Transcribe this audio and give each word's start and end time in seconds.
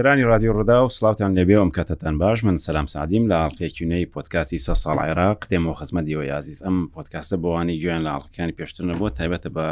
سەرانی 0.00 0.22
رادیۆ 0.32 0.52
ڕدا 0.58 0.78
و 0.84 0.88
سلااوان 0.88 1.30
لەبێوم 1.38 1.70
کەتەتەن 1.76 2.14
باش 2.22 2.38
من 2.44 2.56
سەسلام 2.56 2.86
سادیم 2.94 3.24
لە 3.30 3.34
ئاڵلقێکیونەی 3.40 4.06
پۆتکاسی 4.14 4.58
سە 4.66 4.74
ساڵ 4.82 4.98
عێراق 5.06 5.38
دێمەوە 5.50 5.76
خزمەتیەوە 5.80 6.24
یازیز 6.32 6.58
ئەم 6.64 6.76
پۆتکاسە 6.94 7.34
بۆوانی 7.42 7.80
گوێن 7.82 8.02
لە 8.06 8.10
ئاڵلقەکانی 8.12 8.54
پێشتنە 8.58 8.94
بۆ 9.00 9.08
تایبەتە 9.18 9.50
بە 9.56 9.66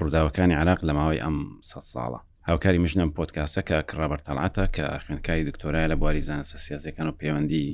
ڕووداوەکانی 0.00 0.54
عراق 0.60 0.80
لە 0.88 0.92
ماوەی 0.98 1.20
ئەم 1.24 1.36
سە 1.70 1.78
ساڵە 1.90 2.18
هاوکاری 2.48 2.78
مژنم 2.84 3.10
پۆتکاسە 3.16 3.60
کە 3.68 3.76
کڕابەر 3.90 4.20
تەڵاتە 4.26 4.64
کە 4.76 4.86
خوێنکاری 5.04 5.42
دکتۆرای 5.50 5.88
لە 5.92 5.96
بواری 6.00 6.20
زانستە 6.28 6.58
سیاسەکان 6.66 7.06
و 7.10 7.16
پەیوەندی 7.20 7.66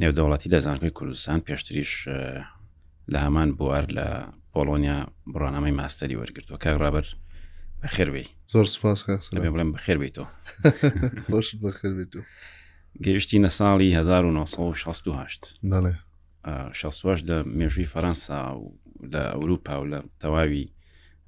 نێودەوڵەتی 0.00 0.48
لە 0.54 0.58
زانکۆی 0.66 0.90
کوردستان 0.98 1.38
پێشتریش 1.48 1.92
لە 3.12 3.18
هەمان 3.24 3.48
بوار 3.58 3.84
لە 3.96 4.06
پۆلۆنیا 4.52 4.96
بڕۆنامەی 5.32 5.74
ماستەری 5.80 6.18
وەرگرتووە 6.20 6.58
کە 6.62 6.68
ڕابەر 6.82 7.06
بەخێربی 7.82 8.26
زۆر 8.52 8.64
سپاس 8.74 8.98
بڵێم 9.34 9.70
بەخێربیتەوە 9.76 10.28
خۆش 11.26 11.48
بەخێربیت 11.64 12.12
و 12.18 12.22
گەیشتینە 13.04 13.48
ساڵی 13.58 13.90
1960 13.92 15.46
بەڵێ 15.70 15.94
16 16.72 17.26
لە 17.30 17.40
مێژووی 17.58 17.86
فەەنسا 17.92 18.40
و 18.56 18.78
لە 19.12 19.22
ئەوروپا 19.32 19.76
و 19.80 19.84
لە 19.90 20.00
تەواوی 20.20 20.72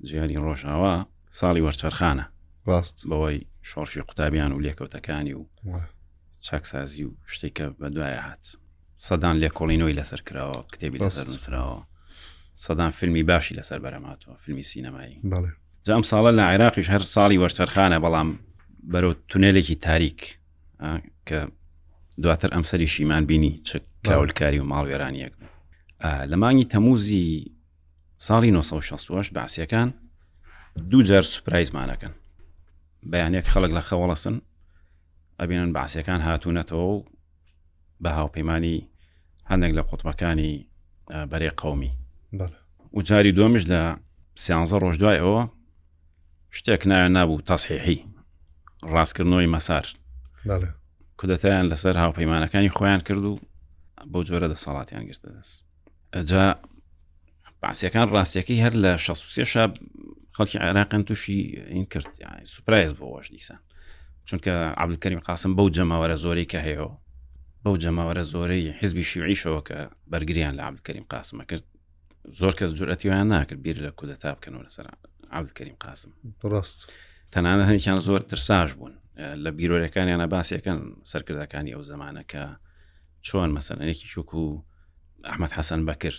جیانی 0.05 0.37
ڕۆژاوا 0.45 0.97
ساڵی 1.33 1.63
وەرچەرخانە 1.67 2.25
ڕاست 2.69 2.97
بەوەی 3.11 3.47
شۆڕشی 3.69 3.99
قوتابیان 4.09 4.53
و 4.53 4.61
لێکەوتەکانی 4.65 5.35
و 5.39 5.47
چاکسازی 6.41 7.05
و 7.05 7.11
شتێکە 7.35 7.67
بەدوایە 7.81 8.23
هات 8.29 8.45
سەدان 9.07 9.37
لێ 9.43 9.49
کۆڵینەوەی 9.59 9.99
لەسەر 10.01 10.21
کراوە 10.29 10.59
کتێبی 10.73 10.99
لەسەر 11.07 11.27
نووسراوە 11.33 11.83
سەدان 12.65 12.91
فیلمی 12.99 13.23
باشی 13.31 13.55
لەسەر 13.59 13.79
بەرەماتەوە 13.85 14.35
فیلمی 14.43 14.63
سینەمایی 14.73 15.17
بەڵێ 15.33 15.51
ئەم 15.89 16.03
ساڵە 16.05 16.31
لە 16.39 16.45
عێراقیش 16.53 16.87
هەر 16.95 17.03
ساڵی 17.15 17.39
وەشتەرخانە 17.43 17.99
بەڵام 18.05 18.29
بەرەو 18.93 19.13
تونێلێکی 19.31 19.75
تاریک 19.87 20.21
کە 21.29 21.41
دواتر 22.23 22.51
ئەم 22.55 22.65
سەری 22.71 22.87
شیمان 22.95 23.25
بینی 23.31 23.53
چ 23.69 23.71
کاولکاری 24.07 24.59
و 24.61 24.65
ماڵوێرانیەک 24.73 25.33
لە 26.31 26.37
مانگی 26.43 26.65
تەموزی 26.75 27.27
ساڵی 28.27 28.49
1960 28.49 29.33
باسیەکان 29.39 29.89
دوو 30.91 31.03
جار 31.03 31.23
سوپرایزمانەکەن 31.23 32.13
بەیانێک 33.13 33.47
خەڵک 33.53 33.73
لە 33.79 33.83
خەوەڵەسن 33.89 34.41
ئەبینن 35.41 35.73
باسیەکان 35.73 36.21
هاتوونەتەوە 36.21 37.09
بە 38.05 38.09
هاوپەیمانانی 38.19 38.79
هەندێک 39.51 39.73
لە 39.79 39.83
قوتبەکانی 39.89 40.67
بەرێ 41.31 41.51
قومی 41.61 41.93
و 42.95 43.03
جاری 43.03 43.33
دومش 43.33 43.65
لە 43.73 43.81
سیانزە 44.45 44.77
ڕۆژ 44.83 44.97
دوایەوە 45.03 45.60
شتێک 46.59 46.83
نایە 46.91 47.09
نابوو 47.17 47.43
تەسحیحی 47.51 47.99
ڕاستکردنەوەی 48.95 49.49
مەسار 49.55 49.85
کودەتیان 51.21 51.67
لەسەر 51.73 51.95
هاوپەیمانەکانی 52.03 52.75
خۆیان 52.77 53.01
کرد 53.07 53.25
و 53.25 53.35
بۆ 54.13 54.19
جۆرە 54.29 54.47
دەسەڵاتیان 54.53 55.03
گرتە 55.09 55.29
دەست 55.37 55.55
ئەجا 56.17 56.45
باسیەکان 57.63 58.07
ڕاستیەکەی 58.17 58.63
هەر 58.65 58.73
لە 58.85 58.93
16 58.99 59.75
خەڵکی 60.37 60.57
عێراقن 60.59 61.03
تووشی 61.03 61.41
این 61.69 61.85
کرد 61.87 62.07
سوپایز 62.45 62.93
بۆەوەش 62.99 63.29
دیسان 63.31 63.59
چونکە 64.27 64.53
عبلکەریم 64.83 65.21
قاسم 65.29 65.51
بەو 65.59 65.69
جەماوەرە 65.77 66.17
زۆری 66.25 66.47
کە 66.53 66.59
هەیەەوە 66.67 66.93
بەو 67.65 67.77
جەماوەرە 67.85 68.23
زۆرەی 68.33 68.67
حزبی 68.81 69.05
شیعیشەوە 69.13 69.61
کە 69.69 69.77
بەرگریان 70.13 70.55
لە 70.59 70.63
عبلکەریم 70.69 71.07
قاسمە 71.15 71.45
کرد 71.51 71.65
زۆر 72.41 72.55
کەس 72.61 72.73
جورەتیوان 72.79 73.27
ناکرد 73.33 73.63
بیر 73.65 73.77
لە 73.87 73.91
کودەتا 74.01 74.31
بکەنەوە 74.37 74.63
لەسەر 74.67 74.87
عولکەریم 75.33 75.75
قاسم 75.81 76.11
ڕاست 76.53 76.91
تەنانە 77.33 77.65
هەنیان 77.71 78.01
زۆر 78.07 78.19
ترساش 78.23 78.73
بوون 78.75 78.97
لە 79.45 79.51
بیرۆرەکانیانە 79.59 80.29
باسیەکەن 80.33 80.81
سەرکردەکانی 81.11 81.73
ئەو 81.75 81.83
زمانەکە 81.83 82.45
چۆن 83.27 83.53
مەسەرەنێکی 83.61 84.07
چوک 84.13 84.35
و 84.35 84.65
ئەحمد 85.25 85.51
حەسەن 85.59 85.81
بەکر 85.89 86.15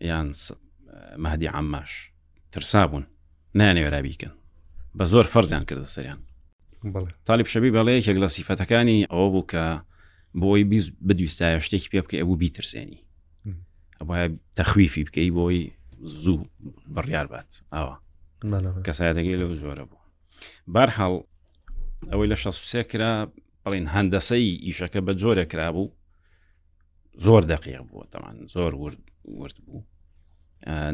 یان 0.00 0.28
مادی 1.18 1.46
عماش 1.48 2.12
ترسا 2.50 2.86
بوون 2.86 3.06
نانێرابیکەن 3.58 4.32
بە 4.98 5.04
زۆر 5.12 5.26
فەرزیان 5.34 5.64
کردە 5.70 5.86
سەریان 5.96 6.20
تاالب 7.24 7.46
شەبی 7.46 7.70
بەڵێ 7.74 7.92
یەکێک 7.98 8.16
لە 8.24 8.28
سیفەتەکانی 8.34 9.06
ئەوە 9.12 9.28
بوو 9.34 9.46
کە 9.52 9.80
بۆی 10.42 10.62
بدویستایە 11.08 11.58
شتێکی 11.66 11.88
پێ 11.92 12.00
بکە 12.04 12.14
ئەوە 12.20 12.34
بیترسێنی 12.42 13.00
ئەوە 14.00 14.14
تەخویفی 14.58 15.04
بکەی 15.06 15.30
بۆی 15.38 15.58
زوو 16.24 16.44
بڕیار 16.96 17.26
بات 17.32 17.50
ئەوە 17.74 17.94
کەسایەتەکەی 18.42 19.36
لەو 19.40 19.52
زۆرە 19.62 19.84
بوو 19.88 20.00
بارحاڵ 20.74 21.12
ئەوەی 22.10 22.28
لە 22.32 22.36
شەسوسێ 22.42 22.82
کرا 22.90 23.26
بڵین 23.64 23.86
هەندەسەی 23.94 24.52
ئیشەکە 24.66 25.00
بە 25.06 25.12
جۆرە 25.20 25.44
کرا 25.50 25.68
بوو 25.72 25.88
زۆر 27.24 27.42
دەقیق 27.52 27.82
بووە 27.88 28.04
تەمان 28.12 28.36
زۆر 28.54 28.72
ورد 28.76 29.58
بوو 29.66 29.84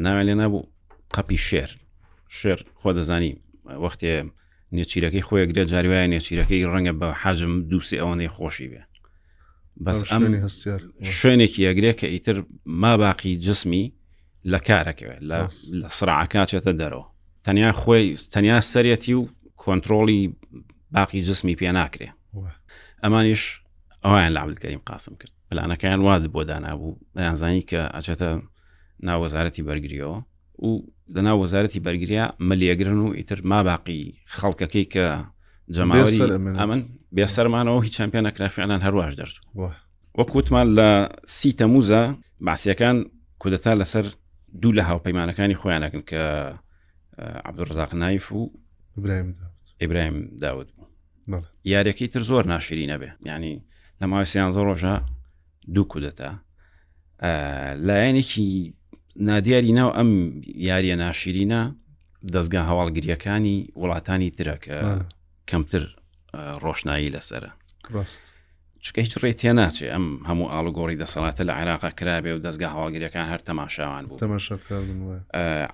ناوێ 0.05 0.23
لێ 0.27 0.35
نابوو 0.41 0.67
قەپی 1.15 1.39
شێر 1.49 1.71
شێر 2.39 2.59
خۆ 2.81 2.91
دەزانی 2.99 3.33
وەختێ 3.85 4.13
نێچیرەکەی 4.75 5.23
خۆیەک 5.29 5.51
درێ 5.57 5.65
جاریواە 5.73 6.07
نێچیرەکەی 6.13 6.69
ڕەنگە 6.73 6.93
بە 7.01 7.09
حەجم 7.23 7.55
دووسێ 7.71 7.97
ئەوەی 8.03 8.29
خۆشی 8.35 8.69
بێ 8.73 8.83
بەس 9.85 10.01
ئەم 10.11 10.23
شوێنێکی 11.21 11.67
ئەگرێ 11.69 11.93
کە 12.01 12.07
ئیتر 12.15 12.37
ما 12.83 12.93
باقی 13.03 13.35
جسمی 13.47 13.85
لە 14.53 14.59
کارەکەوێت 14.69 15.21
لە 15.81 15.87
سرعکات 15.99 16.49
چێتە 16.53 16.73
دەرەوە 16.81 17.07
تەنیا 17.47 17.73
خۆی 17.79 18.17
تەنیا 18.17 18.59
سەرەتی 18.73 19.11
و 19.13 19.27
کۆنتترۆلی 19.63 20.35
باقی 20.91 21.21
جسمی 21.23 21.57
پێ 21.61 21.69
ناکرێ 21.79 22.09
ئەمانیش 23.05 23.43
ئەویان 24.05 24.33
لاولگەریم 24.37 24.83
قاسم 24.87 25.15
کرد 25.21 25.33
پلانەکەیان 25.51 26.01
واد 26.07 26.25
بۆ 26.35 26.45
دانابوو 26.45 26.99
بەیانزانی 27.17 27.61
کە 27.71 27.81
ئاچێتە 27.95 28.31
ناوەزارەتی 29.03 29.63
بەرگریەوە 29.69 30.19
و 30.67 30.71
لە 31.15 31.21
ناو 31.27 31.41
وەزارەتی 31.47 31.81
بەرگریا 31.87 32.25
مەلیەگرن 32.49 32.99
و 33.05 33.09
ئیتر 33.17 33.41
ما 33.45 33.63
باقی 33.63 34.03
خەڵکەکەی 34.39 34.87
کە 34.95 35.07
جەماوەری 35.77 36.19
ئەمن 36.61 36.81
بێسەرمانەوە 37.17 37.85
هیچ 37.85 37.95
چمپیان 38.01 38.27
نەکرافیانان 38.27 38.81
هەروواش 38.87 39.15
دەرچوو 39.21 39.73
وەکوتمان 40.19 40.67
لە 40.79 40.89
سی 41.37 41.51
تەموزە 41.61 42.03
باسیەکان 42.49 42.97
کودەتا 43.43 43.73
لەسەر 43.81 44.07
دوو 44.63 44.73
لە 44.79 44.83
هاوپەیمانەکانی 44.89 45.57
خۆیانەکەن 45.61 46.03
کە 46.11 46.23
عبدڕزاق 47.19 47.95
نایف 47.95 48.33
و 48.33 48.51
ئیبراهیم 49.81 50.39
داود 50.41 50.73
بوو 51.29 51.41
یاریەکەی 51.67 52.09
تر 52.13 52.21
زۆر 52.23 52.47
ناشری 52.47 52.87
نەبێ 52.87 53.27
ینی 53.27 53.63
لە 54.03 54.07
ماوەی 54.07 54.25
سیان 54.25 54.51
زۆر 54.51 54.67
ڕۆژە 54.75 55.03
دوو 55.69 55.85
کودەتا 55.93 56.33
لایەنێکی 57.87 58.73
نادیاری 59.17 59.73
ناو 59.73 59.91
ئەم 59.93 60.43
یاریە 60.69 60.97
ناشرینە 61.05 61.75
دەستگا 62.35 62.61
هەواڵگیریەکانی 62.71 63.69
وڵاتانی 63.81 64.31
ترە 64.39 64.57
کە 64.65 64.77
کەمتر 65.51 65.85
ڕۆشنایی 66.63 67.11
لەسرە 67.15 67.51
چکە 68.85 68.99
هیچ 69.05 69.19
ڕێتێ 69.23 69.49
ناچێت 69.59 69.93
ئەم 69.95 70.07
هەموو 70.29 70.51
ئالگۆری 70.55 70.99
دەسەڵاتە 71.05 71.43
لە 71.49 71.53
عێراقا 71.61 71.91
کرابێ 71.99 72.33
و 72.37 72.41
دەستگا 72.47 72.69
هەواڵگیریەکان 72.75 73.27
هەر 73.33 73.39
تەماشاوان 73.49 74.05
بوو 74.09 74.37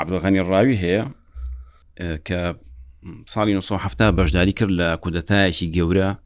عبدڵغانی 0.01 0.41
ڕاوی 0.51 0.77
هەیە 0.85 1.07
کە 1.99 2.55
ساڵی 3.27 3.53
1970 3.55 4.17
بەشداری 4.17 4.53
کرد 4.53 4.71
لە 4.81 4.97
کودەتایەکی 5.03 5.73
گەورە 5.77 6.17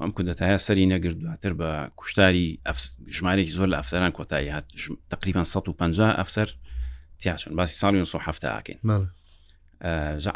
ئەم 0.00 0.10
کودەتایە 0.16 0.56
سەری 0.58 0.86
نەگرد 0.88 1.14
دواتر 1.20 1.52
بە 1.54 1.90
کوشتاری 1.96 2.60
ژمارێکی 3.16 3.50
زۆر 3.58 3.68
لە 3.72 3.76
ئەفتەران 3.80 4.10
کۆتایی 4.10 4.48
هات 4.48 4.66
تقریبان 5.10 5.44
150 5.44 6.18
ئەفسەر 6.18 6.48
تیاچن 7.18 7.54
باسی 7.56 7.78
ساڵی 7.86 8.04
1970کەین 8.06 8.78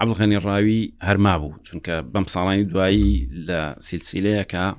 عبلغەنی 0.00 0.38
ڕاوی 0.41 0.94
هەرما 1.05 1.35
بوو 1.41 1.55
چونکە 1.65 1.94
بەم 2.15 2.27
ساڵانی 2.35 2.65
دوایی 2.73 3.29
لە 3.47 3.75
سیلسیلەیەکە 3.81 4.77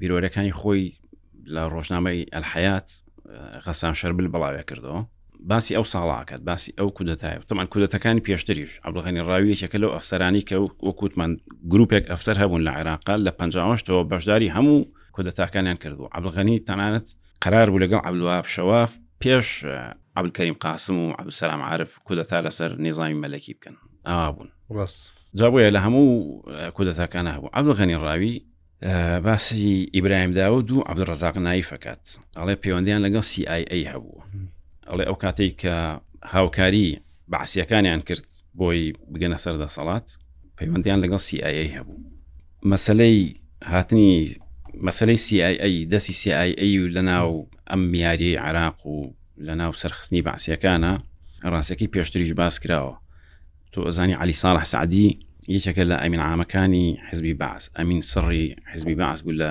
بیرۆرەکانی 0.00 0.52
خۆی 0.60 0.84
لە 1.54 1.62
ڕۆژنامەی 1.72 2.22
ئەلحیات 2.34 2.88
غەسان 3.66 3.94
شەربل 4.00 4.26
بەڵاوێ 4.32 4.62
کردەوە 4.70 5.02
باسی 5.46 5.74
ئەو 5.78 5.84
ساڵاکات 5.86 6.40
باسی 6.46 6.72
ئەو 6.78 6.88
کودەتای 6.90 7.38
تەمان 7.50 7.66
کودەتەکانی 7.74 8.24
پێشتریش 8.28 8.72
عبلغانی 8.86 9.22
ڕاویەکە 9.28 9.74
لەو 9.82 9.90
ئەفسەرانی 9.96 10.40
کە 10.48 10.54
وەکووتمان 10.82 11.36
گرروپێک 11.72 12.04
ئەفسەر 12.10 12.36
هەبوون 12.42 12.62
لە 12.66 12.72
عێراقا 12.78 13.16
لە 13.26 13.30
پەنجاوەشتەوە 13.38 14.02
بەشداری 14.10 14.50
هەموو 14.56 14.86
کودەتاکانیان 15.16 15.76
کردو 15.82 16.08
عبلغنی 16.14 16.58
تەنانەت 16.68 17.06
قرار 17.42 17.70
بوو 17.70 17.78
لەگەڵ 17.84 18.00
عبلواب 18.08 18.44
شەواف 18.46 18.98
پێش 19.24 19.66
عبلکەریم 20.16 20.54
قاسم 20.60 20.96
و 20.98 21.10
عبسەرام 21.12 21.60
عرف 21.62 21.96
کودەتا 22.08 22.38
لەسەر 22.46 22.72
نێزامی 22.78 23.20
مەلەکی 23.22 23.54
بکەن 23.58 23.76
ئاوا 24.06 24.32
بوون 24.32 24.50
جابە 25.40 25.64
لە 25.76 25.80
هەموو 25.86 26.72
کودەتاکانە 26.76 27.30
هەبوو 27.36 27.50
عبلغنی 27.54 27.98
ڕاوی 28.02 28.42
باسی 29.24 29.90
ئیبراهیم 29.94 30.30
داود 30.30 30.70
و 30.70 30.80
عبدڕزاق 30.80 31.36
نایی 31.38 31.62
فکات 31.62 32.04
ئەڵێ 32.38 32.54
پەیوەندیان 32.64 33.00
لەگەڵ 33.06 33.24
CIA 33.30 33.88
هەبوو 33.92 34.22
ئەڵێ 34.88 35.04
ئەو 35.08 35.16
کاتێک 35.24 35.54
کە 35.62 35.76
هاوکاری 36.34 36.88
بەعسیەکانیان 37.32 38.00
کرد 38.08 38.26
بۆی 38.60 38.80
بگەنە 39.12 39.36
سەردا 39.44 39.68
سەڵات 39.76 40.06
پەیوەندیان 40.58 40.98
لەگەڵ 41.04 41.20
CIA 41.28 41.50
هەبوو 41.76 41.98
مەسلەی 42.72 43.18
هاتنی 43.72 44.12
مەسلەی 44.88 45.18
CIA 45.26 45.48
دەسی 45.92 46.14
CIA 46.22 46.68
و 46.82 46.86
لە 46.96 47.02
ناو 47.10 47.30
ئەم 47.70 47.80
میاری 47.92 48.32
عراق 48.46 48.78
و 48.86 49.14
لە 49.46 49.52
ناو 49.60 49.72
سەرخستنی 49.82 50.22
بەعسیەکانە 50.28 50.92
ڕاستەکەی 51.52 51.88
پێشتریش 51.94 52.32
باس 52.40 52.54
کراوە 52.62 52.94
تۆ 53.72 53.78
ئەزانی 53.88 54.14
علی 54.22 54.34
ساڵح 54.42 54.62
سعدی 54.72 55.08
یەکێکە 55.54 55.82
لە 55.90 55.96
ئەمین 56.02 56.22
عامەکانی 56.28 56.86
حزبی 57.08 57.34
باس 57.42 57.62
ئەمین 57.78 58.00
سڕی 58.12 58.46
حزبی 58.72 58.94
باس 59.02 59.18
بوو 59.22 59.34
لە 59.40 59.50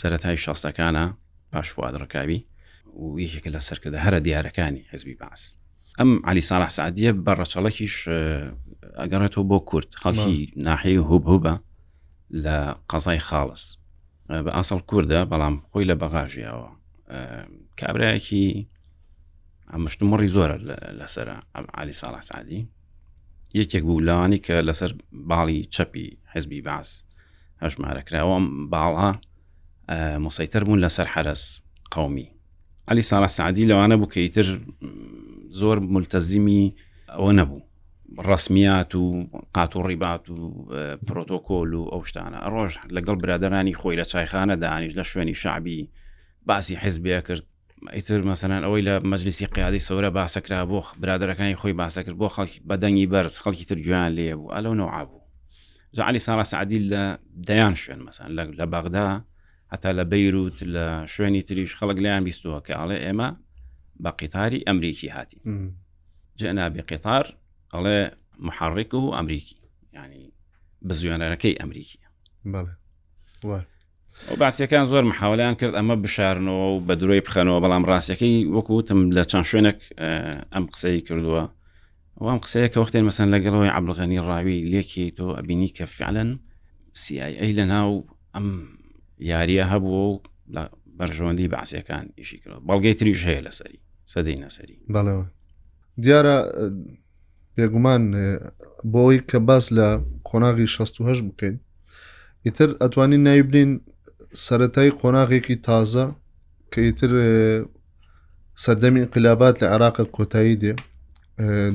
سەتای 0.00 0.36
شاستەکانە 0.44 1.04
پاش 1.52 1.66
فوادڕکاوی 1.74 2.40
و 2.98 3.06
یەکێکە 3.24 3.50
لە 3.56 3.60
سەرکردە 3.66 3.98
هەرە 4.06 4.18
دیارەکانی 4.26 4.82
حزبی 4.92 5.14
باس 5.14 5.42
ئەم 5.98 6.10
علی 6.26 6.40
ساڵح 6.50 6.68
سعدیە 6.78 7.10
بەڕەچەڵەکیش 7.26 7.96
ئەگەڕێتەوە 9.00 9.44
بۆ 9.50 9.58
کورت 9.70 9.90
خەڵکی 10.02 10.36
ناحەیە 10.66 11.02
هوبهوبە 11.10 11.54
لە 12.44 12.56
قەزای 12.90 13.20
خاڵس 13.28 13.64
بە 14.44 14.50
ئاسڵ 14.56 14.80
کووردە 14.90 15.20
بەڵام 15.30 15.56
خۆی 15.70 15.88
لە 15.90 15.94
بەغاژیەوە 16.02 16.70
کابراایەکی 17.80 18.44
ئەمەشتمەڕی 19.72 20.28
زۆرە 20.34 20.56
لەسەر 21.00 21.28
علی 21.80 21.92
ساڵح 22.02 22.20
سعدی 22.30 22.60
یەکێک 23.58 23.82
بوو 23.88 24.00
لەوانی 24.08 24.38
کە 24.46 24.54
لەسەر 24.68 24.90
باڵی 25.30 25.60
چەپی 25.74 26.04
حزبی 26.32 26.60
باس 26.68 26.90
هەژمارەکراوەم 27.62 28.44
باڵا 28.72 29.08
مسەیتر 30.24 30.62
بوون 30.64 30.80
لەسەر 30.84 31.06
حرس 31.14 31.44
قومی 31.94 32.28
علی 32.90 33.02
ساڵە 33.06 33.26
سعدی 33.28 33.64
لەوانە 33.68 33.96
بوو 33.96 34.06
کە 34.12 34.18
ئیتر 34.18 34.46
زۆر 35.60 35.78
ملتەزیمی 35.94 36.74
ئەوە 37.10 37.32
نەبوو 37.38 37.62
ڕسمیات 38.28 38.92
و 38.94 39.26
قات 39.54 39.76
و 39.76 39.82
ڕیبات 39.88 40.24
و 40.30 40.38
پرۆتۆکۆل 41.08 41.70
و 41.74 41.82
ئەو 41.92 42.02
شتانە 42.08 42.38
ڕۆژ 42.52 42.72
لەگەڵ 42.96 43.16
برادرانی 43.24 43.74
خۆی 43.80 43.96
لە 44.00 44.04
چایخانە 44.10 44.54
دانیش 44.64 44.92
لە 44.98 45.04
شوێنی 45.10 45.34
شعبی 45.42 45.88
باسی 46.46 46.76
حزبێ 46.84 47.22
کرد 47.26 47.44
ئیتر 47.96 48.20
مەسەەن 48.32 48.62
ئەوەی 48.64 48.82
لە 48.88 48.94
مەجلیسی 49.10 49.46
قیادی 49.54 49.78
سەورە 49.88 50.10
باسەکرا 50.18 50.62
بۆ 50.70 50.80
برادەکانی 51.02 51.56
خۆی 51.60 51.74
باسە 51.80 52.00
کرد 52.06 52.16
بۆ 52.22 52.28
خەڵکی 52.36 52.58
بەدەنگی 52.70 53.06
بەرز 53.12 53.34
خەڵکی 53.44 53.64
تر 53.68 53.74
گویان 53.86 54.10
لێ 54.16 54.34
بوو 54.38 54.52
ئەلو 54.54 54.74
نەوە 54.80 55.02
بوو 55.08 55.20
زعلی 55.92 56.18
سارا 56.26 56.42
سعدیل 56.44 56.84
لە 56.94 57.02
دەیان 57.48 57.74
شوێن 57.82 58.00
مەسان 58.08 58.30
لە 58.60 58.66
باغدا 58.74 59.06
هەتا 59.72 59.92
لە 59.92 60.04
بەیروت 60.10 60.58
لە 60.74 61.06
شوێنی 61.06 61.42
تریش 61.44 61.74
خەڵک 61.78 61.98
لیان 62.02 62.24
بیستوە 62.30 62.60
کە 62.66 62.72
ئاڵێ 62.78 62.98
ئێمە 63.06 63.28
بە 64.02 64.10
قیتاری 64.20 64.64
ئەمریکی 64.66 65.08
هاتی 65.10 65.38
جەنابی 66.40 66.80
قیتار 66.90 67.26
ئەڵێ 67.74 67.98
محڕێک 68.46 68.94
و 68.94 69.10
ئەمریکی 69.16 69.56
ینی 69.96 70.32
بزیێنەرەکەی 70.88 71.54
ئەمریکی 71.60 71.98
و 73.44 73.62
باسیەکان 74.40 74.84
زۆر 74.92 75.04
مححاولیان 75.10 75.54
کرد 75.60 75.74
ئەمە 75.78 75.94
بشارنەوە 76.04 76.66
و 76.76 76.84
بە 76.86 76.92
دروی 77.00 77.20
بخەنەوە 77.26 77.60
بەڵام 77.64 77.84
ڕاستیەکەی 77.90 78.36
وەکوتم 78.56 79.00
لە 79.16 79.22
چەند 79.30 79.46
شوێنێک 79.50 79.78
ئەم 80.54 80.64
قسەی 80.72 81.00
کردووە 81.08 81.44
وام 82.24 82.38
قسەیە 82.44 82.68
کە 82.72 82.78
وەختێن 82.82 83.04
مەسن 83.08 83.28
لەگەڵەوەی 83.34 83.74
عبلغەنی 83.76 84.20
ڕاوی 84.28 84.64
لێکی 84.72 85.10
تۆ 85.18 85.26
ئەبینی 85.38 85.68
کە 85.76 85.84
فعلەن 85.96 86.30
سیایی 86.92 87.52
لە 87.58 87.62
ناو 87.72 87.90
ئەم 88.34 88.48
یاریە 89.20 89.64
هەبوو 89.72 90.04
و 90.14 90.18
بەرژۆندی 90.98 91.48
باسیەکان 91.54 92.04
ئیشی 92.18 92.38
کرد 92.38 92.60
بەڵگەی 92.68 92.94
تریش 92.98 93.24
هەیە 93.28 93.42
لەسەری 93.46 93.78
سەدەی 94.14 94.38
نەسەری 94.44 94.76
بەڵەوە 94.94 95.26
دیارە 96.02 96.36
بێگومان 97.56 98.02
بۆی 98.94 99.18
کە 99.30 99.38
باس 99.48 99.66
لە 99.76 99.88
قۆناغی 100.28 100.66
16 100.66 101.22
بکەین 101.28 101.56
ئیتر 102.46 102.68
ئەتوانین 102.82 103.22
نایبلین 103.28 103.70
سەتای 104.46 104.90
قۆناغێکی 105.00 105.56
تازە 105.66 106.06
کە 106.72 106.78
ئیتر 106.86 107.12
سەردەمی 108.64 109.00
انقلابات 109.04 109.56
لە 109.62 109.66
عراقە 109.74 110.04
کۆتایی 110.16 110.56
دێ 110.62 110.72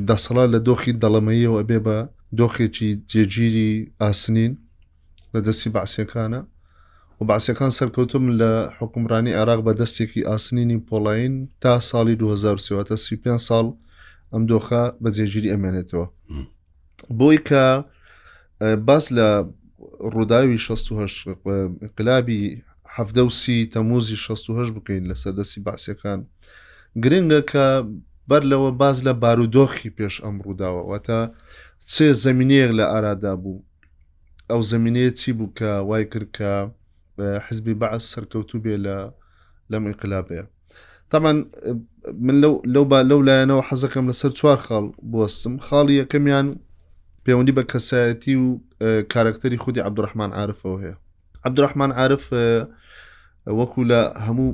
دەسەڵات 0.10 0.50
لە 0.54 0.60
دۆخی 0.68 0.94
دەڵەمەیەوە 1.04 1.62
بێ 1.70 1.80
بە 1.86 1.98
دۆخێکی 2.40 2.90
جێگیری 3.12 3.72
ئاسنین 4.02 4.54
لە 5.34 5.40
دەستی 5.48 5.70
باسیەکانە 5.76 6.42
و 7.22 7.26
باسیەکان 7.30 7.70
سەرکەوتم 7.80 8.24
لە 8.42 8.54
حکومرانی 8.80 9.34
عراق 9.42 9.60
بە 9.66 9.74
دەستێکی 9.80 10.28
ئاسنینی 10.30 10.78
پۆلاین 10.90 11.34
تا 11.62 11.80
ساڵی 11.80 12.16
2030 12.16 12.96
سی5 13.08 13.28
ساڵ 13.48 13.66
ئەم 14.34 14.44
دۆخە 14.52 14.84
بە 15.02 15.10
جێگیری 15.16 15.52
ئەمێنێتەوە 15.54 16.08
بۆی 17.20 17.38
کە 17.48 17.66
باس 18.88 19.06
لە 19.18 19.30
ڕووداوی 20.14 20.58
16 20.58 21.34
قلابی 21.98 22.62
هەفتە 22.98 23.20
و 23.28 23.30
سی 23.30 23.70
تەموزی 23.74 24.16
16 24.16 24.72
بکەین 24.76 25.04
لە 25.12 25.16
سەردەسی 25.24 25.60
باسیەکان 25.66 26.20
گرنگە 27.04 27.42
کە 27.52 27.68
بەر 28.30 28.44
لەوە 28.52 28.72
باز 28.82 28.98
لە 29.08 29.14
بارودۆخی 29.24 29.90
پێش 29.98 30.16
ئەم 30.24 30.36
ڕووداوەوەتە 30.46 31.20
چێ 31.94 32.06
زمینەیەک 32.26 32.72
لە 32.80 32.86
ئارادا 32.92 33.34
بوو 33.42 33.64
ئەو 34.50 34.62
زمینەیە 34.72 35.12
چی 35.20 35.32
بوو 35.38 35.54
کە 35.60 35.64
وای 35.90 36.06
کرد 36.12 36.30
کە 36.38 36.54
حزبی 37.20 37.74
بەعس 37.82 38.04
سەرکەوتو 38.14 38.58
بێ 38.64 38.76
لە 38.86 38.96
لەم 39.72 39.84
انقلابەیە 39.90 40.44
تامان 41.12 41.46
من 42.26 42.36
لەو 42.42 42.54
لەو 43.12 43.20
لایەنەوە 43.28 43.64
حەزەکەم 43.70 44.06
لەسەر 44.12 44.32
چوار 44.40 44.58
خاڵ 44.66 44.86
بوەستم 45.12 45.54
خاڵی 45.68 46.00
یەکەمیان 46.02 46.48
پەیوەندی 47.24 47.56
بە 47.58 47.64
کەسایەتی 47.72 48.36
و 48.44 48.48
کارکتەری 49.14 49.58
خودی 49.64 49.86
عبدڕحمان 49.88 50.30
عاعرفەوە 50.38 50.78
هەیە 50.84 50.96
عبدڕحمان 51.48 51.92
عاعرف 51.98 52.24
وەکو 53.60 53.82
لە 53.92 54.02
هەموو 54.28 54.52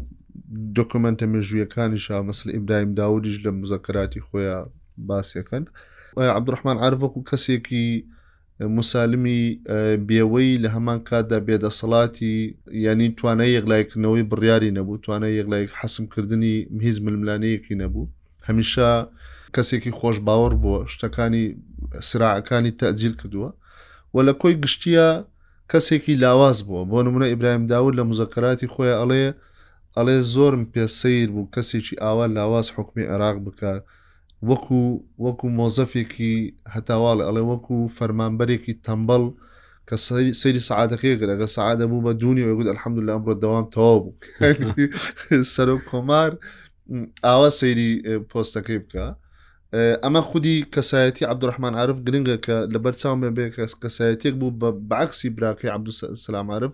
دۆکمنتە 0.77 1.25
مێژویەکانیشە 1.33 2.15
مەسل 2.27 2.47
ئیبراهیم 2.55 2.91
داودیش 2.99 3.35
لە 3.45 3.49
مزەکەراتی 3.61 4.23
خۆیان 4.27 4.65
باسیەکەن 5.09 5.63
عبدڕحمان 6.37 6.77
عاعرف 6.81 6.99
وەکو 7.03 7.19
کەسێکی 7.29 7.89
مسالمی 8.77 9.59
بێوەی 10.07 10.61
لە 10.63 10.69
هەمان 10.75 10.99
کاتدا 11.09 11.39
بێدەسەڵاتی 11.47 12.37
یعنی 12.85 13.09
توانای 13.17 13.55
یەکلایکردنەوەی 13.57 14.23
بڕیاری 14.31 14.71
نەبوو 14.77 14.97
توانای 15.03 15.35
یەکلایک 15.39 15.69
حەسمکردنی 15.79 16.55
هیز 16.85 16.97
ململانەیەکی 17.05 17.75
نەبوو 17.81 18.09
هەمیشە 18.47 18.89
کەسێکی 19.55 19.91
خۆش 19.99 20.17
باوەڕ 20.27 20.53
بووە 20.63 20.79
شتەکانی 20.93 21.45
سراعەکانی 22.09 22.71
تەجیل 22.81 23.13
کردووە 23.21 23.49
و 24.13 24.17
لە 24.27 24.33
کۆی 24.41 24.55
گشتیە 24.63 25.09
کەسێکی 25.71 26.15
لاواز 26.23 26.57
بووە 26.67 26.81
بۆ 26.91 26.97
نمونە 27.07 27.25
ئیبراهیم 27.31 27.65
داود 27.71 27.93
لە 27.99 28.03
مزەکەراتی 28.09 28.67
خۆی 28.73 28.95
ئەڵێ 28.99 29.25
ئەڵێ 29.97 30.17
زۆرم 30.33 30.63
پێ 30.73 30.85
سیر 30.99 31.27
بوو 31.33 31.49
کەسێکی 31.55 31.95
ئاوا 32.03 32.25
لاواز 32.35 32.67
حکمی 32.77 33.03
عێراق 33.11 33.37
بکە 33.45 33.73
وەکو 34.47 34.79
وەکو 35.25 35.47
مۆزەفێکی 35.59 36.35
هەتاواڵ 36.73 37.17
ئەڵێ 37.27 37.43
وەکو 37.51 37.77
فەرمانبەرێکی 37.97 38.73
تەمبەڵ 38.85 39.23
کە 39.87 39.95
سەیری 40.41 40.65
سعادەکەیگر 40.69 41.27
ئەگە 41.31 41.47
سعادە 41.55 41.85
بوو 41.89 42.05
بە 42.05 42.13
دونی 42.21 42.47
وەگوت 42.49 42.67
ئەلحەمد 42.69 42.97
لە 43.07 43.11
ئەمڕۆ 43.15 43.33
دەوام 43.43 43.65
تەواو 43.73 43.97
بوو 44.03 44.13
سەر 45.53 45.67
و 45.73 45.77
کۆمار 45.89 46.31
ئاوا 47.27 47.49
سەیری 47.59 47.89
پۆستەکەی 48.31 48.79
بکە 48.83 49.05
ئەمە 49.77 50.21
خودی 50.29 50.65
کەسایەتی 50.75 51.25
عبدوڕحمان 51.31 51.73
عرف 51.81 51.97
گرنگە 52.07 52.35
کە 52.45 52.55
لەبەر 52.73 52.93
چاوم 53.01 53.21
بێ 53.37 53.45
کەسایەتێک 53.83 54.33
بوو 54.39 54.51
بە 54.61 54.69
باعکسی 54.91 55.29
براکەی 55.37 55.69
عبدوسلام 55.77 56.47
عرف 56.51 56.73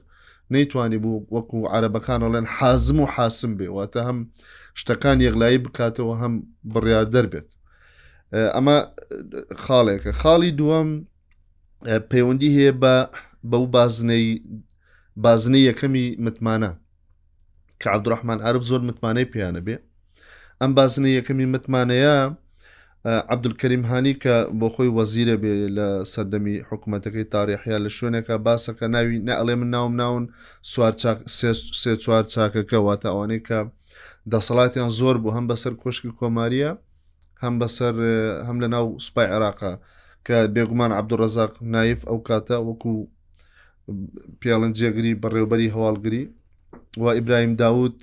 نەیتوانی 0.53 0.97
بوو 1.03 1.25
وەکو 1.35 1.57
عربەکانەڵێن 1.75 2.45
حازم 2.57 2.97
و 2.99 3.05
حاسم 3.15 3.51
بێ 3.59 3.67
واتە 3.77 4.01
هەم 4.07 4.17
شتەکان 4.79 5.17
یەکلایی 5.27 5.63
بکاتەوە 5.65 6.15
هەم 6.21 6.33
بڕیار 6.73 7.05
دەربێت 7.15 7.47
ئەمە 8.55 8.77
خاڵێکە 9.63 10.11
خاڵی 10.21 10.51
دووەم 10.59 10.89
پەیوەندی 12.11 12.51
هەیە 12.57 12.73
بە 12.81 12.95
بەو 13.51 13.65
بازنەی 13.75 14.27
بازنەی 15.25 15.67
یەکەمی 15.69 16.05
متمانە 16.25 16.71
کە 17.81 17.87
عبدوڕحمان 17.95 18.39
عرف 18.47 18.61
زۆر 18.69 18.81
متمانەی 18.89 19.27
پیانە 19.33 19.61
بێ 19.65 19.75
ئەم 20.61 20.71
بازنەی 20.77 21.15
یەکەمی 21.19 21.45
متمانەیە 21.55 22.17
عبدولکەریم 23.05 23.83
هاانی 23.89 24.13
کە 24.23 24.35
بۆ 24.59 24.67
خۆی 24.75 24.91
وەزیرە 24.97 25.35
بێ 25.41 25.53
لە 25.77 25.87
سەردەمی 26.13 26.55
حکوومەتەکەی 26.69 27.25
تاریخیا 27.35 27.77
لە 27.85 27.89
شوێنێکە 27.97 28.35
باسەکە 28.45 28.85
ناوی 28.95 29.17
نە 29.27 29.33
ئەڵێ 29.39 29.55
من 29.61 29.69
ناوم 29.75 29.93
ناون 30.01 30.23
سێ 31.81 31.91
چوار 32.03 32.23
چاکەکە 32.33 32.77
واتە 32.87 33.07
ئەوانەی 33.11 33.41
کە 33.47 33.59
دەسەڵاتیان 34.31 34.89
زۆر 34.99 35.15
بوو 35.21 35.35
هەم 35.37 35.45
بەسەر 35.51 35.73
کۆشکی 35.83 36.11
کۆماریە 36.19 36.71
هەم 37.43 37.53
بەسەر 37.61 37.95
هەم 38.47 38.57
لە 38.63 38.67
ناو 38.75 38.85
سوپای 39.05 39.27
عێراقا 39.33 39.73
کە 40.27 40.37
بێگومان 40.55 40.91
عبدوڕزاق 40.99 41.53
نایف 41.73 41.99
ئەو 42.09 42.17
کاتە 42.29 42.57
وەکو 42.69 42.95
پیاڵنجێگری 44.41 45.13
بەڕێوبەری 45.23 45.73
هەواڵگری 45.75 46.23
و 47.03 47.05
ئیبراهیم 47.17 47.53
داود 47.63 47.95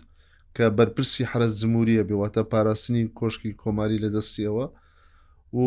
کە 0.57 0.65
بەرپرسی 0.77 1.25
حرە 1.31 1.49
زموریە 1.61 2.03
بێواتە 2.09 2.43
پاراستنی 2.53 3.05
کۆشکی 3.19 3.51
کۆماری 3.63 4.03
لە 4.05 4.09
دەستیەوە 4.17 4.67
و 5.53 5.61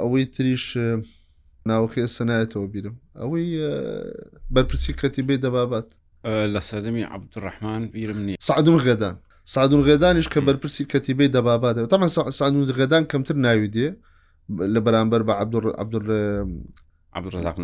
ئەوەی 0.00 0.26
تریش 0.34 0.64
ناوەکە 1.68 2.02
سەنایەتەوە 2.16 2.66
بیرم 2.72 2.96
ئەوەی 3.20 3.48
بەرپرسی 4.54 4.92
کەتیبێ 5.00 5.34
دەبابات 5.44 5.88
لە 6.54 6.60
سەدەمی 6.68 7.04
عبدڕحمان 7.14 7.82
بیرم 7.94 8.18
نی 8.26 8.34
سعدون 8.40 8.78
غێدان 8.86 9.16
سادون 9.54 9.82
غێدانیش 9.88 10.28
کە 10.32 10.40
بەرپرسی 10.48 10.84
کەتیبەی 10.92 11.28
دەباباتەوە 11.36 11.86
تەمە 11.92 12.06
سادون 12.38 12.64
غێدان 12.78 13.02
کەمتر 13.12 13.36
ناوی 13.46 13.68
دێ 13.76 13.88
لە 14.74 14.80
بەرامبەر 14.86 15.22
بە 15.28 15.32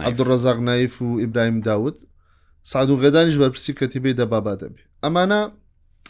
عبدڕزاق 0.05 0.59
نایف 0.69 0.95
و 1.03 1.09
ئیبراهیم 1.23 1.61
داوت 1.61 1.97
سادون 2.73 2.99
غێدانیش 3.03 3.37
بەرپرسی 3.43 3.73
کەتیبەی 3.81 4.15
دەباباتە 4.21 4.69
بێ 4.75 4.83
ئەمانە 5.05 5.41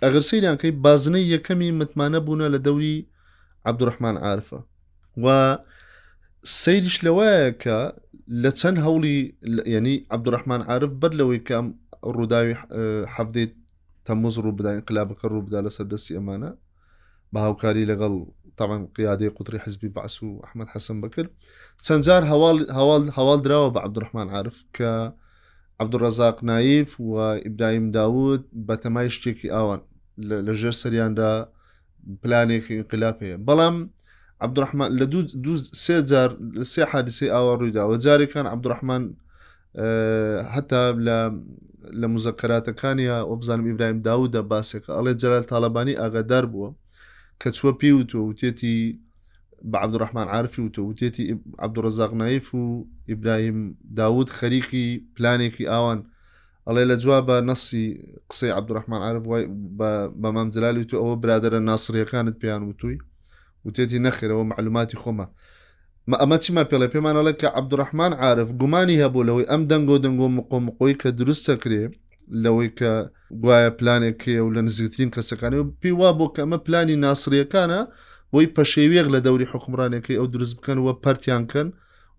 ئەگەر 0.05 0.23
سەیریانکەی 0.31 0.73
بازنەی 0.85 1.29
یەکەمی 1.35 1.71
متمانە 1.81 2.19
بوونە 2.27 2.47
لە 2.55 2.59
دەوری 2.67 2.97
عبدوڕحمان 3.69 4.17
عرفە 4.31 4.59
و 5.27 5.57
سریش 6.55 6.97
لەوەیە 7.05 7.45
کە 7.63 7.77
لە 8.43 8.51
چەند 8.61 8.79
هەوڵی 8.87 9.17
ینی 9.75 9.95
عبدوڕحمان 10.17 10.67
عرف 10.75 10.91
بەر 11.05 11.13
لەوەی 11.21 11.41
کام 11.51 11.71
ڕووداوی 12.17 12.55
حەفتەی 13.15 13.47
تەموز 14.07 14.39
ڕوو 14.45 14.57
بداین 14.59 14.81
قلابەکە 14.89 15.25
ڕوو 15.33 15.43
بدا 15.49 15.61
لەسەر 15.67 15.85
دەستی 15.93 16.17
ئەمانە 16.19 16.51
بە 17.33 17.39
هاوکاری 17.47 17.89
لەگەڵ 17.93 18.15
تاوان 18.57 18.87
قیادەی 18.97 19.29
قوتری 19.39 19.59
حزبی 19.65 19.89
باعس 19.97 20.23
و 20.23 20.41
ئەحمد 20.45 20.69
حەسم 20.75 21.01
بکرد 21.01 21.31
چەندجار 21.87 22.23
هەواڵ 23.19 23.39
درراوە 23.45 23.71
بە 23.75 23.81
عبدوڕحمان 23.87 24.29
عرف 24.39 24.61
کە 24.77 24.93
عبدوڕزاق 25.83 26.37
نایف 26.51 27.01
و 27.01 27.17
ئیبراهیم 27.45 27.91
داود 27.97 28.43
بە 28.67 28.75
تەمای 28.85 29.09
شتێکی 29.17 29.49
ئاوان 29.57 29.81
لە 30.29 30.53
ژێر 30.61 30.73
سەریاندا 30.83 31.54
پلانێکی 32.23 32.73
انقلاب 32.79 33.17
هەیە 33.23 33.37
بەڵام 33.49 33.77
عبدرحمان 34.45 34.91
لە 34.99 35.05
سێجار 35.85 36.31
سێ 36.73 36.83
حادسی 36.93 37.29
ئاوە 37.35 37.53
ڕوویداوە 37.61 37.97
جارێکان 38.05 38.47
عبدرحمان 38.55 39.03
هەتا 40.55 40.83
لە 41.07 41.19
لە 42.01 42.07
مزەکەراتەکانی 42.15 43.09
وە 43.31 43.37
بزانم 43.41 43.67
ئیبراهیم 43.71 43.99
داودە 44.09 44.41
باسێکە 44.53 44.91
ئەڵێ 44.97 45.13
جەرال 45.23 45.45
تاالبانی 45.51 45.99
ئاگادار 46.03 46.45
بووە 46.53 46.71
کە 47.43 47.49
چوە 47.57 47.73
پێ 47.81 47.91
وتوە 47.99 48.23
وتێتی 48.31 48.77
بە 49.71 49.77
عبدڕحمان 49.85 50.27
عرفی 50.35 50.61
وتە 50.67 50.81
وتێتی 50.91 51.25
عبدڕزاغنایف 51.65 52.47
و 52.55 52.65
ئیبراهیم 53.11 53.59
داود 54.01 54.29
خەریکی 54.39 54.87
پلانێکی 55.17 55.65
ئاوان 55.73 56.01
ئەڵێ 56.69 56.85
لە 56.91 56.97
جوابە 57.03 57.37
نەسی 57.49 57.85
قسەی 58.31 58.53
عبدوڕحمان 58.59 59.01
عرب 59.09 59.25
وای 59.27 59.45
بە 59.79 59.91
مامجلالی 60.37 60.85
تو 60.91 60.95
ئەوە 61.03 61.15
برادرە 61.23 61.59
ناسریەکانت 61.71 62.35
پێیان 62.43 62.63
وتووی 62.65 62.99
وتێتی 63.67 63.99
نەخێرەوە 64.07 64.43
معلوماتی 64.51 65.01
خۆمە 65.03 65.27
ئەمە 66.23 66.37
چیمە 66.45 66.63
پێڵێ 66.71 66.89
پێمانەڵێ 66.95 67.33
کە 67.41 67.49
عبدوڕحمان 67.59 68.13
عرف 68.27 68.49
گومانی 68.61 69.01
هەبوو 69.03 69.27
لەوەی 69.29 69.49
ئەم 69.51 69.63
دەنگۆ 69.71 69.97
دەنگۆ 70.05 70.29
مقۆمقۆی 70.39 70.95
کە 71.01 71.09
دروستە 71.21 71.55
کرێ 71.63 71.83
لەوەی 72.45 72.71
کە 72.79 72.93
گوایە 73.43 73.71
پلانێکێ 73.79 74.37
و 74.43 74.53
لە 74.55 74.61
نزیکترین 74.69 75.11
کەسەکانی 75.15 75.59
و 75.63 75.67
پێی 75.81 75.95
وا 76.01 76.11
بۆ 76.19 76.27
کە 76.35 76.41
ئەمە 76.45 76.59
پلانی 76.67 76.97
ناسریەکانە 77.05 77.81
بۆی 78.33 78.47
پەشێوێک 78.57 79.07
لە 79.15 79.21
دەوری 79.27 79.47
حکمڕانێکی 79.53 80.19
ئەو 80.19 80.27
دروست 80.35 80.55
بکەن 80.59 80.79
وە 80.87 80.93
پەرتیانکەن 81.05 81.69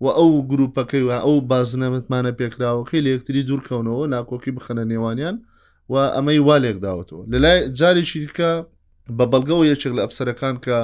و 0.00 0.06
ئەو 0.10 0.30
گروپەکەی 0.50 1.02
و 1.08 1.10
ئەو 1.24 1.36
بازنەمتمانە 1.50 2.32
پێکراوە 2.40 2.84
خی 2.88 3.00
لەکتری 3.06 3.42
دوورکەونەوە 3.48 4.04
ناکۆکی 4.14 4.52
بخەنە 4.56 4.84
نێوانیان 4.92 5.36
و 5.92 5.94
ئەمەی 6.14 6.40
وا 6.46 6.56
لێکداوتەوە 6.64 7.22
لە 7.32 7.38
لای 7.44 7.58
جاری 7.78 8.04
شیرکە 8.12 8.50
بە 9.18 9.24
بەڵگەەوە 9.32 9.64
یەکێک 9.72 9.92
لە 9.98 10.02
ئەفسەرەکان 10.04 10.54
کە 10.64 10.78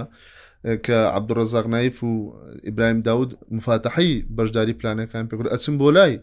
کە 0.87 0.99
عبدڕزاق 1.19 1.67
نایف 1.75 1.97
و 2.05 2.13
ئیبراهیم 2.67 3.01
داود 3.09 3.31
مفاتحی 3.57 4.13
بەشداری 4.37 4.75
پلانەکان 4.81 5.25
پێکر 5.31 5.47
ئەچم 5.55 5.75
بۆ 5.81 5.89
لای 5.97 6.15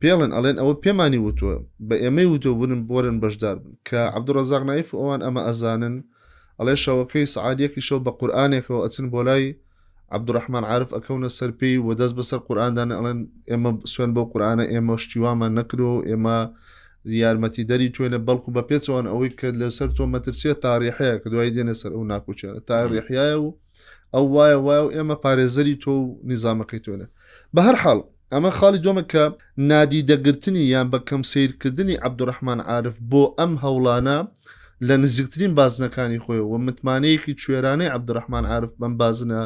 پێڵن 0.00 0.30
ئەڵێن 0.36 0.56
ئەوە 0.60 0.74
پێمانی 0.84 1.20
وتووە 1.26 1.56
بە 1.88 1.96
ئێمەی 2.04 2.28
وتۆ 2.32 2.50
بن 2.60 2.70
بۆرن 2.90 3.16
بەشدار 3.22 3.56
بن 3.62 3.72
کە 3.88 3.98
عبدڕزاق 4.16 4.62
نایف 4.70 4.88
ئەوان 5.00 5.20
ئەمە 5.26 5.42
ئەزانن 5.48 5.96
ئەڵێ 6.58 6.74
شەوەکەی 6.84 7.26
سعادەکی 7.34 7.80
شەو 7.88 7.98
بە 8.06 8.10
قورآانێکەوە 8.20 8.80
ئەچن 8.84 9.06
بۆ 9.14 9.20
لای 9.28 9.44
عبدوڕحمان 10.12 10.64
عرف 10.74 10.92
ئەکەونە 10.96 11.26
سەر 11.34 11.50
پێی 11.60 11.76
و 11.86 11.94
دەست 12.00 12.14
بەسەر 12.18 12.40
قورآدان 12.48 12.90
ئەڵێن 12.96 13.20
ئێمە 13.50 13.70
سوێن 13.94 14.12
بۆ 14.16 14.22
قورآانە 14.32 14.64
ئێمە 14.72 14.94
شتیوامان 15.02 15.52
نەکرۆ 15.58 15.92
ئێمە 16.08 16.38
یارمەتی 17.20 17.64
دەری 17.70 17.88
توێنە 17.94 18.18
بەڵکو 18.26 18.50
بە 18.56 18.62
پێچەوان 18.68 19.06
ئەوەی 19.12 19.30
کە 19.38 19.48
لەسەر 19.60 19.88
تۆ 19.96 20.04
مەترسیە 20.14 20.54
تاریحەیە 20.66 21.14
کە 21.22 21.26
دوای 21.32 21.50
دێنە 21.56 21.74
سەر 21.80 21.92
ئەو 21.96 22.04
ناکوچێنە 22.12 22.60
تاریحایە 22.70 23.36
و 23.44 23.48
ئەو 24.14 24.24
وایە 24.36 24.58
وایە 24.66 24.82
و 24.84 24.92
ئێمە 24.94 25.16
پارێزەری 25.24 25.76
تۆ 25.84 25.92
و 26.02 26.02
نظامەکەی 26.30 26.80
توێنە 26.84 27.06
بە 27.54 27.60
هەر 27.66 27.76
حاڵ 27.82 27.98
ئەمە 28.34 28.50
خاڵی 28.58 28.80
دۆمە 28.84 29.04
کە 29.12 29.24
نادی 29.70 30.00
دەگرتنی 30.10 30.64
یان 30.74 30.86
بە 30.92 30.98
کەم 31.08 31.22
سیرکردنی 31.32 31.96
عبدوڕحمان 32.06 32.60
عاعرف 32.68 32.96
بۆ 33.10 33.22
ئەم 33.38 33.52
هەوڵانە 33.62 34.18
لە 34.88 34.94
نزیکترین 35.02 35.52
بازنەکانی 35.58 36.20
خۆی 36.24 36.40
و 36.50 36.54
متمانەیەکی 36.66 37.34
کوێرانەی 37.42 37.90
عبدوڕحمان 37.96 38.44
عاعرف 38.50 38.72
بەم 38.80 38.92
بازنە 39.00 39.42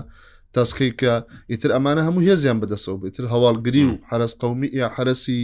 تاسکەی 0.59 0.93
کە 1.01 1.13
ئیتر 1.55 1.71
ئەمانە 1.77 2.03
هەموو 2.09 2.27
هێزیان 2.29 2.59
بەدەسەوە 2.63 2.99
بێتتر 3.03 3.25
هەواڵگری 3.33 3.85
و 3.91 3.95
حرس 4.11 4.33
قومی 4.43 4.69
یا 4.81 4.87
حرسی 4.97 5.41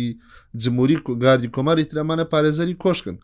جمهوری 0.63 0.97
گاردی 1.25 1.49
کۆماری 1.57 1.85
ترمانە 1.91 2.25
پارێزەری 2.33 2.79
کۆشکن 2.85 3.17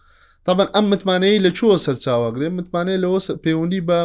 تاان 0.47 0.69
ئەم 0.77 0.87
متمانەی 0.93 1.39
لە 1.45 1.51
چوە 1.59 1.75
سەرچاوەگرێ 1.85 2.47
متمانەی 2.59 2.99
لەوە 3.05 3.21
پەیوەندی 3.45 3.83
بە 3.89 3.99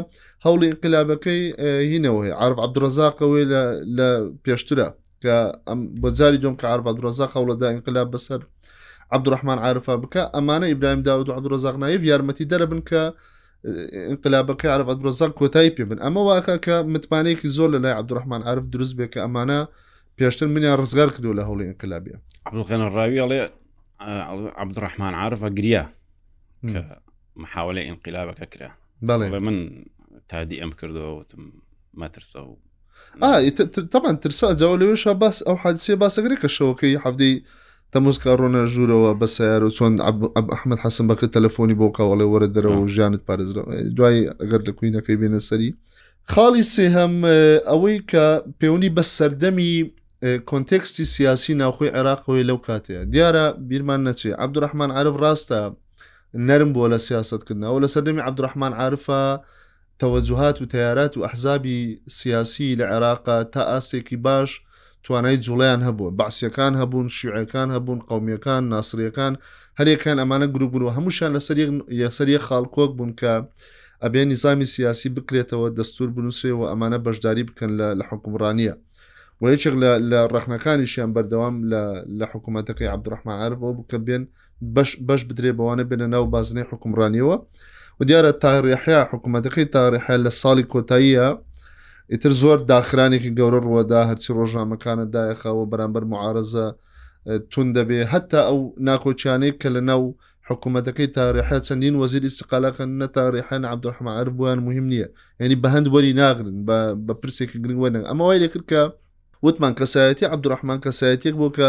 هەوڵی 0.46 0.68
انقلابەکەی 0.74 1.42
هینەوەی 1.92 2.32
عرب 2.44 2.58
عبدڕزاقەوەی 2.65 3.46
لە 3.98 4.10
پێشترە 4.46 4.88
کە 5.24 5.36
ئەم 5.68 5.80
بۆجاری 6.01 6.42
جۆم 6.44 6.56
کە 6.60 6.65
عرب 6.74 6.86
عبدڕزاق 6.92 7.32
هەوڵەدا 7.38 7.68
انقلاب 7.75 8.08
بەسەر 8.13 8.42
عبدڕحمان 9.15 9.58
عرفە 9.68 9.96
بکە 10.04 10.22
ئەمانە 10.36 10.65
ئیبراهیم 10.72 11.01
داود 11.08 11.27
و 11.30 11.36
عبدڕزاقنایف 11.38 12.01
یارمەتی 12.12 12.46
دەرەبن 12.51 12.82
کە 12.89 13.01
انقلابەکە 13.64 14.66
عرفات 14.74 14.98
برۆزان 15.00 15.32
کۆتایی 15.42 15.72
پێ 15.78 15.82
بن 15.90 15.98
ئەمە 16.00 16.22
واکە 16.28 16.56
کە 16.66 16.74
متمانەیەکی 16.94 17.48
زۆر 17.48 17.70
لە 17.72 17.80
لای 17.84 17.92
عبدڕحمان 18.02 18.44
عرف 18.48 18.64
دروست 18.72 18.94
بێ 18.98 19.08
کە 19.14 19.18
ئەمانە 19.26 19.68
پێشتر 20.20 20.48
منیان 20.48 20.78
ڕزگار 20.82 21.10
کردو 21.16 21.34
لە 21.40 21.44
هەوڵی 21.48 21.66
انقلابیە 21.72 22.18
عبدڵخێنە 22.46 22.88
ڕاوی 22.96 23.22
ئەڵێ 23.24 23.42
عبدڕحمان 24.62 25.14
عرفە 25.22 25.50
گریا 25.58 25.84
کە 26.70 26.82
محاولە 27.44 27.82
ئینقلابەکە 27.86 28.46
کرا 28.54 28.70
بەڵێ 29.08 29.28
من 29.48 29.58
تادی 30.30 30.60
ئەم 30.62 30.72
کردەوەتم 30.80 31.42
مەترسە 32.00 32.40
و 32.48 32.56
طبعا 33.96 34.12
ترسا 34.14 34.54
جاوە 34.60 34.76
لەوێش 34.82 35.08
باس 35.08 35.38
ئەو 35.48 35.56
حادسێ 35.64 35.94
باسەگری 36.02 36.38
کە 36.42 36.50
شەوەکەی 36.58 36.98
حەفدەی 37.04 37.36
تەمۆزکە 37.96 38.32
ڕۆنە 38.40 38.62
ژوورەوە 38.74 39.12
بە 39.20 39.28
سیار 39.36 39.64
و 39.66 39.70
چۆن 39.78 39.94
ئەحمد 40.54 40.80
حەسم 40.84 41.06
بەکە 41.12 41.28
تەلەفۆنی 41.36 41.75
بۆ 41.80 41.88
کاوەڵێ 41.98 42.25
وەرە 42.32 42.48
دەرەوە 42.56 42.78
و 42.82 42.92
ژیانت 42.96 43.22
پارێزرەوە 43.28 43.72
دوای 43.98 44.20
ئەگەر 44.42 44.62
لە 44.68 44.72
کوینەکەی 44.80 45.20
بێنە 45.22 45.40
سەری 45.50 45.70
خاڵی 46.32 46.64
سێهەم 46.74 47.14
ئەوەی 47.72 47.98
کە 48.12 48.25
پەیوەنی 48.60 48.94
بە 48.96 49.04
سەردەمی 49.16 49.74
کۆنتێکستی 50.50 51.06
سیاسی 51.16 51.54
ناوخۆی 51.62 51.94
عێراقەوەی 51.96 52.48
لەو 52.50 52.58
کاتەیە 52.68 53.02
دیارە 53.14 53.46
بیرمان 53.70 54.02
نەچێ 54.08 54.30
عبدورحمان 54.44 54.92
عرف 55.00 55.16
ڕاستە 55.24 55.62
نەرم 56.50 56.72
بۆ 56.75 56.84
لە 56.94 56.98
سیاستکردنەوە 57.08 57.78
لە 57.84 57.88
سەردەمی 57.94 58.25
عبدورحمان 58.30 58.74
عرفە 58.84 59.24
تەوەجهات 60.02 60.58
و 60.62 60.66
تیارات 60.74 61.14
و 61.18 61.24
ئەحزابی 61.28 61.80
سیاسی 62.20 62.70
لە 62.80 62.86
عێراقا 62.94 63.38
تا 63.54 63.62
ئاسێکی 63.74 64.18
باش 64.28 64.52
توانای 65.06 65.38
جوڵیان 65.46 65.82
هەبووە 65.88 66.10
باسیەکان 66.22 66.74
هەبوون 66.82 67.08
شوعەکان 67.18 67.68
هەبوون 67.76 68.00
قومیەکان 68.10 68.64
ناسریەکان 68.74 69.34
هەرێکان 69.80 70.18
ئەمانە 70.22 70.48
گروگرۆ 70.56 70.88
هەمووشان 70.98 71.30
لە 72.02 72.10
سەری 72.18 72.38
خاڵکۆک 72.48 72.92
بوون 72.98 73.12
کە 73.20 73.34
ئەبێ 74.04 74.22
نظامی 74.34 74.66
سیاسی 74.76 75.10
بکرێتەوە 75.16 75.68
دەستور 75.80 76.10
بنووسێەوە 76.16 76.66
ئەمانە 76.72 76.98
بەشداری 77.06 77.48
بکەن 77.50 77.72
لە 78.00 78.06
حکومڕانیە 78.10 78.74
و 79.42 79.44
یەکێک 79.54 79.76
لە 80.12 80.20
ڕخنەکانیشیان 80.36 81.10
بەردەوام 81.16 81.56
لە 82.20 82.26
حکوومەتەکەی 82.32 82.92
عبدڕحمەعاەوە 82.96 83.70
بکە 83.80 83.98
بێن 84.06 84.24
بەش 85.08 85.22
بدرێ 85.30 85.52
بەوانە 85.60 85.84
بێنە 85.90 86.08
ناو 86.14 86.24
بازنەی 86.34 86.66
حکومڕانیەوە 86.72 87.36
و 87.98 88.02
دیارە 88.08 88.32
تاریحیا 88.46 89.02
حکوومەتەکەی 89.12 89.68
تاریحە 89.78 90.16
لە 90.26 90.32
ساڵی 90.42 90.66
کۆتاییە 90.74 91.28
ئیتر 92.12 92.32
زۆر 92.42 92.58
داخرانێکی 92.74 93.32
گەورە 93.38 93.60
ڕوەدا 93.66 94.02
هەرچی 94.10 94.32
ڕۆژنامەکانە 94.38 95.06
دایەخەوە 95.16 95.64
بەرامبەر 95.72 96.04
معارزە 96.14 96.68
تون 97.52 97.68
دەبێ 97.78 98.00
هەتا 98.14 98.42
ئەو 98.50 98.60
ناکۆچیانەی 98.88 99.54
کە 99.62 99.70
لە 99.76 99.82
ناو 99.90 100.04
حکوومەتەکەی 100.50 101.10
تاریحە 101.20 101.58
چەندین 101.68 101.96
وەزیری 102.02 102.30
استقالەکەن 102.32 102.90
نەتاریحەن 103.02 103.64
عبدحمەعر 103.74 104.28
بووان 104.38 104.60
مهم 104.68 104.86
نییە 104.94 105.08
یعنی 105.42 105.56
بە 105.62 105.68
هەند 105.74 105.88
وەری 105.94 106.14
ناگرن 106.22 106.58
بە 106.68 107.14
پرسێکی 107.22 107.58
گرنگوەنە 107.64 108.00
ئەمە 108.10 108.24
وای 108.28 108.40
لێکرد 108.44 108.66
کە 108.72 108.82
وتمان 109.46 109.74
کەسایەتی 109.80 110.26
عبدڕحمان 110.34 110.80
کەسایەتێک 110.86 111.36
بۆ 111.42 111.48
کە 111.58 111.68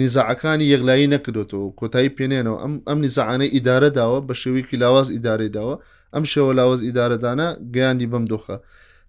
نیزعەکانی 0.00 0.66
یەغلایی 0.72 1.10
نەکردوەوە 1.14 1.72
کۆتایی 1.80 2.14
پێێنەوە 2.16 2.56
ئەم 2.62 2.74
ئەم 2.88 2.98
نیزعانەی 3.04 3.52
ئیدارە 3.56 3.90
داوە 3.98 4.18
بە 4.28 4.34
شێوەیەکی 4.40 4.76
لاواز 4.82 5.06
ئیدارێ 5.16 5.48
داوە 5.56 5.74
ئەم 6.14 6.24
شێوە 6.32 6.52
لاواز 6.58 6.80
ئیدارەدانە 6.88 7.48
گەیاندی 7.74 8.08
بەم 8.12 8.24
دۆخە 8.30 8.56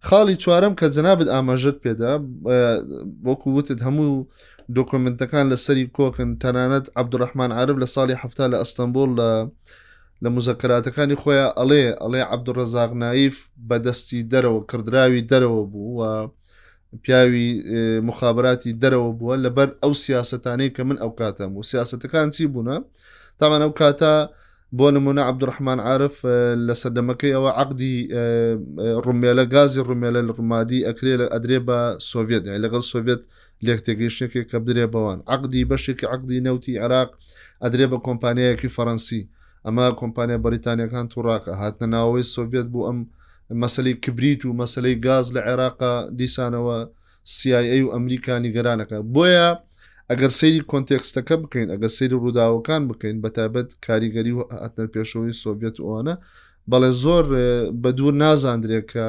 خاڵی 0.08 0.36
چوارم 0.44 0.74
کە 0.80 0.86
جەنابێت 0.96 1.30
ئاماژت 1.34 1.78
پێدا 1.86 2.12
بۆکو 3.26 3.48
وتت 3.58 3.80
هەموو 3.88 4.14
دۆکمنتەکان 4.78 5.46
لە 5.52 5.58
سەری 5.66 5.86
کۆکن 5.98 6.30
تەنانەت 6.44 6.86
عبدوڕحمان 7.00 7.52
عرب 7.60 7.78
لە 7.84 7.88
ساڵی 7.96 8.20
هەفتا 8.22 8.46
لە 8.54 8.58
ئەستەمبول 8.62 9.12
لە 9.20 9.32
لە 10.24 10.30
مزەکەراتەکانی 10.36 11.20
خۆیان 11.22 11.52
ئەڵێ 11.60 11.84
ئەڵێ 12.02 12.22
عبدوڕزاق 12.34 12.92
نایف 13.04 13.36
بەدەستی 13.70 14.22
دەرەوە 14.34 14.62
کردراوی 14.70 15.22
دەرەوە 15.32 15.62
بوو 15.72 15.94
و 16.00 16.04
پیاوی 17.04 17.48
مخابراتی 18.10 18.72
دەرەوە 18.84 19.10
بووە 19.20 19.36
لەبەر 19.46 19.70
ئەو 19.84 19.92
سیاستانەی 20.04 20.70
کە 20.76 20.82
من 20.90 20.98
ئەو 21.04 21.12
کاتەم 21.20 21.52
و 21.58 21.64
سیاستەکان 21.72 22.28
چی 22.36 22.44
بوونە 22.54 22.78
تاوان 23.40 23.62
ئەو 23.66 23.72
کاتە 23.82 24.14
بۆ 24.80 24.88
نمونە 24.94 25.24
عبدڕحمان 25.32 25.80
عاعرف 25.88 26.16
لە 26.70 26.74
سەردەمەکەی 26.82 27.34
ئەوە 27.36 27.52
عقدی 27.62 27.98
ڕومێلە 29.06 29.46
گازی 29.54 29.82
ڕومێلە 29.90 30.22
لە 30.28 30.34
ڕمادی 30.40 30.80
ئەکرێ 30.88 31.14
لە 31.22 31.28
ئەدرێ 31.34 31.60
بە 31.68 31.80
سۆڤێت 32.10 32.44
لەگەڵ 32.64 32.84
سۆڤێت 32.92 33.22
لێکتێگەیشتێکێک 33.66 34.46
کە 34.52 34.58
بدرێ 34.66 34.86
بەوان 34.94 35.20
عقدی 35.34 35.68
بەشێکی 35.72 36.06
عقدی 36.14 36.44
نەوتی 36.48 36.74
عراق 36.84 37.10
ئەدرێ 37.64 37.86
بە 37.92 37.98
کۆمپانیایەکی 38.08 38.74
فەەنسی 38.76 39.22
ئەمە 39.66 39.86
کۆمپانیا 40.02 40.38
بەریتانیەکان 40.46 41.06
تووڕاکە 41.12 41.52
هاتنە 41.62 41.88
ناوەی 41.96 42.26
سۆڤێت 42.34 42.68
بوو 42.74 42.88
ئەم 42.90 43.00
مەسلەی 43.64 43.96
کبریت 44.04 44.42
و 44.46 44.54
مەسلەی 44.62 44.96
گاز 45.06 45.26
لە 45.36 45.42
عێراقا 45.48 45.94
دیسانەوە 46.20 46.78
CIA 47.38 47.78
و 47.86 47.90
ئەمریکانی 47.96 48.52
گەرانەکە 48.56 48.98
بۆیە 49.14 49.50
ئەگەر 50.14 50.32
سەیری 50.40 50.60
کۆنتێکستەکە 50.72 51.36
بکەین 51.44 51.70
ئەگە 51.74 51.90
سەیری 51.98 52.18
ڕووداوەکان 52.22 52.82
بکەین 52.90 53.18
بەتابەت 53.24 53.68
کاریگەری 53.86 54.34
و 54.38 54.40
ئەتەر 54.64 54.88
پێشەوەی 54.94 55.38
سۆڤێت 55.42 55.78
ئەوانە 55.84 56.16
بەڵێ 56.72 56.92
زۆر 57.04 57.26
بە 57.82 57.90
دوور 57.98 58.14
نازاندرێت 58.24 58.86
کە 58.94 59.06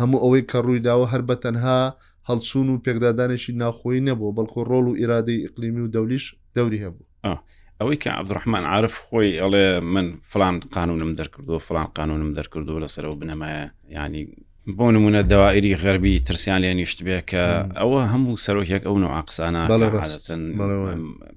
هەموو 0.00 0.22
ئەوەی 0.24 0.42
کە 0.50 0.58
ڕوویداوە 0.66 1.06
هەر 1.12 1.22
بە 1.28 1.34
تەنها 1.44 1.80
هەڵسون 2.28 2.66
و 2.70 2.80
پێکدادانێکی 2.84 3.52
ناخۆی 3.62 4.04
نەبوو 4.08 4.34
بەڵکو 4.36 4.60
ڕۆڵ 4.70 4.86
و 4.90 4.98
ئیرادەی 5.00 5.44
ئقلیمی 5.46 5.82
و 5.84 5.92
دەولیش 5.94 6.24
دەوری 6.56 6.82
هەبوو 6.84 7.04
ئەوەی 7.80 7.98
کە 8.02 8.10
عبدڕحمان 8.20 8.64
عاعرف 8.70 8.94
خۆی 9.06 9.30
ئەڵێ 9.42 9.66
من 9.94 10.06
فلان 10.32 10.54
قانونم 10.76 11.10
دەرکردو 11.20 11.54
فلان 11.68 11.86
قانونم 11.98 12.30
دەرکردو 12.38 12.80
لەسەرەوە 12.84 13.16
بنەمایە 13.20 13.64
ینی 13.98 14.22
بۆ 14.68 14.90
نمونە 14.92 15.22
داوائری 15.22 15.76
غەربی 15.76 16.20
ترسیان 16.20 16.60
لێ 16.62 16.72
نیشت 16.76 16.98
بێ 17.06 17.20
کە 17.30 17.42
ئەوە 17.80 18.00
هەموو 18.12 18.40
سەرۆکێک 18.44 18.82
ئەو 18.86 18.96
نوع 19.02 19.12
عقسانە 19.20 19.62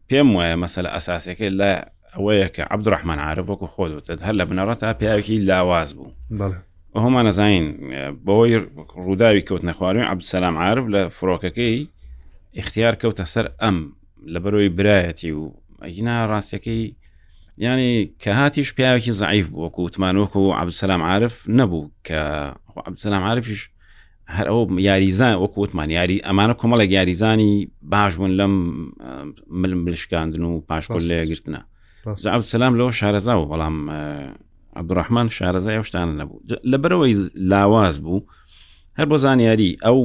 پێم 0.09 0.29
وایە 0.35 0.55
مەسەل 0.63 0.85
ئەساسەکەی 0.95 1.49
لە 1.59 1.71
ئەوەیە 2.15 2.47
کە 2.55 2.63
عبدڕحمان 2.73 3.19
عرب 3.27 3.45
وەکو 3.49 3.67
خۆدوتت 3.73 4.19
هەر 4.27 4.33
لە 4.39 4.43
بنەڕەتا 4.49 4.89
پیاوێکی 4.99 5.37
لاواز 5.49 5.89
بوو 5.97 6.11
هەمان 7.05 7.25
نەزانین 7.27 7.65
بەوەی 8.25 8.55
ڕووداوی 9.05 9.43
کەوت 9.47 9.63
نەخواروی 9.69 10.09
عبدسەسلام 10.13 10.55
عرب 10.65 10.85
لە 10.93 11.01
فڕۆکەکەی 11.17 11.75
اختیار 12.61 12.93
کەوتە 13.01 13.25
سەر 13.33 13.45
ئەم 13.61 13.77
لە 14.33 14.39
بەرەوەی 14.43 14.69
برایەتی 14.77 15.31
و 15.39 15.43
ئەگینا 15.83 16.15
ڕاستەکەی 16.31 16.83
ینی 17.57 18.11
کە 18.19 18.27
هاتیش 18.29 18.73
پیاوێکی 18.73 19.11
زعیف 19.11 19.49
بووەکو 19.49 19.79
وتمانوەکو 19.79 20.35
و 20.35 20.53
عبسەسلام 20.53 20.89
عاعرف 21.01 21.43
نەبوو 21.49 21.87
کە 22.07 22.13
عبسەسلام 22.87 23.21
عاعرفش 23.23 23.69
هەر 24.37 24.47
ئەو 24.51 24.79
یاریزان 24.79 25.35
وەکو 25.45 25.57
وتمان 25.61 25.89
یاری 25.89 26.21
ئەمانە 26.27 26.53
کۆمەڵێک 26.61 26.91
یاریزانی 26.97 27.71
باش 27.81 28.15
بوون 28.17 28.31
لەم 28.39 28.53
ملم 29.47 29.85
بلشکاندن 29.85 30.43
و 30.43 30.61
پاشکۆل 30.69 31.03
لێگرتنە 31.09 31.61
عبسەسلام 32.37 32.73
لەەوە 32.77 32.93
شارەزا 32.99 33.33
و 33.37 33.45
بەڵام 33.51 33.75
عبدڕحمان 34.79 35.27
شارەزای 35.37 35.75
ئەو 35.77 35.83
شتانە 35.89 36.13
نەبوو 36.21 36.39
لەبەرەوەی 36.71 37.15
لاواز 37.35 37.95
بوو 38.05 38.25
هەر 38.99 39.05
بۆ 39.09 39.15
زانیاری 39.25 39.77
ئەو 39.85 39.97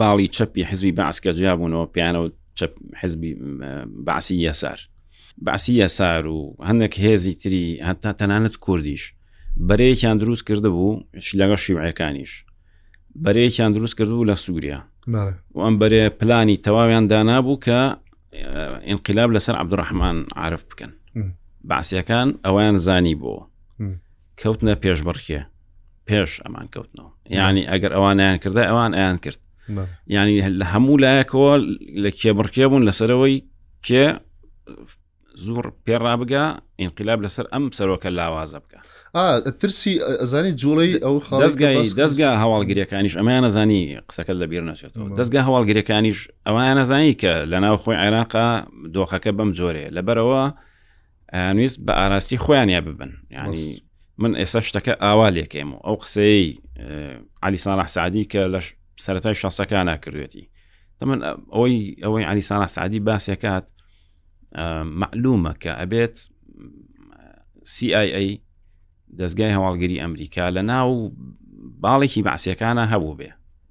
باڵی 0.00 0.28
چەپی 0.36 0.62
حزبی 0.70 0.92
بەعسکە 0.98 1.30
جیابوونەوە 1.38 1.86
پیانە 1.94 2.18
و 2.22 2.28
حزبی 3.00 3.30
باسی 4.06 4.48
یەسار 4.50 4.80
باسی 5.42 5.72
یاسار 5.82 6.26
و 6.26 6.56
هەندێک 6.68 6.94
هێزی 7.04 7.32
تری 7.42 7.64
هەتا 7.88 8.10
تەنانەت 8.20 8.56
کوردیش 8.58 9.04
بەرەیەکیان 9.68 10.16
دروست 10.22 10.44
کرده 10.48 10.68
بوو 10.74 11.02
لەگە 11.40 11.56
شیوعەکانیش 11.64 12.32
بەرەیەکیان 13.24 13.70
دروست 13.76 13.94
کردبوو 13.98 14.24
لە 14.30 14.34
سووریا 14.44 14.80
و 15.54 15.60
ئەم 15.64 15.74
بەرێ 15.80 16.04
پلانی 16.20 16.56
تەواویان 16.66 17.04
دانابوو 17.12 17.60
کە 17.66 17.78
ئینقلاب 18.88 19.30
لەسەر 19.38 19.54
عبدڕحمان 19.62 20.16
عاعرف 20.36 20.62
بکەن 20.70 20.90
باسیەکان 21.70 22.28
ئەویان 22.46 22.76
زانی 22.86 23.14
بۆ 23.22 23.34
کەوتنە 24.40 24.74
پێشبڕکێ 24.82 25.40
پێش 26.08 26.30
ئەمان 26.44 26.66
کەوتنەوە 26.74 27.10
یعنی 27.38 27.62
ئەگەر 27.70 27.92
ئەوانیان 27.96 28.36
کردە 28.42 28.62
ئەوان 28.70 28.92
ئەیان 28.98 29.18
کرد 29.24 29.40
ینی 30.16 30.36
لە 30.60 30.64
هەموو 30.72 30.98
لایەکەوە 31.04 31.52
لە 32.02 32.10
کێبڕکێ 32.20 32.64
بوون 32.70 32.82
لەسەرەوەی 32.90 33.36
کێ 33.86 34.06
زۆر 35.46 35.66
پێڕابگە 35.86 36.44
ئینقلاب 36.80 37.18
لەسەر 37.24 37.46
ئەم 37.52 37.64
سەرۆکە 37.78 38.08
لاوازە 38.18 38.58
بکە 38.64 38.78
ترسی 39.60 39.92
ئەزانی 40.22 40.52
جوڵی 40.62 40.92
ئەو 41.04 41.14
دەستگای 41.44 41.76
دەستگا 42.02 42.28
هەواڵگیریەکانیش 42.42 43.14
ئەمایان 43.20 43.42
نەزانی 43.46 43.80
قسەکە 44.08 44.32
لەبییر 44.40 44.64
نەچێتەوە 44.70 45.06
دەستگا 45.18 45.40
هەواڵگیریەکانیش 45.48 46.18
ئەوان 46.46 46.66
نەزانی 46.78 47.12
کە 47.22 47.32
لە 47.52 47.58
ناو 47.64 47.76
خۆی 47.82 47.96
عێراقا 48.04 48.48
دۆخەکە 48.94 49.30
بەم 49.38 49.50
جۆرێ 49.58 49.86
لەبەرەوە 49.96 50.44
نویست 51.56 51.78
بە 51.86 51.92
ئاراستی 52.00 52.38
خۆیانە 52.44 52.80
ببن 52.86 53.12
ینی 53.36 53.66
من 54.22 54.32
ئێستا 54.40 54.60
شتەکە 54.68 54.92
ئاوا 55.04 55.28
لێکێم 55.36 55.68
و 55.74 55.78
ئەو 55.86 55.96
قسەی 56.02 56.40
علی 57.46 57.58
ساڵح 57.66 57.86
سعدی 57.96 58.24
کە 58.32 58.42
لە 58.52 58.60
سەتای 59.06 59.34
شاسەکان 59.42 59.84
ناکردوێتی 59.90 60.44
تەمەەن 60.98 61.20
ئەوەی 61.54 61.76
ئەوەی 62.04 62.24
علی 62.30 62.42
ساڵح 62.50 62.68
سعدی 62.76 63.00
باسێکات 63.08 63.66
معلومە 64.84 65.54
کە 65.64 65.72
ئەبێت 65.80 66.16
CIA 67.64 68.38
دەستگای 69.18 69.50
هەواڵگیری 69.56 70.00
ئەمریکا 70.02 70.48
لە 70.56 70.62
ناو 70.70 70.90
باڵێکی 71.84 72.22
باسیەکانە 72.26 72.84
هەبوو 72.92 73.16
بێ 73.18 73.30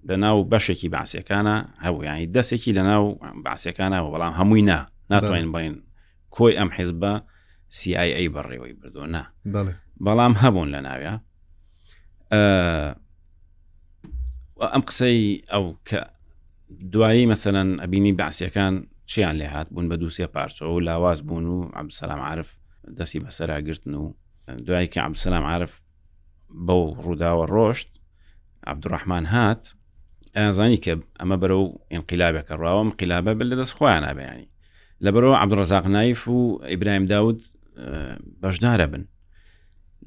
لە 0.09 0.13
ناو 0.17 0.43
بەشێکی 0.51 0.89
باسیەکانە 0.93 1.57
هەبوو 1.85 2.03
ینی 2.03 2.25
دەستێکی 2.35 2.71
لە 2.77 2.83
ناو 2.89 3.05
باسیەکانە 3.45 3.93
و 3.99 4.11
بەڵام 4.13 4.33
هەمووی 4.39 4.61
نا 4.69 4.87
ناتوانین 5.11 5.51
بڵین 5.53 5.75
کۆی 6.35 6.53
ئەم 6.59 6.69
حیز 6.77 6.91
بە 7.01 7.11
CIA 7.77 8.29
بەڕێوەی 8.35 8.73
بردۆنا 8.79 9.23
بەڵام 10.05 10.33
هەبوون 10.43 10.69
لە 10.75 10.81
ناوە 10.87 11.13
ئەم 14.73 14.81
قسەی 14.87 15.19
ئەو 15.51 15.65
کە 15.89 15.99
دوایی 16.93 17.29
مەسەەن 17.31 17.69
ئەبینی 17.83 18.13
باسیەکان 18.19 18.73
چیان 19.07 19.37
لێ 19.39 19.47
هات 19.53 19.69
بوون 19.73 19.89
بە 19.91 19.95
دووسێ 20.01 20.27
پارچۆ 20.27 20.65
و 20.65 20.79
لاواز 20.79 21.21
بوون 21.21 21.45
و 21.45 21.69
عبسەسلام 21.73 22.19
عرف 22.27 22.57
دەستی 22.87 23.19
بەسەراگرتن 23.19 23.93
و 23.93 24.13
دوایی 24.47 24.87
کە 24.87 24.97
عبسەسلام 24.97 25.33
عرف 25.51 25.81
بەو 26.49 26.97
ڕووداوە 27.01 27.47
ڕۆشت 27.49 27.87
عبدڕحمان 28.67 29.25
هات 29.27 29.67
ئازانی 30.37 30.77
کە 30.77 30.97
ئەمە 31.19 31.37
بەرە 31.41 31.51
و 31.63 31.79
ئینقلابێکە 31.91 32.51
ڕاوم 32.55 32.89
قیلابە 32.99 33.31
بل 33.39 33.47
لە 33.51 33.55
دەست 33.63 33.73
خۆیان 33.77 34.03
نابیانی 34.07 34.47
لەبەرەوە 35.03 35.39
عبدڕزاق 35.43 35.85
نایف 35.87 36.27
و 36.29 36.59
ئیبراهیم 36.63 37.05
داود 37.05 37.43
بەشدارە 38.43 38.81
بن 38.91 39.05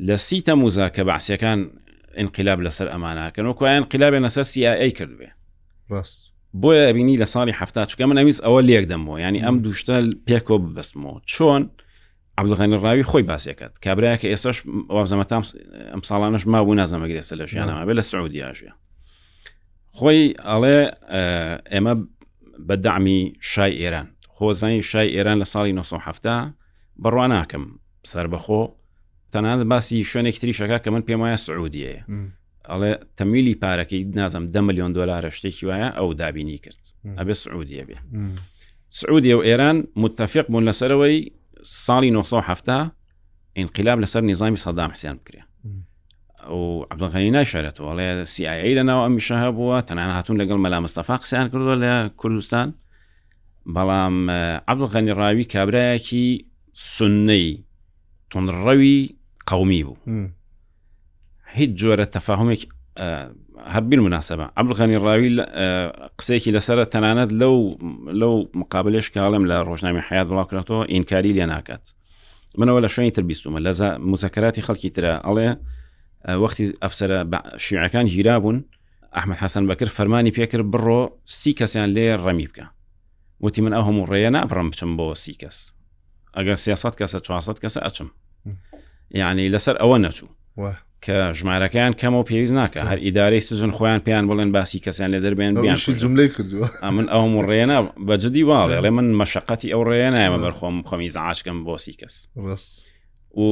لە 0.09 0.17
سی 0.17 0.41
تەموزا 0.47 0.87
کە 0.97 1.03
بەعسیەکان 1.09 1.59
انقلاب 2.23 2.59
لەسەر 2.69 2.89
ئەماناکەن 2.93 3.45
و 3.47 3.53
کویان 3.59 3.83
قلابێ 3.93 4.19
لەسەر 4.27 4.45
CIA 4.55 4.89
کردوێ 4.99 5.29
ڕاست 5.91 6.21
بۆیە 6.57 6.83
ئەبینی 6.87 7.17
لە 7.19 7.27
ساڵی 7.29 7.53
هەفتا 7.53 7.87
چکە 7.87 8.01
من 8.09 8.17
ئەویست 8.19 8.41
ئەوە 8.43 8.63
لێک 8.63 8.85
دەمەوە 8.91 9.21
ینی 9.23 9.41
ئەم 9.43 9.57
دوشتە 9.65 10.15
پێکۆ 10.27 10.57
ببستمەوە 10.63 11.21
چۆن 11.33 11.63
عبدغانی 12.39 12.77
ڕاوی 12.77 13.03
خۆی 13.11 13.23
باسیەکەت 13.31 13.73
کابراایکە 13.87 14.27
ئێسش 14.33 14.59
وابزەمە 14.95 15.25
تام 15.31 15.43
ئەم 15.93 16.03
ساڵانش 16.09 16.47
ما 16.47 16.61
بوو 16.65 16.75
نازەمەگرێسە 16.81 17.35
لە 17.41 17.45
ژیانەمە 17.51 17.83
بێ 17.89 17.95
لە 17.99 18.03
سعودیاژە 18.11 18.71
خۆی 19.97 20.23
ئەڵێ 20.49 20.79
ئێمە 21.73 21.95
بەدامی 22.69 23.21
شای 23.41 23.73
ئێران 23.83 24.07
خۆزانی 24.35 24.83
شای 24.91 25.09
ئێران 25.17 25.39
لە 25.43 25.47
ساڵی 25.53 25.71
1970 25.71 26.55
بڕواناکەم 27.05 27.65
سربەخۆ 28.09 28.63
تەنان 29.33 29.69
باسی 29.69 30.05
شوێنێک 30.05 30.37
تریشەکە 30.43 30.79
کە 30.85 30.89
من 30.91 31.03
پێم 31.07 31.21
وایە 31.23 31.37
سعودیەیە 31.37 32.03
ئەڵێ 32.69 32.93
تەمیلی 33.17 33.57
پارەکەی 33.63 34.05
نازم 34.19 34.45
ده 34.55 34.61
میلیۆن 34.67 34.93
دلار 34.97 35.25
شتێکی 35.37 35.65
وایە 35.69 35.89
ئەو 35.99 36.09
دابینی 36.21 36.59
کرد 36.65 36.83
ئەبێ 37.19 37.35
سعودیە 37.43 37.85
بێ 37.89 37.97
سعودی 39.01 39.35
و 39.35 39.41
ئێران 39.49 39.79
متتەفق 40.03 40.47
بوون 40.51 40.65
لەسەرەوەی 40.73 41.17
ساڵی 41.87 42.09
1970 42.11 42.93
انقلاب 43.57 43.99
لەسەر 44.05 44.17
نظامی 44.31 44.57
سەدام 44.65 44.91
حسیان 44.95 45.17
بکرێ 45.19 45.43
و 46.53 46.85
عبدڵغانی 46.93 47.31
ناشارێتەوە 47.39 47.89
ئەڵێ 47.91 48.09
CIA 48.35 48.65
لەناو 48.79 49.01
ئەمیشە 49.07 49.37
هەبووە 49.45 49.79
تەنان 49.89 50.11
هاتون 50.17 50.37
لەگەڵ 50.41 50.59
مەلا 50.65 50.79
مستەفا 50.85 51.17
قسەیان 51.23 51.47
کردووە 51.53 51.77
لە 51.85 51.93
کوردستان 52.21 52.69
بەڵام 53.75 54.17
عبدڵغەنی 54.71 55.13
ڕاوی 55.21 55.45
کابراایەکی 55.55 56.27
سنەی 56.95 57.47
تونڕەوی 58.31 58.95
قومی 59.47 59.83
بوو 59.85 59.97
هیچ 61.59 61.71
جۆرە 61.85 62.05
تەفاهمێک 62.17 62.63
هەربیل 63.75 63.99
مناسبە 64.07 64.47
ئەبلغەنی 64.59 64.99
ڕاوی 65.05 65.31
قسێکی 66.19 66.53
لەسرە 66.57 66.85
تەنانەت 66.95 67.31
لەو 67.41 67.57
لەو 68.21 68.35
مقابلش 68.61 69.07
کاڵم 69.15 69.45
لە 69.51 69.57
ڕۆژنامی 69.69 70.01
حیات 70.09 70.27
بڵاوکرێتەوە 70.31 70.81
ئینکاری 70.93 71.33
لێ 71.39 71.47
ناکات 71.47 71.85
منەوە 72.59 72.81
لە 72.85 72.87
شوێنی 72.95 73.13
تربیستومە 73.17 73.59
لە 73.67 73.71
موزەکەراتی 74.11 74.63
خەڵکی 74.67 74.91
ترە 74.97 75.13
ئەڵێ 75.27 75.49
وەختی 76.43 76.67
ئەفسرە 76.85 77.19
شیعەکان 77.65 78.07
گیرا 78.15 78.37
بوون 78.43 78.59
ئەحمد 79.17 79.37
حەسەن 79.43 79.65
بەکر 79.71 79.89
فەرمانی 79.97 80.33
پێکرد 80.39 80.67
بڕۆ 80.73 81.01
سی 81.25 81.53
کەسیان 81.59 81.89
لێ 81.97 82.07
ڕەمی 82.25 82.47
بکە 82.51 82.67
وتی 83.41 83.63
من 83.63 83.73
ئەو 83.77 83.83
هەموو 83.89 84.07
ڕێە 84.11 84.31
نابڕم 84.37 84.67
بچم 84.73 84.91
بۆ 84.99 85.15
سی 85.23 85.33
کەس 85.41 85.59
ئەگەر 86.37 86.55
سیاست 86.55 86.95
کەسە 87.03 87.19
400 87.21 87.59
کەسە 87.65 87.81
ئەچم 87.85 88.09
یعنی 89.15 89.49
لەسەر 89.51 89.77
ئەوە 89.83 89.97
نەچوو 90.05 90.29
کە 91.05 91.17
ژمارەکەیان 91.41 91.93
کەمەوە 92.01 92.25
پێویست 92.31 92.55
ناکە 92.61 92.81
هەر 92.89 92.99
ئیدارەی 93.07 93.41
سزن 93.49 93.71
خۆیان 93.77 94.01
پێیان 94.07 94.25
بڵێن 94.31 94.51
باسی 94.57 94.79
کەسیان 94.85 95.11
لە 95.15 95.21
دەربێن 95.25 95.53
جملی 96.03 96.29
کردووە 96.37 96.67
من 96.97 97.07
ئەوم 97.15 97.33
ڕێنە 97.49 97.77
بەجددی 98.09 98.43
واڵێ 98.51 98.79
لێ 98.85 98.91
من 98.99 99.09
مەشقەتی 99.21 99.69
ئەو 99.73 99.83
ڕێن 99.89 100.13
نایمە 100.17 100.39
بەرخۆم 100.45 100.77
خۆمی 100.89 101.09
زعاچکەم 101.17 101.59
بۆسی 101.69 101.95
کەس 102.01 102.17
و 103.43 103.47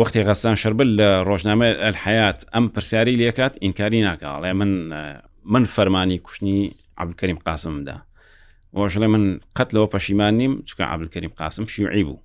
وەختی 0.00 0.22
غەستان 0.28 0.56
شەربل 0.62 0.90
لە 1.00 1.08
ڕۆژنامە 1.28 1.66
ئەلحیات 1.84 2.38
ئەم 2.54 2.64
پرسیاری 2.74 3.18
لێکات 3.20 3.54
ئینکاری 3.64 4.00
ناکەڵێ 4.08 4.50
من 4.60 4.70
من 5.52 5.64
فەرمانی 5.74 6.18
کوشتنی 6.26 6.60
عبلکەریم 7.02 7.38
قاسمدا 7.46 7.96
وەژلە 8.76 9.06
من 9.14 9.24
قەت 9.56 9.68
لەوە 9.74 9.88
پەشیمان 9.94 10.34
نیم 10.40 10.52
چکە 10.68 10.80
عبلکەریم 10.94 11.32
قاسم 11.40 11.66
شیوعی 11.72 12.04
بوو 12.08 12.18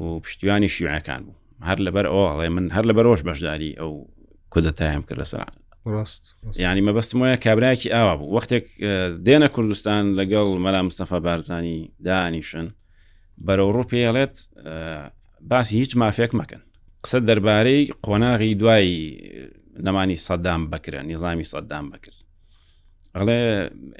و 0.00 0.20
پشتیوانی 0.24 0.68
شیوعەکان 0.74 1.20
بوو 1.26 1.36
هەر 1.62 1.78
لەبەر 1.86 2.06
ئەوڵێ 2.14 2.48
من 2.56 2.64
هەر 2.76 2.84
لە 2.88 2.94
بەرۆژ 2.96 3.20
بەشداری 3.28 3.72
ئەو 3.80 3.92
کودەتایم 4.54 5.02
کرد 5.08 5.18
لەسەر 5.22 5.42
ڕاست 5.92 6.24
ینی 6.64 6.82
مەبەستم 6.86 7.18
وایە 7.22 7.38
کابراایکی 7.44 7.88
ئاوا 7.94 8.14
بوو 8.16 8.34
وەختێک 8.38 8.66
دێنە 9.26 9.48
کوردستان 9.54 10.04
لەگەڵ 10.18 10.48
مەلا 10.64 10.80
مستەفا 10.88 11.18
بارزانانی 11.26 11.78
دانیشن 12.06 12.66
بەرەوڕۆ 13.46 13.82
پێڵێت 13.92 14.36
باسی 15.50 15.74
هیچ 15.80 15.92
مافێک 16.00 16.32
مەکەن 16.40 16.62
قسە 17.04 17.18
دەربارەی 17.28 17.82
قۆناغی 18.06 18.54
دوایی 18.60 18.96
نەمانی 19.86 20.16
سەددام 20.26 20.60
بکرن 20.72 21.04
نظامی 21.12 21.44
سەددام 21.52 21.84
بکرد 21.92 22.18
ئەڵێ 23.16 23.42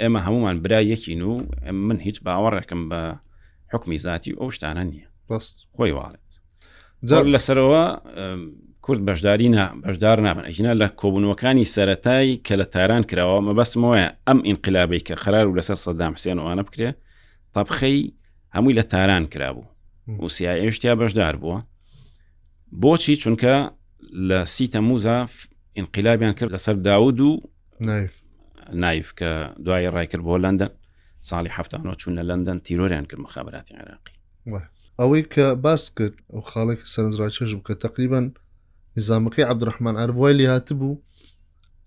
ئێمە 0.00 0.20
هەمومان 0.26 0.56
برا 0.64 0.80
یەکین 0.92 1.22
و 1.30 1.32
من 1.86 1.98
هیچ 2.06 2.16
باوەڕێکم 2.26 2.80
بە 2.90 3.00
حکمی 3.72 3.98
زیاتی 4.04 4.32
ئەو 4.40 4.48
شتانە 4.56 4.84
نییە 4.90 5.08
ڕست 5.30 5.56
خۆی 5.76 5.92
واڵێ 5.98 6.18
جار 7.04 7.24
لەسەرەوە 7.24 8.00
کورد 8.82 8.98
بەشداری 9.04 9.48
بەشدار 9.84 10.20
نابن 10.20 10.44
ئەجینا 10.50 10.74
لە 10.74 10.88
کۆبوونەکانی 10.90 11.64
سەتایی 11.66 12.36
کە 12.44 12.52
لە 12.60 12.64
تاران 12.66 13.02
کراوە 13.04 13.40
مەبەسمەوەە 13.46 14.08
ئەم 14.26 14.40
ئینقلابی 14.44 14.98
کە 15.00 15.14
خرار 15.14 15.46
و 15.48 15.54
لەسەر 15.60 15.74
سەدام 15.76 16.14
حسیان 16.14 16.38
وانە 16.38 16.62
بکرێ 16.68 16.92
تەبخەی 17.54 18.12
هەمووی 18.56 18.74
لە 18.80 18.84
تاران 18.84 19.26
کرابوو 19.26 19.64
وسیای 20.08 20.60
ئێشتیا 20.60 20.94
بەشدار 21.02 21.36
بووە 21.42 21.58
بۆچی 22.82 23.16
چونکە 23.22 23.54
لە 24.28 24.42
سی 24.44 24.66
تەموزە 24.66 25.28
ئینقلابیان 25.76 26.32
کرد 26.32 26.54
لەسەر 26.56 26.74
داود 26.88 27.20
و 27.20 27.40
نایف 28.72 29.08
کە 29.18 29.60
دوای 29.64 29.86
ڕایکرد 29.96 30.24
بۆ 30.28 30.34
لەندەن 30.44 30.70
ساڵی 31.30 31.50
هەفتانەوە 31.58 31.94
چوون 32.00 32.14
لە 32.18 32.22
لەندەن 32.30 32.62
تیرۆریان 32.66 33.04
کرد 33.06 33.20
مخابراتی 33.20 33.74
عراقی 33.74 34.12
ئەوەی 35.02 35.22
کە 35.34 35.44
باس 35.64 35.82
کرد 35.98 36.14
ئەو 36.32 36.40
خاڵێک 36.50 36.80
سەرنجڕاکێش 36.92 37.50
بکە 37.58 37.74
تقریبان 37.86 38.24
نظامەکەی 38.98 39.48
عبدرحمان 39.52 39.94
ئەروای 40.00 40.34
لی 40.38 40.46
هات 40.52 40.68
بوو 40.78 41.00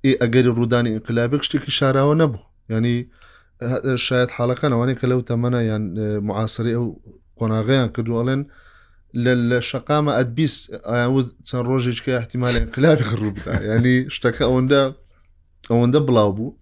ئێ 0.06 0.12
ئەگەری 0.22 0.52
ڕوودانی 0.58 0.92
انقلابی 0.98 1.44
شتێکی 1.48 1.72
شاراوە 1.80 2.16
نەبوو 2.22 2.44
ینی 2.74 2.96
شاید 4.06 4.30
حالەکان 4.38 4.72
ئەوانەیە 4.74 5.00
کە 5.02 5.06
لەو 5.12 5.22
تەمەە 5.30 5.62
یان 5.72 5.84
معاصری 6.28 6.74
ئەو 6.78 6.88
قۆناغیان 7.40 7.88
کردووەڵێن 7.96 8.42
لە 9.52 9.60
شقامە 9.70 10.12
ئەدبیست 10.18 10.62
ئاود 10.92 11.28
چەند 11.48 11.66
ڕۆژێککە 11.70 12.12
احتیمال 12.22 12.54
انقلابی 12.64 13.06
ڕوو 13.20 13.32
بدا 13.38 13.54
ینی 13.72 13.96
شتەکە 14.16 14.44
ئەوەندە 14.50 14.82
ئەوەندە 15.72 16.00
بڵاو 16.08 16.32
بوو 16.38 16.56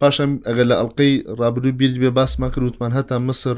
پاشم 0.00 0.30
ئەگەر 0.48 0.66
لە 0.70 0.74
ئەڵلقەی 0.80 1.12
ڕابرو 1.40 1.68
بیر 1.80 1.92
بێ 2.02 2.10
باسمان 2.18 2.50
کردوتمان 2.54 2.92
هەتا 2.98 3.16
مصر 3.28 3.56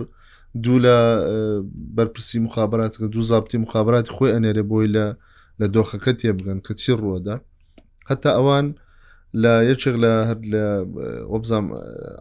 دوو 0.62 0.78
لە 0.78 1.64
بەرپرسی 1.96 2.38
مخابات 2.38 2.94
کە 2.96 3.02
دوو 3.12 3.22
زابتی 3.22 3.58
مخابات 3.64 4.06
خۆی 4.14 4.32
ئەنێرێ 4.34 4.62
بۆی 4.70 4.86
لە 4.96 5.06
لە 5.60 5.66
دۆخەکە 5.74 6.10
تێبگەن 6.20 6.58
کە 6.66 6.72
چی 6.80 6.92
ڕووەدا 7.00 7.36
هەتا 8.10 8.30
ئەوان 8.36 8.66
لە 9.42 9.52
یەکێک 9.70 9.96
لە 10.04 10.12
هەر 10.28 10.38
لە 10.52 10.64
وەبزام 11.32 11.64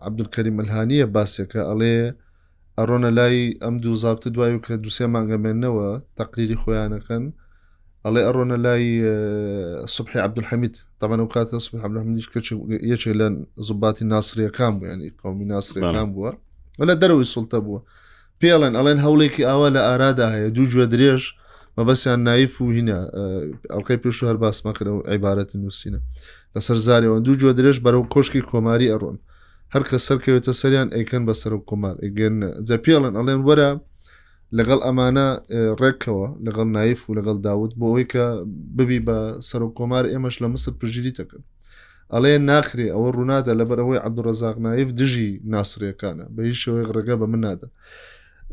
عبدولکەری 0.07 0.55
مەلهانیە 0.57 1.05
باسێکە 1.15 1.61
ئەڵێ 1.69 1.95
ئەڕۆنە 2.77 3.09
لای 3.17 3.37
ئەم 3.63 3.75
دوو 3.83 3.95
زابتە 4.03 4.27
دوای 4.35 4.53
و 4.55 4.63
کە 4.65 4.71
دووسێ 4.83 5.05
مانگەمێنەوە 5.15 5.87
تەقلیری 6.17 6.57
خۆیانەکەن 6.61 7.23
ئەڵێ 8.05 8.21
ئەڕۆنە 8.27 8.57
لای 8.65 8.85
سبحی 9.95 10.19
عبدولحەمید 10.27 10.75
تەمان 10.99 11.19
و 11.21 11.27
کاتە 11.33 11.57
سوب 11.65 11.75
حملەمنیش 11.83 12.27
کە 12.33 12.37
یەکێک 12.91 13.13
لە 13.19 13.27
زوباتی 13.67 14.03
ناسریەکان 14.13 14.73
بوو 14.79 14.87
ینی 14.93 15.09
قومی 15.21 15.45
ناسریەکان 15.53 16.07
بووە 16.13 16.31
لە 16.89 16.95
دەرەوەی 17.01 17.29
سڵتە 17.35 17.57
بووە 17.65 17.79
پێڵێن 18.41 18.73
ئەڵێن 18.77 18.99
هەوڵێکی 19.05 19.41
ئاوا 19.49 19.69
لە 19.75 19.81
ئارادا 19.87 20.27
هەیە 20.35 20.49
دوو 20.55 20.67
جوێ 20.71 20.85
درێژ 20.93 21.23
مەبەسیان 21.77 22.19
نایف 22.27 22.53
و 22.61 22.71
هینە 22.77 22.99
ئەڵکەی 23.73 23.99
پێش 24.03 24.17
هەر 24.29 24.37
باسمەکەەوە 24.43 24.99
عیبارەتی 25.11 25.57
نووسینە 25.61 25.99
لەسەر 26.55 26.77
زارەوە 26.85 27.17
دوو 27.25 27.35
جوێ 27.41 27.53
درێژ 27.59 27.77
بەرەو 27.85 28.03
کۆشکی 28.13 28.41
کۆماری 28.51 28.91
ئەڕۆن 28.93 29.17
هەر 29.73 29.83
کە 29.89 29.97
سەرکەوێتە 30.07 30.53
سەریان 30.61 30.89
ئەیکەن 30.95 31.23
بەسەر 31.27 31.51
و 31.57 31.59
کۆمار 31.69 31.95
ئەگەن 32.03 32.35
جەپێڵن 32.67 33.13
ئەڵێن 33.17 33.41
وەرە 33.47 33.69
لەگەڵ 34.57 34.79
ئەمانە 34.85 35.27
ڕێکەوە 35.81 36.27
لەگەڵ 36.45 36.67
نایف 36.77 36.99
و 37.07 37.11
لەگەڵ 37.17 37.37
داوت 37.47 37.71
بۆ 37.79 37.85
ئەوی 37.91 38.05
کە 38.13 38.25
ببی 38.77 38.99
بە 39.07 39.19
سەر 39.49 39.61
و 39.67 39.73
کۆمار 39.77 40.03
ئێمەش 40.13 40.35
لە 40.43 40.47
مسر 40.53 40.71
پژیری 40.79 41.13
تەکەن 41.19 41.43
ئەڵێ 42.13 42.33
ناخرێ 42.49 42.87
ئەوە 42.93 43.09
ڕوونادە 43.15 43.51
لەبەرەوەی 43.59 43.99
عبدوڕزاق 44.05 44.57
نایف 44.65 44.89
دژی 44.99 45.29
ناسرەکانە 45.53 46.25
بە 46.35 46.41
هیچ 46.49 46.57
شوەی 46.65 46.85
ڕێگە 46.95 47.15
بە 47.21 47.27
منادە. 47.33 47.67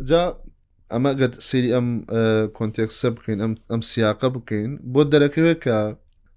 جا 0.00 0.20
ئەمە 0.92 1.12
گەت 1.20 1.34
سری 1.48 1.70
ئەم 1.76 1.88
کۆنتێکسە 2.56 3.08
بکەین 3.16 3.40
ئەم 3.72 3.80
سیاقە 3.90 4.28
بکەین 4.36 4.72
بۆ 4.92 5.02
دەرەکەوێت 5.12 5.58
کە 5.64 5.78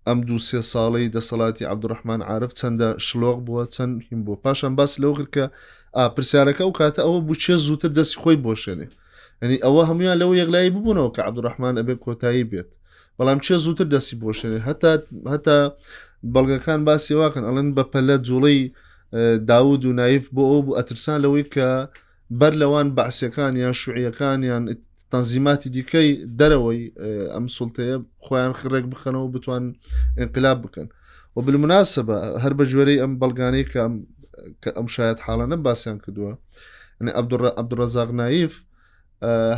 ئەم 0.08 0.20
دو 0.28 0.38
سێ 0.48 0.60
ساڵی 0.72 1.08
دەسەڵاتی 1.15 1.68
عبدڕحمان 1.74 2.22
عاعرف 2.30 2.52
چەندە 2.60 2.89
شلۆغ 3.06 3.38
بووە 3.46 3.63
چەند 3.76 3.94
هیم 4.08 4.22
بۆ 4.26 4.34
پاشان 4.44 4.74
باس 4.80 4.91
لەو 5.04 5.13
کرد 5.18 5.30
کە 5.36 5.46
پرسیارەکە 6.15 6.62
و 6.65 6.72
کاتە 6.80 7.02
ئەوە 7.06 7.20
بچێ 7.28 7.56
زووتر 7.65 7.89
دەستی 7.98 8.18
خۆی 8.22 8.38
بۆشێنێ 8.46 8.88
ئەنی 9.41 9.58
ئەوە 9.65 9.82
هەمویان 9.89 10.18
لەو 10.22 10.32
یەکلایی 10.41 10.74
ببوونەوە 10.76 11.12
کە 11.15 11.22
عبدڕحمان 11.30 11.76
ئەبێ 11.80 11.96
کۆتایی 12.06 12.46
بێت 12.52 12.70
بەڵام 13.18 13.39
چێ 13.46 13.56
زووتر 13.65 13.86
دەستی 13.94 14.15
بۆشێنێ 14.24 14.60
هەتا 14.68 14.91
هەتا 15.34 15.58
بەڵگەکان 16.34 16.80
باسی 16.88 17.13
واکەن 17.22 17.44
ئەڵەن 17.48 17.68
بە 17.78 17.84
پەلە 17.94 18.15
جوڵەی 18.28 18.60
داود 19.50 19.82
و 19.86 19.91
نایف 20.00 20.26
بۆ 20.36 20.44
ئەو 20.52 20.62
بوو 20.65 20.78
ئەترسان 20.78 21.18
لەوەی 21.24 21.46
کە 21.54 21.70
بەر 22.30 22.54
لەوان 22.62 22.96
بەعسیەکانیان 22.98 23.74
شوعیەکانیان 23.74 24.64
تەنزیماتی 25.12 25.70
دیکەی 25.70 26.10
دەرەوەی 26.40 26.82
ئەم 27.34 27.46
سڵتەیە 27.58 27.98
خۆیان 28.26 28.54
خڕێک 28.60 28.86
بخەنەوە 28.92 29.30
بتوان 29.36 29.64
انقلاب 30.24 30.58
بکەن 30.66 30.88
و 31.36 31.42
بالمناسە 31.46 32.02
بە 32.08 32.18
هەر 32.44 32.54
بە 32.58 32.64
جوێرەی 32.72 33.02
ئەم 33.02 33.14
بەڵگانەی 33.22 33.66
کە 33.72 33.82
کە 34.64 34.70
ئەم 34.78 34.88
شاید 34.96 35.18
حاڵانە 35.26 35.58
باسییان 35.66 35.98
کردووە 36.04 36.34
عبدڕزاق 37.62 38.10
نایف 38.20 38.54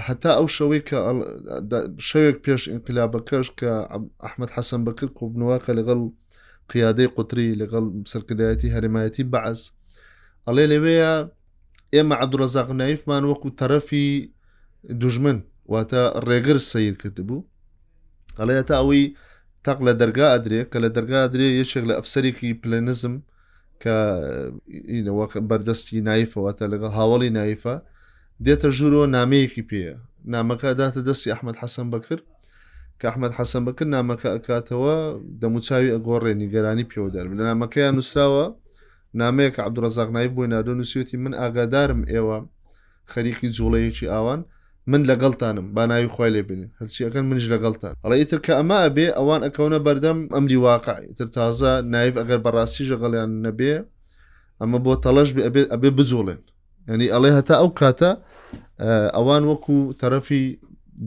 هەتا 0.07 0.31
ئەو 0.37 0.47
شەوەی 0.55 0.81
کە 0.89 0.97
شەوێک 2.09 2.37
پێش 2.45 2.61
انقلابەکەش 2.75 3.47
کە 3.59 3.71
ئەحمد 4.23 4.49
حەسەن 4.55 4.81
بکرد 4.87 5.13
قوبنەوەکە 5.19 5.71
لەگەڵ 5.79 5.99
قیادەی 6.71 7.07
قوتری 7.15 7.55
لەگەڵ 7.61 7.85
سەرکردایەتی 8.11 8.73
هەرمایەتی 8.75 9.23
بەعز 9.33 9.59
ئەڵێ 10.47 10.65
لەوەیە 10.71 11.15
ئێمە 11.95 12.15
عبدڕزاق 12.23 12.69
نایفمان 12.81 13.23
وەکو 13.31 13.49
تەرەفی 13.59 14.05
دوژمن 15.01 15.37
واتە 15.73 16.01
ڕێگر 16.27 16.57
سیر 16.71 16.93
کرد 17.01 17.17
بوو 17.27 17.45
ئەڵەیە 18.39 18.63
تا 18.69 18.73
ئەوەی 18.79 19.03
تاق 19.65 19.79
لە 19.87 19.93
دەرگا 20.01 20.25
ئەدرێ 20.33 20.61
کە 20.71 20.77
لە 20.83 20.89
دەرگا 20.95 21.17
ئەدرێ 21.25 21.47
یەکێک 21.61 21.83
لە 21.89 21.93
ئەفسەرێکی 21.99 22.49
پلەنزم 22.61 23.15
کە 23.83 23.97
بەردەستی 25.49 26.03
نایفەوەتە 26.07 26.65
لەگەڵ 26.73 26.91
هاوڵی 26.99 27.31
نایفە 27.37 27.75
دێتە 28.45 28.67
ژوورۆ 28.77 29.01
نامەیەکی 29.15 29.63
پێە 29.69 29.93
نامەکە 30.33 30.69
داتە 30.79 30.99
دەستی 31.07 31.31
ئەحمد 31.33 31.55
حەسم 31.61 31.87
بکرد 31.93 32.23
کە 32.99 33.05
ئەحمد 33.09 33.31
حەسم 33.37 33.63
بکرد 33.67 33.89
نامەکە 33.95 34.29
ئەکاتەوە 34.35 34.97
دەموچاوی 35.41 35.91
ئەگۆڕێ 35.95 36.33
نیگەرانی 36.41 36.85
پێوە 36.91 37.09
دەرم 37.15 37.33
لە 37.37 37.43
نامەکەیان 37.49 37.93
نووسراوە 37.97 38.45
نامەیەکە 39.21 39.59
عبدوڕزاقنایی 39.67 40.27
بۆی 40.35 40.47
نادۆ 40.51 40.73
نووسێتی 40.79 41.15
من 41.17 41.33
ئاگادارم 41.33 42.01
ئێوە 42.11 42.37
خەریکی 43.11 43.49
جوڵەیەکی 43.57 44.03
ئاوان 44.13 44.41
من 44.91 45.01
لەگەڵتانم 45.09 45.67
با 45.75 45.85
ناوی 45.85 46.07
خخوای 46.07 46.31
لێ 46.35 46.41
بینین 46.49 46.69
هەرچیەکەن 46.81 47.23
منش 47.29 47.45
لەگەڵتان 47.53 47.93
ئەڵ 48.03 48.11
ئیتر 48.19 48.39
کە 48.45 48.51
ئەما 48.59 48.77
ئەبێ 48.85 49.07
ئەوان 49.17 49.41
ئەکەونە 49.47 49.79
بەردەم 49.85 50.17
ئەمری 50.35 50.57
واقعتر 50.67 51.27
تازە 51.37 51.71
نایب 51.93 52.15
ئەگەر 52.21 52.39
بەڕاستی 52.45 52.83
ژەغەڵیان 52.89 53.31
نەبێ 53.45 53.73
ئەمە 54.61 54.79
بۆ 54.85 54.93
تەڵەش 55.05 55.29
ئەبێ 55.73 55.89
بجۆڵێن 55.97 56.39
ینی 56.89 57.07
ئەڵێ 57.13 57.29
هەتا 57.37 57.55
ئەو 57.61 57.69
کاتە 57.79 58.11
ئەوان 59.17 59.43
وەکو 59.51 59.77
تەرەفی 60.01 60.43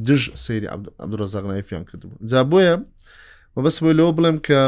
دژ 0.06 0.22
سەیری 0.44 0.68
عبدڕزاقنایفیان 1.04 1.84
کردبوو 1.90 2.20
جا 2.30 2.40
بۆیە 2.50 2.74
مەبەس 3.56 3.76
بۆی 3.82 3.96
لەوە 3.98 4.12
بڵێم 4.18 4.38
کە 4.46 4.60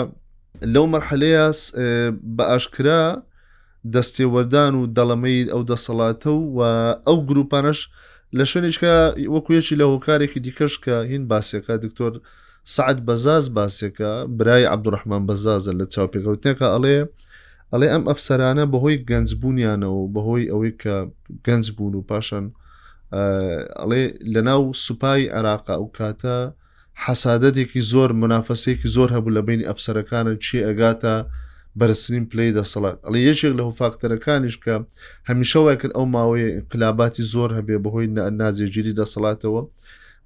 لەو 0.60 0.86
مەرحلەیە 0.92 1.46
بە 2.36 2.44
ئاشکرا 2.52 3.02
دەستێوەردان 3.94 4.72
و 4.76 4.82
دەڵەمەید 4.96 5.48
ئەو 5.52 5.62
دەسەڵاتە 5.70 6.30
و 6.56 6.58
ئەو 7.08 7.16
گروپانەش 7.28 7.80
لە 8.38 8.44
شوێنێککە 8.50 8.94
وەکوێکی 9.34 9.78
لە 9.80 9.86
هۆکارێکی 9.92 10.40
دیکەش 10.46 10.74
کە 10.84 10.96
هین 11.10 11.22
باسیەکە 11.30 11.74
دکتۆر 11.84 12.12
سعد 12.74 12.98
بەزاز 13.08 13.44
باسیەکە 13.56 14.10
برای 14.38 14.64
عبدوڕحمان 14.74 15.22
بەزازە 15.28 15.72
لە 15.80 15.86
چاوپێکەوتێکە 15.94 16.66
ئەڵێ 16.74 16.98
ئەڵێ 17.72 17.88
ئەم 17.92 18.04
ئەفسەرانە 18.08 18.64
بەهۆی 18.72 18.96
گەنجبوونیانەوە 19.10 20.02
بەهۆی 20.14 20.44
ئەوەی 20.52 20.72
کە 20.82 20.96
گەنج 21.46 21.66
بوون 21.76 21.94
و 21.96 22.06
پاشان 22.10 22.44
ئەڵێ 23.80 24.04
لە 24.34 24.40
ناو 24.48 24.62
سوپای 24.84 25.22
عراقا 25.36 25.74
و 25.82 25.90
کاتە 25.98 26.36
حەسادەتێکی 27.06 27.80
زۆر 27.92 28.10
منافەسەیەکی 28.22 28.88
زۆر 28.96 29.08
هەبوو 29.16 29.34
لە 29.36 29.42
بینی 29.48 29.64
ئەفسەرەکانە 29.70 30.32
چی 30.44 30.58
ئەگاتە 30.68 31.14
بەرسین 31.80 32.24
پلی 32.30 32.52
دەسەڵات 32.58 32.96
ئەڵ 33.04 33.14
یەکێک 33.28 33.52
لە 33.58 33.62
هوفاکتەرەکانیش 33.68 34.56
کە 34.64 34.74
هەمیشە 35.28 35.58
وای 35.64 35.76
کرد 35.80 35.92
ئەو 35.96 36.06
ماوەیە 36.16 36.48
انقلاباتی 36.58 37.22
زۆر 37.34 37.50
هەبێ 37.58 37.76
بەهۆی 37.84 38.06
نازێگیری 38.40 38.96
دەسەڵاتەوە 39.00 39.62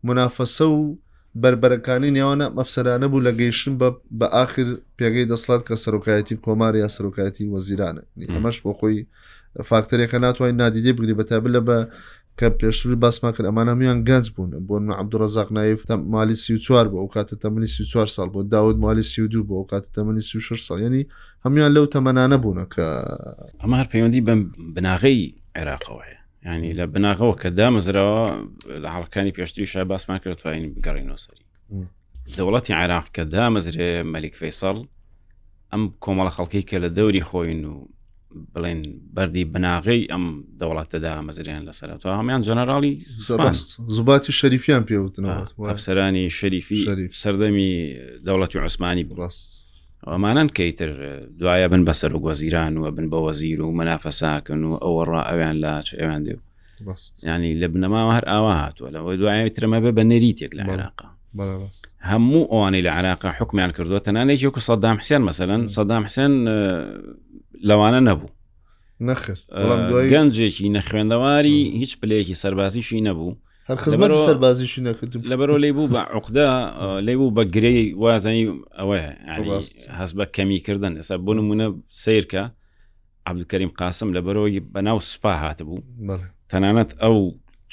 منافەسە 0.07 0.67
و 0.77 0.99
بربەرەکانی 1.43 2.11
نێوانە 2.17 2.47
مەفسەرانە 2.59 3.07
بوو 3.13 3.25
لە 3.27 3.33
گەیشتن 3.41 3.75
بە 4.19 4.27
آخر 4.45 4.67
پێگەی 4.99 5.29
دەسڵات 5.33 5.63
کە 5.69 5.75
سەرۆکایەتی 5.85 6.37
کۆماری 6.45 6.79
یا 6.85 6.89
سەرۆکایەتی 6.97 7.51
وەزیرانە 7.55 8.03
ئەمەش 8.35 8.59
بۆ 8.65 8.73
خۆی 8.79 8.97
فاکتەرێکە 9.71 10.19
ناتوانین 10.25 10.57
نادیدێ 10.63 10.93
بگری 10.99 11.15
بەتابە 11.21 11.49
لە 11.57 11.61
بە 11.67 11.79
کە 12.41 12.49
پێشور 12.61 12.95
باسمان 13.05 13.33
کرد 13.33 13.47
ئەمانە 13.51 13.75
میان 13.81 13.99
گەنج 14.09 14.27
بوون 14.35 14.51
بۆ 14.69 14.75
عبدوڕزاق 15.01 15.49
نایف 15.57 15.91
مالی 15.91 16.35
سی 16.35 16.55
و 16.55 16.59
چوار 16.65 16.87
بۆ 16.93 16.97
ئەو 17.03 17.09
کاتە 17.17 17.35
تەمەنی 17.43 17.69
سی 17.75 17.83
چوار 17.93 18.07
ساڵ 18.17 18.29
بۆ 18.35 18.41
داود 18.55 18.77
مالی 18.85 19.03
سی 19.03 19.23
و 19.23 19.27
دوو 19.33 19.45
بۆ 19.49 19.55
ئەو 19.59 19.67
کاتە 19.73 19.87
تەمەنی 19.97 20.21
سی 20.29 20.41
ش 20.47 20.49
ساڵ 20.69 20.79
ینی 20.87 21.03
هەمویان 21.47 21.71
لەو 21.77 21.87
تەمەانە 21.95 22.37
بوون 22.43 22.59
کە 22.75 22.87
ئەمە 23.63 23.77
هەر 23.81 23.89
پەیوەندی 23.93 24.21
بەم 24.27 24.41
بناغەی 24.75 25.21
عێراقەوەە 25.59 26.17
ینی 26.47 26.73
لە 26.79 26.85
بناغەوە 26.93 27.35
کە 27.43 27.49
دامەزرەوە 27.59 28.23
لە 28.83 28.89
حڵەکانی 28.95 29.33
پێشتری 29.37 29.65
شای 29.73 29.85
باسمان 29.91 30.19
کرد 30.23 30.37
توانین 30.41 30.75
بگەڕینەوەسەری 30.77 31.45
دەوڵەتی 32.37 32.73
عێراق 32.81 33.07
کە 33.17 33.23
دامەزرێ 33.35 33.89
مەلیک 34.13 34.35
فەیسەڵ 34.41 34.77
ئەم 35.73 35.83
کۆمەڵە 36.05 36.31
خەڵکی 36.37 36.63
کە 36.71 36.77
لە 36.85 36.89
دەوری 36.97 37.23
خۆین 37.31 37.63
و 37.73 37.77
بڵێن 38.55 38.79
بەری 39.17 39.45
بناغی 39.55 40.01
ئەم 40.13 40.25
دەوڵاتەدا 40.61 41.13
مەزریان 41.29 41.63
لەسەرەوە 41.69 42.15
هەمیان 42.21 42.43
جەنەرالی 42.49 42.95
زباتی 43.97 44.33
شەریفیان 44.41 44.83
پێوتنەوە 44.89 45.45
ئەفسەرانی 45.71 46.25
شەریفی 46.39 46.79
سەردەمی 47.23 47.71
دەوڵەتی 48.27 48.57
عسمانی 48.67 49.05
بڕاست 49.11 49.47
ئەمانان 50.13 50.49
کەیتر 50.59 50.91
دوایە 51.41 51.69
بن 51.73 51.83
بەسەر 51.89 52.11
و 52.17 52.21
گۆزیران 52.27 52.73
وە 52.83 52.91
بن 52.97 53.07
بە 53.13 53.19
وەزیر 53.27 53.61
و 53.63 53.71
منافەساکن 53.81 54.61
و 54.65 54.73
ئەوە 54.85 55.03
ڕ 55.11 55.13
ئەویان 55.29 55.57
لا 55.65 55.75
ئەوان 56.01 56.23
دێ 56.27 56.35
ینی 57.29 57.53
لە 57.63 57.67
بنەماوە 57.73 58.13
هەر 58.17 58.25
ئاوا 58.33 58.53
هاتووە 58.61 58.89
لەوەی 58.95 59.17
دوایەوە 59.21 59.51
ترمە 59.57 59.79
بە 59.85 59.91
بە 59.97 60.03
نەریتێک 60.13 60.53
لە 60.59 60.63
عێراقا 60.71 61.09
هەموو 62.11 62.49
ئەوانەی 62.53 62.83
لە 62.87 62.91
عراقا 62.99 63.29
حکمیان 63.39 63.71
کردووە 63.77 64.01
تەنانێکی 64.07 64.45
وکو 64.49 64.61
سەدام 64.71 64.97
حسیان 65.03 65.23
مەسەن 65.29 65.63
سەدام 65.77 66.03
حسێن 66.05 66.33
لەوانە 67.69 68.01
نەبوو 68.09 68.31
گەنجێکی 70.13 70.67
نەخوێندەواری 70.77 71.59
هیچ 71.81 71.93
پلەیەکی 72.01 72.35
سەربازیشی 72.43 73.01
نەبوو 73.07 73.33
سەربازیشی 74.29 74.81
لەبەرۆ 75.31 75.57
لی 75.65 75.73
بوو 75.73 75.89
بە 75.95 76.01
عقدا 76.17 76.49
لی 77.07 77.17
بوو 77.17 77.35
بە 77.37 77.43
گرەی 77.55 77.81
وازانی 77.95 78.45
ئەوەیە 78.79 79.09
هەست 79.99 80.15
بە 80.19 80.25
کەمیکردن 80.37 80.93
ئێستا 81.01 81.17
بۆ 81.27 81.33
نمونە 81.39 81.67
سیرکە 82.05 82.43
عبدکەریم 83.31 83.71
قاسم 83.81 84.09
لە 84.17 84.21
بەرەوەی 84.27 84.61
بەناو 84.75 84.99
سوپا 85.11 85.33
هاتبوو 85.43 85.79
تەنانەت 86.51 86.91
ئەو 87.03 87.17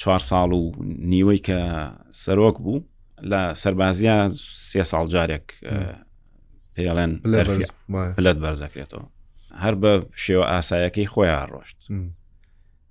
چوار 0.00 0.20
ساڵ 0.30 0.50
و 0.60 0.72
نیوەی 1.12 1.40
کە 1.46 1.58
سەرۆک 2.22 2.56
بوو 2.64 2.80
لە 3.30 3.40
سەربازیە 3.62 4.16
سێ 4.68 4.82
ساڵ 4.90 5.04
جارێک 5.14 5.46
پێڵێن 6.76 7.12
پلەت 8.16 8.36
بەرزەکرێتەوە 8.44 9.04
هەر 9.62 9.74
بە 9.82 9.92
شێوە 10.24 10.44
ئاسایەکەی 10.52 11.06
خۆیان 11.12 11.42
ڕۆشت 11.52 11.78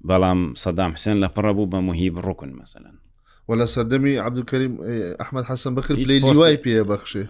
بەڵام 0.10 0.40
سەدام 0.64 0.92
حسێن 0.98 1.18
لە 1.24 1.28
پڕە 1.36 1.52
بوو 1.56 1.72
بە 1.74 1.80
مهیب 1.90 2.16
ڕکن 2.28 2.52
مثلەن 2.62 2.96
وە 3.48 3.56
لە 3.62 3.68
سەردەمی 3.74 4.14
عبدکەریم 4.28 4.74
ئەحمد 5.20 5.44
حەسم 5.50 5.76
بکرد 5.76 5.98
پلی 6.06 6.20
لیوای 6.20 6.58
پێ 6.64 6.84
بەخشێ 6.92 7.24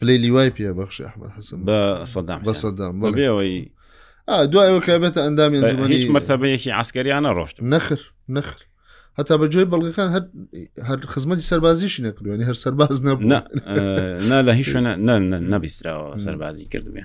پلی 0.00 0.18
لیوای 0.24 0.50
پێ 0.56 0.68
بەخشی 0.78 1.02
ئەحمد 1.08 1.30
حەسم 1.36 1.58
بە 1.68 1.80
سەدام 2.14 2.40
بە 2.48 2.52
سەدام 2.62 2.94
بەبێەوەی 3.02 3.54
دوایەوە 4.52 4.80
کابێتە 4.86 5.20
ئەندامی 5.24 5.58
هیچ 5.94 6.06
مرتبەیەکی 6.16 6.70
عسکەریانە 6.80 7.30
ڕۆشت 7.38 7.56
نەخر 7.72 8.00
نەخر 8.36 8.60
هەتا 9.18 9.34
بەجۆی 9.40 9.64
بەڵگەکان 9.72 10.08
هەر 10.14 10.24
هەر 10.88 10.98
خزمەتی 11.12 11.44
سەربازیشی 11.50 12.02
نەکردوێنی 12.08 12.44
هەر 12.50 12.54
سەرباز 12.64 12.98
نەبوو 13.04 13.28
لە 14.46 14.52
هیچ 14.60 14.68
نەبیستراوە 15.52 16.16
سەربازی 16.26 16.64
کردوێ 16.72 17.02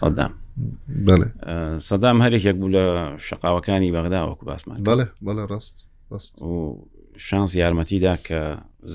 سەدام 0.00 0.32
بڵێ 1.06 1.26
سەدام 1.88 2.18
هەرێکێک 2.24 2.56
بوو 2.60 2.72
لە 2.76 2.84
شقاوەکانی 3.28 3.90
بەغداوەکو 3.96 4.44
باسمان 4.48 4.78
بڵێ 4.88 5.06
بەڵێ 5.26 5.44
ڕست 5.52 5.76
ڕست 6.12 6.34
و 6.42 6.52
شانس 7.28 7.50
یارمەتیدا 7.62 8.14
کە 8.26 8.38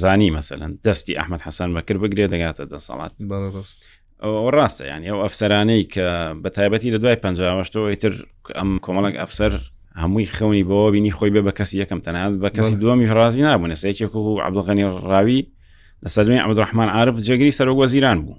زانی 0.02 0.30
مەسەن 0.36 0.72
دەستی 0.86 1.14
ئەحمد 1.20 1.42
حەسان 1.48 1.70
بەکرد 1.76 2.00
بگرێ 2.04 2.26
دەگاتە 2.34 2.64
دەسەڵات 2.74 3.14
ڕست 3.56 3.80
ڕاستە 4.56 4.84
یان 4.92 5.02
ئەو 5.10 5.20
ئەفسەرانەی 5.26 5.84
کە 5.94 6.08
بە 6.44 6.50
تایبەتی 6.58 6.90
لە 6.94 6.98
دوای 7.02 7.16
پنجەوەشتەوە 7.24 7.96
تر 8.04 8.14
ئەم 8.58 8.72
کۆمەڵک 8.86 9.16
ئەفسەر 9.22 9.54
هەمووی 10.02 10.26
خەونی 10.36 10.64
بەوە 10.70 10.92
بینی 10.92 11.12
خۆی 11.18 11.32
بێ 11.36 11.42
بە 11.50 11.54
کەسی 11.58 11.76
یەکەم 11.84 12.00
تەنات 12.06 12.34
بە 12.44 12.50
کەسی 12.58 12.76
دومی 12.82 13.08
ڕازی 13.18 13.42
نابوون 13.48 13.74
سەیەکێک 13.82 14.14
و 14.16 14.40
عبدڵغنی 14.46 14.84
ڕاوی 15.12 15.40
لەسەر 16.04 16.24
دوێن 16.28 16.42
عبدڕحمان 16.46 16.90
عرف 16.98 17.16
جگری 17.28 17.52
سەر 17.58 17.68
وەزیران 17.80 18.18
بوو 18.26 18.38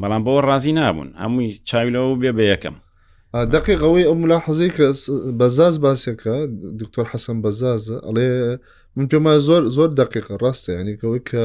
بەڵام 0.00 0.22
بەوە 0.26 0.40
ڕازی 0.50 0.72
نابوون 0.80 1.08
هەمووی 1.22 1.48
چاویلەوە 1.68 2.14
بێ 2.22 2.30
بە 2.38 2.42
یەکەم 2.52 2.76
دقیقەوەی 3.54 4.04
ئەو 4.08 4.14
ملا 4.22 4.38
حەزی 4.46 4.70
کە 4.76 4.86
بەزاز 5.40 5.74
باسیەکە 5.84 6.34
دکتۆر 6.80 7.06
حەسم 7.12 7.36
بەزازە 7.44 7.96
ئەڵێ 8.06 8.28
من 8.96 9.06
پێما 9.10 9.32
زۆر 9.46 9.62
زۆر 9.76 9.88
دقیقە 10.00 10.32
ڕاستە 10.42 10.70
ینیکەوەی 10.80 11.20
کە 11.30 11.40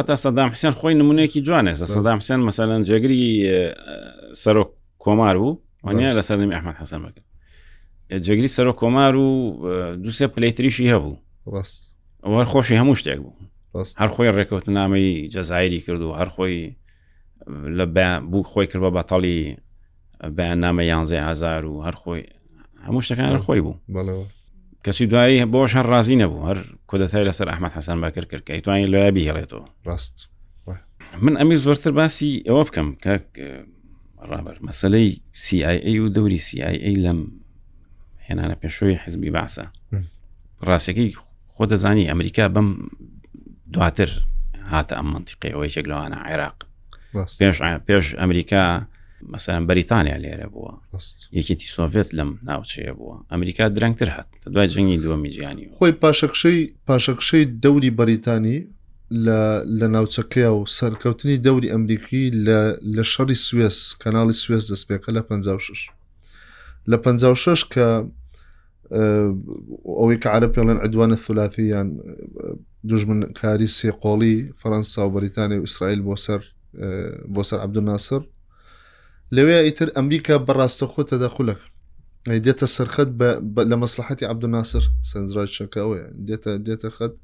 هەتا 0.00 0.14
سەدام 0.24 0.48
حسیان 0.54 0.72
خۆی 0.78 0.94
نمونەیەکی 1.00 1.40
جوانێ 1.46 1.72
سەدام 1.74 2.18
حسیان 2.22 2.40
مەسەلەن 2.48 2.80
جێگری 2.88 3.22
سەرۆک 4.42 4.70
کۆمار 5.04 5.36
بوو 5.40 5.58
وانە 5.84 6.06
لەسەر 6.18 6.36
نمی 6.40 6.54
ئەحمد 6.56 6.76
حەسەمەکە 6.82 7.22
جگری 8.20 8.48
سەرۆ 8.48 8.72
کۆمار 8.74 9.16
و 9.16 9.96
دوسێ 10.04 10.26
پلیتریشی 10.36 10.90
هەبوو 10.92 11.16
هەرخۆشی 12.24 12.78
هەموو 12.80 12.96
شتێک 13.00 13.18
بوو 13.18 13.36
هەر 13.98 14.08
خۆی 14.08 14.30
ڕێکوت 14.38 14.68
نامی 14.68 15.28
جەزایری 15.32 15.80
کرد 15.86 16.00
و 16.02 16.14
هەر 16.14 16.28
خۆی 16.28 16.76
لە 17.78 17.84
بوو 18.30 18.42
خۆی 18.42 18.66
کرد 18.68 18.82
بە 18.82 18.90
بەتەڵی 18.98 19.56
بەیان 20.30 20.60
نامە 20.60 20.82
یانزە 20.82 21.20
هزار 21.24 21.64
و 21.64 21.82
هەر 21.86 21.94
خۆی 21.96 22.24
هەموو 22.88 23.00
شتەکان 23.04 23.32
هەر 23.32 23.38
خۆی 23.38 23.60
بوو 23.60 23.76
کەسی 24.84 25.02
دوایی 25.06 25.44
بۆش 25.44 25.70
هەر 25.76 25.86
ڕازی 25.92 26.16
نەبوو 26.22 26.46
هەر 26.48 26.58
کۆدەتای 26.90 27.24
لەسەر 27.28 27.48
ئەحمد 27.48 27.72
حەسەن 27.72 27.98
باکرد 28.02 28.28
کرد 28.30 28.42
کە 28.50 28.60
توانین 28.62 28.86
لە 28.88 29.12
بیهێڵێتەوە 29.16 29.64
ڕاست 29.86 30.16
من 31.22 31.34
ئەمی 31.36 31.54
زۆرتر 31.56 31.90
باسی 31.90 32.42
ئەوە 32.48 32.64
بکەم 32.68 32.96
کە 33.04 33.12
ڕابەر 34.30 34.56
مەسلەی 34.60 35.22
CIA 35.44 35.92
و 36.00 36.08
دەوری 36.08 36.38
CIA 36.38 36.98
لەم 36.98 37.41
هێنانە 38.28 38.54
پێشۆی 38.64 38.96
حزبی 39.04 39.30
باسە 39.36 39.64
ڕاستەکەی 40.68 41.10
خۆ 41.54 41.64
دەزانی 41.72 42.08
ئەمریکا 42.10 42.44
بەم 42.54 42.68
دواتر 43.74 44.10
هاتە 44.72 44.92
ئەم 44.98 45.08
منتیقەوەی 45.14 45.70
چێک 45.74 45.86
لەوانە 45.90 46.18
عێراق 46.28 46.58
پێش 47.38 47.56
پێش 47.88 48.06
ئەمریکا 48.20 48.62
مەسەرم 49.32 49.64
بەریتانیا 49.70 50.16
لێرە 50.24 50.48
بووە 50.54 50.72
یەکێتی 51.38 51.68
سۆڤێت 51.74 52.08
لەم 52.18 52.30
ناوچەیە 52.48 52.92
بووە 52.98 53.16
ئەمریکا 53.32 53.64
درەنگتر 53.76 54.08
هات 54.16 54.28
لە 54.44 54.48
دوای 54.54 54.68
جنگی 54.72 54.98
دووەمی 55.04 55.30
جیانی 55.36 55.66
خۆی 55.78 55.92
پاشەخشەی 56.02 56.58
پاشەخشەی 56.86 57.44
دەوری 57.64 57.90
بەریتانی 57.98 58.58
لە 59.80 59.86
ناوچەکەی 59.96 60.50
و 60.56 60.60
سەرکەوتنی 60.78 61.36
دەوری 61.46 61.72
ئەمریکی 61.74 62.24
لە 62.96 63.04
شەڕی 63.12 63.38
سوێز 63.46 63.76
کەناڵی 64.02 64.34
سوێز 64.42 64.64
دەستپێکە 64.72 65.10
لە 65.16 65.22
56. 65.22 65.88
لە 66.90 66.98
56 66.98 67.64
کە 67.72 67.86
ئەوەی 69.98 70.18
کە 70.22 70.26
عرە 70.36 70.48
پێڵێن 70.54 70.78
ئەدوانە 70.84 71.14
ثلاثیان 71.16 71.88
دوژمن 72.84 73.20
کاری 73.32 73.68
سێقۆڵی 73.68 74.52
فەەنسا 74.60 74.98
و 74.98 75.10
بەریتانی 75.14 75.58
و 75.58 75.64
ئیسرائیل 75.66 76.00
بۆ 76.06 76.14
سەر 76.26 76.40
بۆ 77.34 77.42
سەر 77.50 77.58
عبدوناسر 77.64 78.22
لەوێ 79.36 79.56
ئیتر 79.66 79.88
ئەمریکا 79.96 80.34
بەڕاستە 80.46 80.86
خۆ 80.92 81.02
تەداخولەک 81.10 81.60
دێتە 82.46 82.66
سەرخەت 82.76 83.08
لە 83.70 83.76
مەسلحەتی 83.82 84.24
عبدوناسر 84.32 84.84
سنجراچەکەەوەە 85.10 86.04
دێتە 86.28 86.50
دێتە 86.66 86.90
خەت 86.96 87.14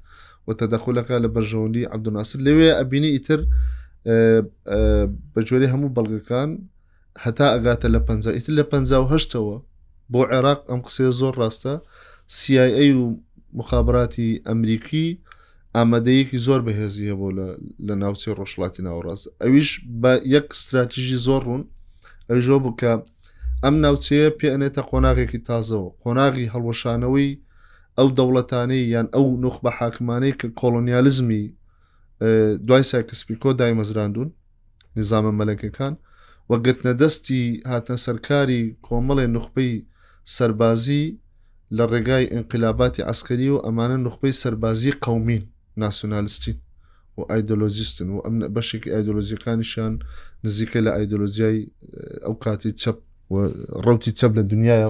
و 0.46 0.48
تەداخولەکە 0.60 1.16
لە 1.24 1.28
بەرژەوەندی 1.34 1.88
عبدوناسر 1.94 2.38
لەوێ 2.46 2.70
ئەبینی 2.78 3.10
ئیتر 3.16 3.40
بەجۆری 5.34 5.68
هەموو 5.72 5.94
بەڵگەکان 5.96 6.50
هەتا 7.24 7.46
ئەگاتە 7.54 7.88
لە 7.94 8.00
پنج 8.08 8.22
ئیتر 8.36 8.52
لە 8.58 8.64
1970ەوە 8.70 9.56
بۆ 10.12 10.20
عێراق 10.32 10.60
ئەم 10.70 10.80
قسێ 10.86 11.04
زۆر 11.20 11.34
ڕاستە 11.42 11.74
CIA 12.38 12.84
و 12.94 13.04
مخابراتی 13.58 14.30
ئەمریکی 14.48 15.06
ئامادەیەکی 15.76 16.38
زۆر 16.46 16.60
بەهێزیە 16.66 17.14
بۆ 17.20 17.28
لە 17.86 17.94
ناوچەی 18.02 18.34
ڕۆژڵاتی 18.38 18.82
ناوەڕاست 18.86 19.24
ئەویش 19.42 19.70
بە 20.02 20.12
یەک 20.34 20.46
استراتیژی 20.56 21.16
زۆر 21.26 21.42
ڕوون 21.46 21.62
ئەویژۆ 22.28 22.56
بکە 22.64 22.92
ئەم 23.64 23.74
ناوچەیە 23.84 24.28
پێێنێتە 24.38 24.82
قۆناغێکی 24.90 25.40
تازەوە 25.48 25.88
قۆناغی 26.02 26.50
هەڵوەشانەوەی 26.54 27.30
ئەو 27.98 28.08
دەوڵەتانەی 28.18 28.82
یان 28.94 29.06
ئەو 29.14 29.26
نوخ 29.44 29.56
بە 29.64 29.70
حاکمانەی 29.78 30.34
کە 30.40 30.46
کۆلۆنیالزمی 30.60 31.42
دوای 32.66 32.82
ساکسپیکۆ 32.92 33.50
دای 33.58 33.74
مەزراندون 33.80 34.28
نظامە 34.98 35.32
مەلەکەکان 35.40 35.94
وەگرتنە 36.52 36.92
دەستی 37.00 37.40
هاتە 37.70 37.94
سەرکاری 38.04 38.62
کۆمەڵی 38.86 39.28
نخپەی 39.36 39.72
سربازی 40.34 41.04
لە 41.76 41.84
ڕێگای 41.92 42.24
ئینقلاباتی 42.34 43.06
ئەسکەری 43.08 43.48
و 43.54 43.58
ئەمانە 43.66 43.96
نخپەی 44.06 44.32
سربازی 44.42 44.90
قومین 45.04 45.42
ناسیۆنالستین 45.82 46.56
و 47.18 47.20
ئایدۆلۆزیستن 47.30 48.08
و 48.14 48.18
ئەم 48.24 48.36
بەشێکی 48.54 48.88
ئایدۆلۆزیەکانیشان 48.94 49.92
نزیکە 50.44 50.78
لە 50.86 50.90
ئایدۆلۆزیای 50.96 51.58
ئەو 52.24 52.34
کاتی 52.44 52.72
چەپ 52.82 52.98
ڕوتی 53.84 54.12
چەپ 54.18 54.32
لە 54.38 54.42
دنیاە 54.50 54.86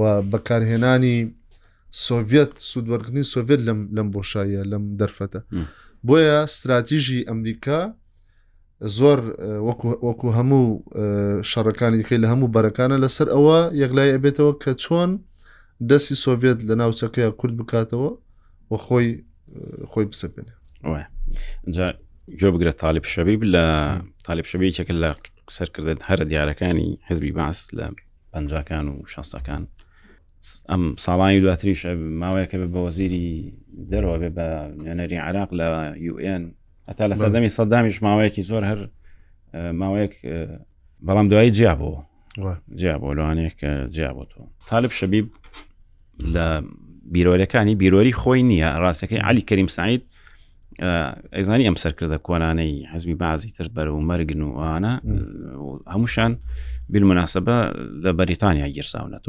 و 0.00 0.02
بەکارهێنانی 0.32 1.18
سۆڤێت 2.06 2.52
سوودوەرگنی 2.70 3.24
سۆڤێت 3.32 3.60
لەم 3.96 4.08
بۆشایە 4.14 4.62
لەم 4.72 4.84
دەرفەتە 5.00 5.40
بۆیە 6.06 6.34
استراتیژی 6.46 7.26
ئەمریکا 7.28 7.80
زۆر 8.86 9.20
وەکو 10.08 10.28
هەموو 10.38 11.42
شەڕەکانی 11.50 11.96
دیکەی 12.00 12.18
لە 12.22 12.28
هەموو 12.32 12.52
بەرەکانە 12.54 12.96
لەسەر 13.04 13.28
ئەوە 13.34 13.58
یەکلای 13.82 14.12
ئەبێتەوە 14.14 14.52
کە 14.62 14.72
چۆن 14.82 15.10
دەستی 15.90 16.14
سۆڤێت 16.24 16.58
لە 16.68 16.74
ناوچەکەی 16.80 17.32
کورد 17.40 17.54
بکاتەوە 17.58 18.10
و 18.70 18.74
خۆی 18.86 19.08
خۆی 19.90 20.06
بسەبێنێ 20.10 20.52
جۆ 22.40 22.46
بگرە 22.54 22.72
تاالب 22.80 23.04
شەبیب 23.04 23.42
لە 23.54 23.66
تاالب 24.24 24.44
شەبی 24.50 24.72
چەکە 24.76 24.92
لە 25.02 25.10
سەرکردێت 25.56 26.00
هەرە 26.08 26.24
دیارەکانی 26.30 26.98
حزبی 27.08 27.32
باس 27.38 27.58
لە 27.78 27.86
پەنجکان 28.32 28.86
و 28.88 28.96
شەستەکان 29.12 29.62
ئەم 30.70 30.82
ساڵانی 31.04 31.40
دواتریش 31.44 31.80
ماوەیەکە 32.22 32.56
بە 32.62 32.66
بەوەزیری 32.74 33.28
دەرەوە 33.90 34.16
بێ 34.20 34.30
بە 34.36 34.46
نوێنەری 34.82 35.18
عراق 35.28 35.50
لە 35.58 35.68
UN 36.12 36.44
ئەتا 36.88 37.04
لە 37.10 37.14
سەردەمی 37.20 37.50
سەدامیش 37.58 37.96
ماوەیەکی 38.06 38.42
زۆر 38.50 38.62
هەر 38.70 38.80
ماوەیەک 39.80 40.14
بەڵام 41.06 41.26
دوایی 41.30 41.52
جیابەوە 41.58 41.98
جیابۆ 42.80 43.08
لەوانەیە 43.18 43.52
کە 43.60 43.70
جیابۆ 43.96 44.24
تۆ 44.30 44.38
تالب 44.68 44.92
شەبیب 44.98 45.26
لە 46.34 46.46
بیرۆریەکانی 47.14 47.74
بیرۆری 47.82 48.12
خۆی 48.20 48.42
نییە 48.50 48.70
ڕاستەکەی 48.82 49.20
علی 49.28 49.42
کەریم 49.48 49.68
سعید 49.78 50.02
ئەیزانی 51.32 51.64
ئەم 51.68 51.76
سەرکردە 51.78 52.18
کۆنانەی 52.22 52.86
حزبی 52.92 53.14
بازی 53.14 53.50
تر 53.50 53.64
بەرە 53.76 53.90
و 53.98 54.00
مەرگن 54.00 54.40
و 54.42 54.50
ئەوانە 54.58 54.94
هەمووشان 55.94 56.32
بالمناسبە 56.92 57.58
لە 58.04 58.10
بەریتانیا 58.18 58.68
گیرساونەوە 58.76 59.20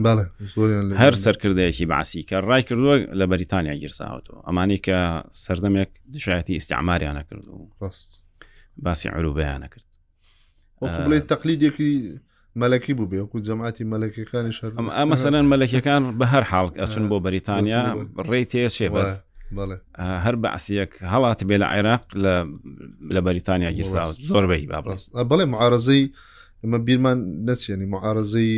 هەر 1.01 1.13
سەرکردەیەکی 1.25 1.85
باسی 1.85 2.21
کە 2.29 2.33
ڕای 2.49 2.62
کردووە 2.69 2.93
لە 3.19 3.25
بەریتانیا 3.31 3.75
گیرساوتەوە 3.81 4.39
ئەمانی 4.47 4.77
کە 4.85 4.97
سەردەمێک 5.45 5.91
دشایەتی 6.13 6.53
ئیسعماریانە 6.57 7.23
کردو 7.29 7.53
باسی 8.85 9.07
عروبیانە 9.17 9.67
کرد 9.73 9.89
بڵێ 11.05 11.19
تەقلیدێکی 11.31 11.91
مەلەکی 12.62 12.93
بوو 12.97 13.09
بێکو 13.12 13.38
جەماتی 13.47 13.83
مەلەکەکانی 13.93 14.51
شەر 14.57 14.71
ئەمە 14.99 15.15
سەرەن 15.23 15.45
مەلەکەکان 15.53 16.01
بە 16.19 16.25
هەر 16.33 16.43
حاڵک 16.51 16.73
ئەچون 16.81 17.05
بۆ 17.09 17.17
بەریتانیا 17.25 17.83
ڕێ 18.29 18.41
تێ 18.51 18.67
شێ 18.77 18.89
بەست 18.95 19.19
هەر 20.25 20.35
بەعسیەک 20.43 20.91
هەڵات 21.13 21.39
بێ 21.49 21.57
لە 21.62 21.67
عێراق 21.73 22.03
لە 23.13 23.19
بەریتانیا 23.25 23.71
گیرسا 23.77 24.03
زۆربەی 24.29 24.67
بابڵست 24.71 25.07
بڵێ 25.31 25.45
معارزەی 25.53 26.03
ئمە 26.63 26.77
بیرمان 26.85 27.17
نەچێنی 27.47 27.88
معارزەی 27.93 28.51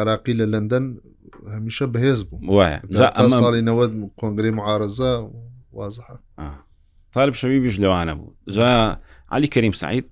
عراقی 0.00 0.34
لە 0.40 0.46
لەندەن 0.52 0.84
هەمیشە 1.54 1.84
بەهێز 1.94 2.18
بوو 2.28 2.40
وایە 2.56 3.30
ساڵی 3.42 3.62
نەوە 3.68 3.84
کۆنگری 4.20 4.52
معارزە 4.58 5.12
وازحە 5.78 6.14
تالب 7.12 7.34
شەوی 7.40 7.60
بیش 7.64 7.76
لەوانە 7.82 8.14
بوو 8.18 8.32
جا 8.54 8.98
علی 9.34 9.48
کەریم 9.54 9.74
سعید 9.82 10.06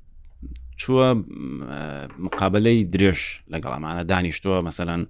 چووە 0.80 1.06
مقابلەی 2.24 2.80
درێژ 2.94 3.20
لەگەڵامانە 3.52 4.02
دانیشتووە 4.10 4.58
مەسەلاەن 4.68 5.02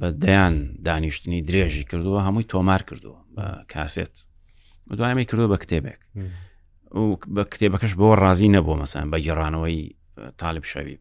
بە 0.00 0.08
دەیان 0.24 0.54
دانیشتنی 0.88 1.40
درێژی 1.48 1.84
کردووە 1.90 2.20
هەمووی 2.26 2.48
تۆمار 2.52 2.82
کردووە 2.88 3.20
بە 3.36 3.42
کاسێت 3.72 4.14
دوایمی 4.98 5.24
کردووە 5.30 5.48
بە 5.52 5.58
کتێبێک 5.62 6.00
و 7.00 7.16
بە 7.36 7.42
کتێبەکەش 7.52 7.92
بۆ 8.00 8.08
ڕازی 8.22 8.48
نەبوو 8.56 8.80
مەسان 8.82 9.06
بە 9.12 9.18
گێڕانەوەی 9.24 9.82
تاالب 10.40 10.64
شەوی 10.72 10.98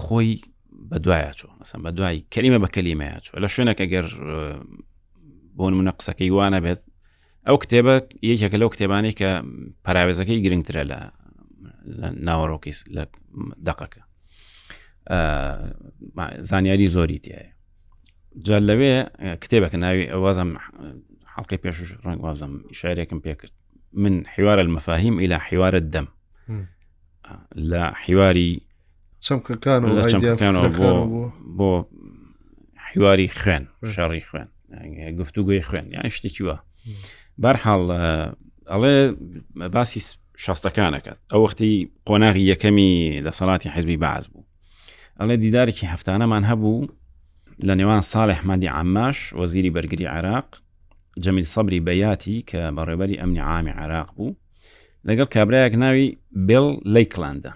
خۆی 0.00 0.30
بە 0.90 0.96
دوایە 1.04 1.32
چۆ 1.38 1.48
مەسم 1.60 1.80
بە 1.86 1.90
دوای 1.96 2.18
کەلیمە 2.34 2.58
بە 2.64 2.68
کەلیمەیە 2.74 3.18
چۆ 3.24 3.32
لە 3.42 3.48
شوێنەکە 3.54 3.84
گەر 3.92 4.06
بۆ 5.56 5.66
منە 5.78 5.92
قسەکەی 6.00 6.30
وانە 6.36 6.60
بێت 6.64 6.80
ئەو 7.48 7.56
کتێبە 7.62 7.94
یەکێکە 8.30 8.56
لەو 8.62 8.70
کتێبانی 8.74 9.12
کە 9.18 9.28
پراوێزەکەی 9.84 10.42
گرنگترە 10.44 10.82
لە 12.00 12.08
ناوەڕۆکی 12.26 12.72
لە 12.96 13.02
دقەکە 13.68 14.02
زانیاری 16.40 16.88
زۆری 16.88 17.18
تایە 17.26 17.46
جا 18.46 18.58
لەوێ 18.68 18.92
کتێبەکە 19.42 19.74
ناوی 19.84 20.04
ئەوازم 20.12 20.50
حڵقی 21.34 21.58
پێش 21.62 21.76
ڕنگ 22.06 22.20
وازم 22.24 22.52
شارێکم 22.78 23.18
پێکرد 23.26 23.52
من 23.92 24.14
حیوارە 24.34 24.62
المەفاهیم 24.66 25.14
إلى 25.22 25.36
حیوارە 25.46 25.80
دەم 25.94 26.08
لە 27.70 27.82
حیواری 28.04 28.60
چەمکەکان 29.24 29.82
بۆ 31.58 31.70
حیواری 32.88 33.28
خوێن 33.28 33.64
شەڕی 33.94 34.22
خوێن 34.28 34.48
گفتوگوی 35.20 35.62
خوێن 35.68 35.86
یان 35.94 36.06
شتێکی 36.16 36.42
وە 36.48 36.56
بەرحاڵ 37.42 37.80
ئەڵێ 38.72 38.96
باسی 39.74 40.00
شاستەکانەکەات 40.44 41.18
ئەو 41.32 41.40
وەختی 41.44 41.74
قۆناغی 42.08 42.48
یەکەمی 42.52 43.00
دەسەڵاتی 43.26 43.72
حزبی 43.74 43.96
باز 44.04 44.24
بوو 44.32 44.44
ئەڵێ 45.20 45.36
دیدارێکی 45.44 45.86
هەفتانەمان 45.92 46.42
هەبوو 46.50 46.76
لە 47.66 47.72
نێوان 47.80 48.02
ساڵی 48.12 48.34
حمادی 48.40 48.68
عماش 48.80 49.18
وەزیری 49.40 49.70
بەرگری 49.76 50.06
عراق 50.16 50.48
جەمیل 51.24 51.46
سەبری 51.54 51.80
بەیاتی 51.86 52.36
کە 52.50 52.58
بەڕێبەری 52.76 53.20
ئەمنی 53.20 53.42
عامی 53.50 53.72
عراق 53.82 54.08
بوو 54.16 54.36
لەگەڵ 55.08 55.28
کابراایەک 55.34 55.74
ناوی 55.84 56.06
بێڵ 56.48 56.66
لیکلاندە 56.96 57.52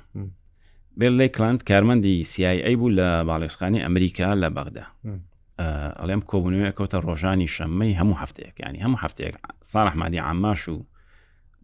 بێل 1.00 1.14
لیکلاند 1.22 1.60
کارمەندی 1.70 2.16
سیایی 2.32 2.76
بوو 2.80 2.90
لە 2.98 3.08
باڵێسخانی 3.28 3.80
ئەمریکا 3.86 4.28
لە 4.42 4.48
بەغدا 4.56 4.86
ئەڵێم 6.00 6.22
کۆبنوێ 6.30 6.70
کەوتە 6.78 6.98
ڕۆژانی 7.06 7.48
شەممەی 7.54 7.92
هەموو 8.00 8.16
هەفتەیەک 8.22 8.56
ینی 8.66 8.80
هەموو 8.84 9.00
هەفتەیەک 9.04 9.34
ساحمادی 9.72 10.20
عماش 10.30 10.62
و 10.72 10.76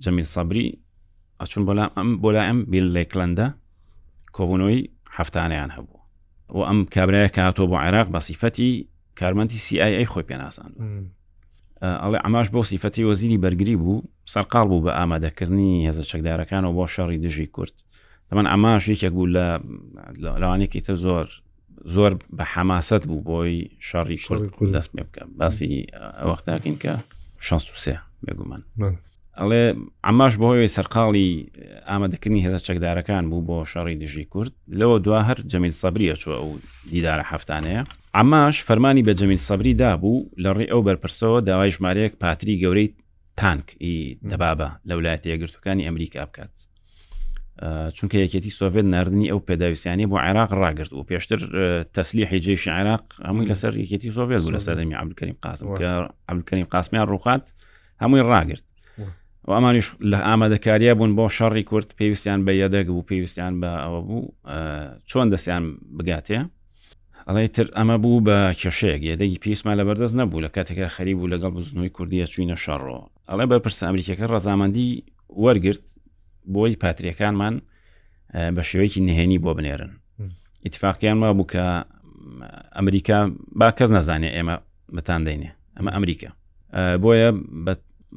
جەمیل 0.02 0.28
سەبری 0.36 0.68
ئەچون 1.40 1.62
بۆ 1.68 1.72
ئەم 1.98 2.10
بۆ 2.22 2.30
ئەم 2.48 2.58
بیل 2.72 2.88
لیکلندە 2.96 3.48
کۆبوونەوەی 4.36 4.80
هەفتانیان 5.18 5.70
هەبوو 5.76 5.98
و 6.56 6.60
ئەم 6.68 6.78
کابراە 6.94 7.30
کاتۆ 7.36 7.64
بۆ 7.70 7.76
عێراق 7.84 8.08
بە 8.14 8.18
سیفەتی 8.28 8.70
کارمەندی 9.20 9.58
CIA 9.66 10.02
خۆی 10.12 10.26
پێناسان 10.30 10.70
ئەڵێ 12.02 12.18
ئەماش 12.24 12.48
بۆ 12.54 12.60
سیفەتی 12.72 13.06
وەزیری 13.10 13.42
بەرگری 13.44 13.76
بوو 13.82 14.02
سەرقال 14.32 14.66
بوو 14.70 14.82
بە 14.86 14.90
ئامادەکردنی 14.98 15.88
هێزە 15.88 16.02
چەکدارەکان 16.10 16.64
و 16.64 16.72
بۆ 16.78 16.84
شەڕی 16.94 17.18
دژی 17.24 17.46
کورد 17.46 17.74
دەمەن 18.30 18.46
ئەماش 18.52 18.82
یەکێک 18.88 19.12
بوو 19.16 19.26
لە 19.36 19.46
لەوانێکی 20.42 20.80
تر 20.86 20.94
زۆر 21.04 21.28
زۆر 21.94 22.12
بە 22.36 22.44
حماست 22.54 23.02
بوو 23.08 23.22
بۆی 23.26 23.56
شەڕی 23.88 24.18
شڕ 24.24 24.38
دەست 24.74 24.90
پێ 24.96 25.02
بکە 25.08 25.24
باسی 25.38 25.72
وەختاکەین 26.28 26.76
کە 26.82 26.92
16 27.40 27.98
بێگومان. 28.26 28.62
ئەڵێ 29.40 29.64
ئەماش 30.04 30.34
بەهۆی 30.40 30.68
سەرقاڵی 30.76 31.28
ئامادەکردنی 31.88 32.44
هێزە 32.44 32.60
چەکدارەکان 32.68 33.24
بوو 33.30 33.46
بۆ 33.48 33.56
شەڕی 33.72 33.96
دژی 34.02 34.24
کورد 34.32 34.52
لەوە 34.80 34.96
دوا 35.04 35.20
هەر 35.28 35.38
جەمیل 35.50 35.74
سەبریە 35.82 36.14
چوە 36.22 36.34
ئەو 36.40 36.50
دیدارە 36.92 37.24
هەفتانەیە 37.32 37.82
ئەماش 38.16 38.56
فەرمانی 38.68 39.02
بە 39.06 39.12
جەمیل 39.20 39.40
سەبری 39.48 39.74
دابوو 39.82 40.16
لە 40.42 40.50
ڕێ 40.56 40.66
ئەو 40.72 40.82
بەرپرسەوە 40.86 41.38
داوای 41.48 41.70
ژمارەیەک 41.76 42.12
پاتری 42.22 42.60
گەورەی 42.62 42.88
تانک 43.40 43.66
ئی 43.84 43.98
دەبابە 44.30 44.68
لە 44.88 44.92
ویلایەت 44.96 45.22
یەگرتوەکانی 45.32 45.86
ئەمریکا 45.88 46.22
بکات 46.30 46.54
چونکە 47.96 48.16
یەکێتی 48.24 48.50
سۆڤێت 48.58 48.86
نردنی 48.94 49.28
ئەو 49.32 49.40
پێداویستانی 49.48 50.04
بۆ 50.10 50.16
عێراق 50.26 50.50
ڕاگررت 50.60 50.92
و 50.92 51.06
پێشتر 51.10 51.38
تەسلیحی 51.96 52.40
جێشی 52.44 52.70
عێراق 52.76 53.04
هەمووی 53.26 53.46
لەسەر 53.50 53.72
یەکێتی 53.82 54.10
سۆڤێت 54.16 54.40
بوو 54.44 54.54
لەسەرمی 54.56 54.94
عبلکەریم 55.02 55.36
قاسم 55.44 55.66
کە 55.78 55.84
عبلکەریم 56.30 56.66
قاسمیان 56.74 57.06
ڕوخات 57.12 57.44
هەمووی 58.02 58.22
ڕاگررت 58.30 58.66
و 59.45 59.51
ئەمانیش 59.53 59.88
لە 60.11 60.18
ئامادەکاریە 60.28 60.95
بوون 60.99 61.12
بۆ 61.18 61.26
شەڕی 61.38 61.62
کورت 61.70 61.88
پێویستیان 61.99 62.40
بە 62.47 62.53
یەدەگ 62.62 62.86
بوو 62.95 63.05
پێویستیان 63.11 63.53
بە 63.61 63.70
ئەوە 63.82 64.01
بوو 64.09 64.22
چۆن 65.11 65.26
دەستیان 65.32 65.62
بگاتێ 65.99 66.38
ئەڵی 67.28 67.49
تر 67.57 67.66
ئەمە 67.78 67.97
بوو 68.03 68.20
بە 68.26 68.36
کێشەیەک 68.61 69.03
یەدەگی 69.11 69.38
پێیسمان 69.45 69.74
لە 69.80 69.84
بەردەست 69.88 70.14
نەبوو 70.20 70.40
لە 70.47 70.51
کاتێکە 70.57 70.86
خەری 70.95 71.14
بوو 71.18 71.26
لەگەڵ 71.34 71.51
بزنەوەی 71.57 71.90
کوردیە 71.97 72.26
چوینە 72.32 72.57
شەڕۆ 72.64 72.99
ئەڵێ 73.30 73.45
بەرپرسە 73.51 73.82
ئەمریکەکە 73.88 74.24
ڕزامەندی 74.34 74.90
وەرگرت 75.45 75.84
بۆی 76.55 76.76
پاتریەکانمان 76.82 77.55
بە 78.57 78.62
شێوەیەکی 78.68 79.01
نهێنی 79.09 79.38
بۆ 79.45 79.51
بنێرن 79.59 79.90
ئیتفاقیان 80.64 81.16
ما 81.22 81.30
بوو 81.38 81.47
کە 81.53 81.64
ئەمریکا 82.78 83.18
با 83.59 83.68
کەس 83.78 83.90
نەزانێت 83.97 84.34
ئێمە 84.38 84.55
بەتان 84.97 85.20
دەینێ 85.26 85.51
ئەمە 85.76 85.90
ئەمریکا 85.97 86.30
بۆیە 87.05 87.30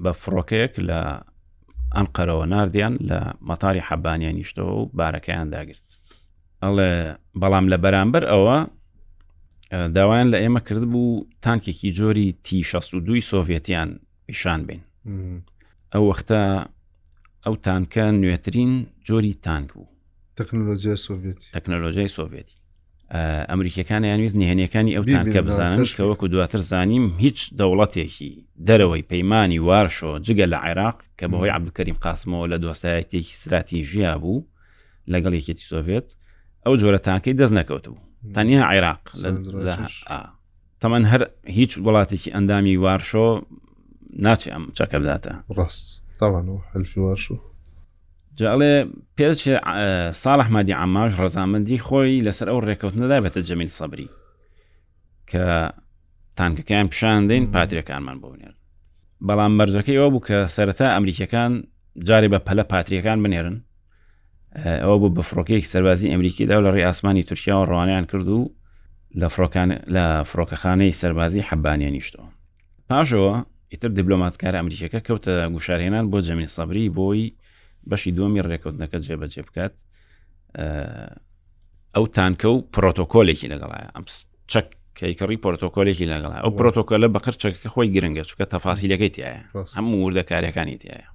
بە 0.04 0.12
فڕۆکەیەک 0.22 0.74
لە 0.90 1.00
ئەنقەرەوە 1.96 2.46
نردیان 2.54 2.94
لە 3.10 3.20
مەتاری 3.50 3.86
حەبانیان 3.88 4.36
نیشتەوە 4.40 4.74
و 4.80 4.84
بارەکەیان 5.00 5.48
داگرت 5.54 5.88
ئەڵێ 6.64 6.92
بەڵام 7.42 7.66
لە 7.72 7.78
بەرامبەر 7.84 8.24
ئەوە 8.32 8.58
داوایان 9.96 10.28
لە 10.34 10.38
ئێمە 10.44 10.62
کرد 10.68 10.84
بوو 10.92 11.06
تانکێکی 11.46 11.90
جۆری 12.00 12.28
تی62 12.46 13.10
سۆڤێتیان 13.32 13.90
پیشان 14.28 14.62
بین 14.68 14.82
ئەو 15.94 16.04
وەختە 16.10 16.42
ئەو 17.46 17.56
تانکە 17.68 18.06
نوێترین 18.22 18.72
جۆری 19.08 19.34
تانک 19.46 19.70
بوو 19.78 19.90
تەکنۆلۆژیای 20.38 20.98
سۆڤێتی 21.08 21.48
تەکنۆلۆژیای 21.56 22.08
سۆڤێتی 22.18 22.58
ئەمریکەکان 23.14 24.04
یانویست 24.04 24.36
نهێنەکانی 24.42 24.96
ئەوتان 24.98 25.26
کە 25.34 25.42
بزانن 25.48 25.86
کەوەکو 25.98 26.26
دواتر 26.34 26.62
زانیم 26.72 27.06
هیچ 27.26 27.38
دەوڵەتێکی 27.60 28.32
دەرەوەی 28.68 29.08
پەیمانانی 29.12 29.60
وارشۆ 29.70 30.12
جگە 30.26 30.46
لە 30.54 30.58
عێراق 30.66 30.98
کە 31.20 31.26
بەهۆی 31.32 31.54
عبدکەریم 31.58 31.98
قاسمەوە 32.06 32.46
لە 32.52 32.58
دۆستایەتێکی 32.64 33.32
استراتیژیا 33.38 34.14
بوو 34.22 34.46
لەگەڵ 35.14 35.34
یەکێتی 35.40 35.66
سۆڤێت 35.72 36.08
ئەو 36.66 36.74
جۆرە 36.82 37.00
تاکەی 37.08 37.34
دەست 37.40 37.54
نەکەوتبوو 37.60 38.02
تەنیا 38.36 38.64
عێراق 38.72 39.02
تەمەەن 40.82 41.04
هەر 41.12 41.22
هیچ 41.58 41.72
وڵاتێکی 41.86 42.30
ئەندامی 42.36 42.76
وارشۆ 42.86 43.26
ناچی 44.26 44.50
ئەم 44.54 44.66
چەکە 44.78 44.98
بداتە 45.02 45.34
ڕاست 45.58 45.88
تاوان 46.20 46.48
و 46.50 46.58
هەلفی 46.74 47.00
وارشۆ 47.06 47.38
جاڵێ 48.42 48.76
پێ 49.18 49.28
ساڵ 50.24 50.38
ئەحمادی 50.42 50.74
ئاماژ 50.80 51.12
ڕەزامەندی 51.22 51.84
خۆی 51.88 52.24
لەسەر 52.28 52.48
ئەو 52.52 52.60
ڕێکەوتنەدا 52.68 53.18
بێتە 53.24 53.42
جەمیل 53.48 53.72
سەبری 53.80 54.10
کە 55.32 55.44
تانکەکەیان 56.38 56.88
پیشاندەین 56.92 57.46
پاتریەکانمان 57.54 58.18
بۆنێن 58.24 58.54
بەڵام 59.28 59.52
مەرجەکەی 59.60 59.98
ئەوە 60.00 60.10
بوو 60.14 60.26
کە 60.28 60.38
سەرەتا 60.56 60.88
ئەمریکەکان 60.96 61.52
جارێ 62.08 62.28
بە 62.34 62.40
پەلە 62.48 62.64
پاتریەکان 62.72 63.18
بنێرن 63.24 63.58
ئەوە 64.84 64.98
بوو 65.02 65.14
بە 65.18 65.22
فڕۆکەیەکی 65.30 65.72
سەربازی 65.74 66.12
ئەمریکیدا 66.14 66.56
و 66.60 66.64
لە 66.68 66.72
ڕێ 66.76 66.84
ئاسمانی 66.90 67.24
تورکیا 67.30 67.56
و 67.62 67.66
ڕوانیان 67.70 68.06
کردو 68.12 68.40
لە 69.20 69.28
فڕۆکان 69.36 69.70
لە 69.96 70.06
فڕۆکەخانەی 70.30 70.94
سەربازی 71.02 71.42
حەبانە 71.50 71.90
نیشتەوە 71.96 72.30
پاشەوە 72.90 73.34
ئیتر 73.72 73.90
دیبلۆماتکار 73.98 74.54
ئەمریکەکە 74.60 75.00
کەوتە 75.08 75.34
گوشارهێنان 75.54 76.06
بۆ 76.12 76.18
جەمین 76.28 76.50
سەبری 76.58 76.90
بۆی 76.98 77.24
بەشی 77.92 78.12
دومی 78.18 78.42
ڕێکوتنەکە 78.50 78.98
جێبەجێ 79.08 79.42
بکات 79.48 79.74
ئەو 81.96 82.06
تانکە 82.18 82.48
و 82.56 82.60
پرۆتۆکۆلێکی 82.76 83.48
لەگەڵایە 83.54 83.90
ئەم 83.96 84.06
چەک 84.52 84.66
کەیکەڕی 85.00 85.38
پرۆتۆکۆلێکی 85.46 86.06
لەگەڵا 86.12 86.38
ئەو 86.44 86.52
پرۆتۆکۆلە 86.60 87.08
بە 87.16 87.20
قەرچەکە 87.26 87.70
خۆی 87.74 87.88
گرنگە 87.96 88.24
چکە 88.30 88.46
تەفاسیلەکەی 88.56 89.12
تایە 89.16 89.38
هەم 89.78 89.88
وردەکاریەکانی 90.06 90.78
تایە 90.84 91.08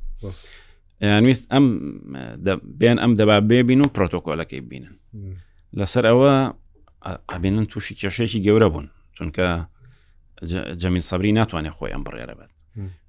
نویست 1.24 1.44
ئەم 1.52 1.64
بێن 2.80 2.96
ئەم 3.02 3.12
دەبا 3.20 3.36
بێبین 3.50 3.80
و 3.84 3.88
پرۆتۆکۆلەکەی 3.96 4.60
بینن 4.70 4.94
لەسەر 5.80 6.04
ئەوە 6.10 6.32
ئەبینن 7.32 7.66
تووشی 7.72 7.94
کێشێکی 8.00 8.40
گەورە 8.46 8.68
بوون 8.72 8.86
چونکە 9.18 9.46
جەمیل 10.82 11.04
سەبری 11.10 11.32
ناتوانێت 11.38 11.74
خۆی 11.78 11.92
ئەم 11.94 12.02
بڕێرە 12.06 12.34
بێت 12.38 12.52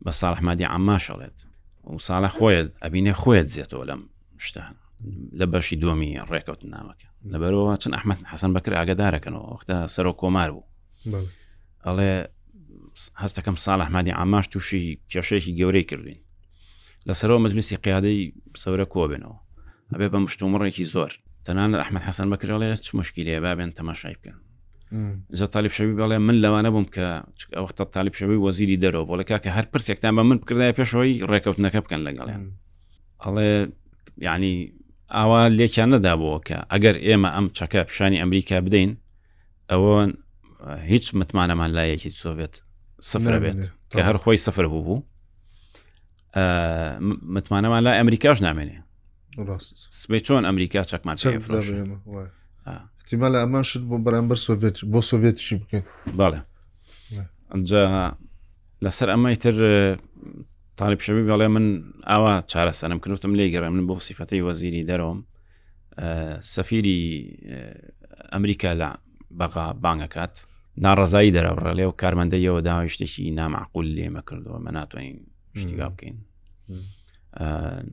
بە 0.06 0.12
ساڵحمادی 0.20 0.66
ئەمماشەڵێت 0.74 1.38
و 1.84 1.98
ساڵە 2.08 2.30
خۆیت 2.38 2.68
ئەبینێ 2.84 3.14
خۆیت 3.22 3.48
زیێتەوە 3.54 3.84
لەم 3.90 4.02
شتان 4.46 4.74
لە 5.40 5.46
بەشی 5.52 5.76
دومی 5.84 6.20
ڕێکوت 6.32 6.62
نامەکە 6.74 7.10
لەبەرەوە 7.34 7.74
چەند 7.82 7.94
ئەحمد 7.98 8.20
حەسەن 8.32 8.52
بەکر 8.56 8.74
ئاگدارەکەنەوە 8.78 9.46
وەختە 9.54 9.76
سەرۆ 9.96 10.14
کۆمار 10.22 10.50
بوو 10.56 10.68
ئەڵێ 11.86 12.12
هەستەکەم 13.22 13.56
ساڵ 13.66 13.80
ئەحمادی 13.84 14.16
ئاماش 14.18 14.46
تووشی 14.54 14.84
کێشەیەکی 15.12 15.58
گەورەی 15.60 15.86
کردوین 15.90 16.20
لەسەرەوە 17.08 17.44
مەجلسی 17.44 17.78
قیادەی 17.86 18.22
سەورە 18.62 18.86
کۆبێنەوە 18.96 19.38
ئەبێ 19.92 20.08
بە 20.14 20.18
مشتومڕێکی 20.26 20.86
زۆر 20.94 21.12
تەنان 21.46 21.72
ئەحمد 21.82 22.04
حەسەن 22.08 22.28
بەکرڵێ 22.32 22.70
چ 22.86 22.88
مشکیلێ 23.00 23.38
بابێن 23.46 23.72
تەماشای 23.80 24.16
بکەن 24.20 24.38
زە 25.40 25.48
تالیب 25.56 25.72
شەوی 25.72 25.94
بەڵێ 26.00 26.18
من 26.28 26.36
لەوانە 26.44 26.70
بووم 26.74 26.84
کە 26.96 27.06
ئەوختە 27.58 27.84
تالیب 27.96 28.14
شەوی 28.20 28.36
وەزیری 28.46 28.76
دەرەوە 28.84 29.04
بۆ 29.08 29.14
لەکە 29.22 29.36
کە 29.44 29.50
هەر 29.58 29.66
پرسێکتان 29.74 30.12
بە 30.20 30.24
من 30.30 30.38
بکردای 30.42 30.74
پێشەوەی 30.80 31.16
ڕێکەوتنەکە 31.32 31.80
بکەن 31.86 32.02
لەگەڵیان 32.08 32.44
ئەڵێ 33.24 33.52
ینی 34.28 34.56
ئاوا 35.18 35.42
لێکیان 35.58 35.90
نەدابەوە 35.96 36.40
کە 36.48 36.58
ئەگەر 36.72 36.96
ئێمە 37.08 37.30
ئەم 37.36 37.48
چەکە 37.58 37.82
پیشانی 37.90 38.18
ئەمریکا 38.24 38.58
بدەین 38.68 38.92
ئەوە 39.72 39.94
هیچ 40.92 41.06
متمانەمان 41.20 41.72
لایەکی 41.78 42.10
سۆڤێت 42.22 42.56
سفرە 43.12 43.40
بێت 43.44 43.62
کە 43.94 44.00
هەر 44.08 44.18
خۆی 44.24 44.38
سفر 44.48 44.66
بوو 44.72 44.84
بوو 44.88 44.98
متمانەمان 47.36 47.82
لا 47.88 47.92
ئەمریکاش 48.00 48.38
نامێنێ 48.48 48.78
سبێ 50.02 50.20
چۆن 50.28 50.42
ئەمریکا 50.50 50.82
چەکمان 50.92 51.16
احتیمال 53.02 53.34
ئەمان 53.44 53.64
شت 53.70 53.84
بۆ 53.90 53.98
بەرامبەر 54.06 54.38
سوڤێت 54.46 54.78
بۆ 54.94 55.00
سوڤێتشی 55.10 55.56
بکەین 55.62 55.84
باڵێ 56.20 56.40
ئەجا 57.54 57.84
لەسەر 58.84 59.08
ئەمای 59.14 59.36
تر 59.44 59.56
تاریب 60.80 61.00
شەوی 61.06 61.24
بەڵێ 61.30 61.48
من 61.56 61.66
ئاوا 62.12 62.34
چارە 62.52 62.74
سەرم 62.80 63.00
کردوتم 63.04 63.34
لێگەڕێ 63.40 63.70
من 63.74 63.84
بۆ 63.90 63.94
سیفەتی 64.08 64.42
وەزیری 64.48 64.84
دەرۆم 64.90 65.20
سەفیری 66.56 67.02
ئەمریکا 68.34 68.72
لە 68.82 68.90
بەغا 69.40 69.66
بانگەکات 69.84 70.36
ناڕزایی 70.86 71.32
دەرەڕە 71.36 71.72
لێو 71.80 71.92
کارمەندەیەوە 72.02 72.62
داوای 72.68 72.90
شتێکی 72.94 73.32
نامعقول 73.40 73.88
لێمە 73.98 74.22
کردەوە 74.30 74.58
مە 74.66 74.72
ناتوانین 74.72 75.18
شتیوا 75.60 75.88
بکەین 75.94 76.18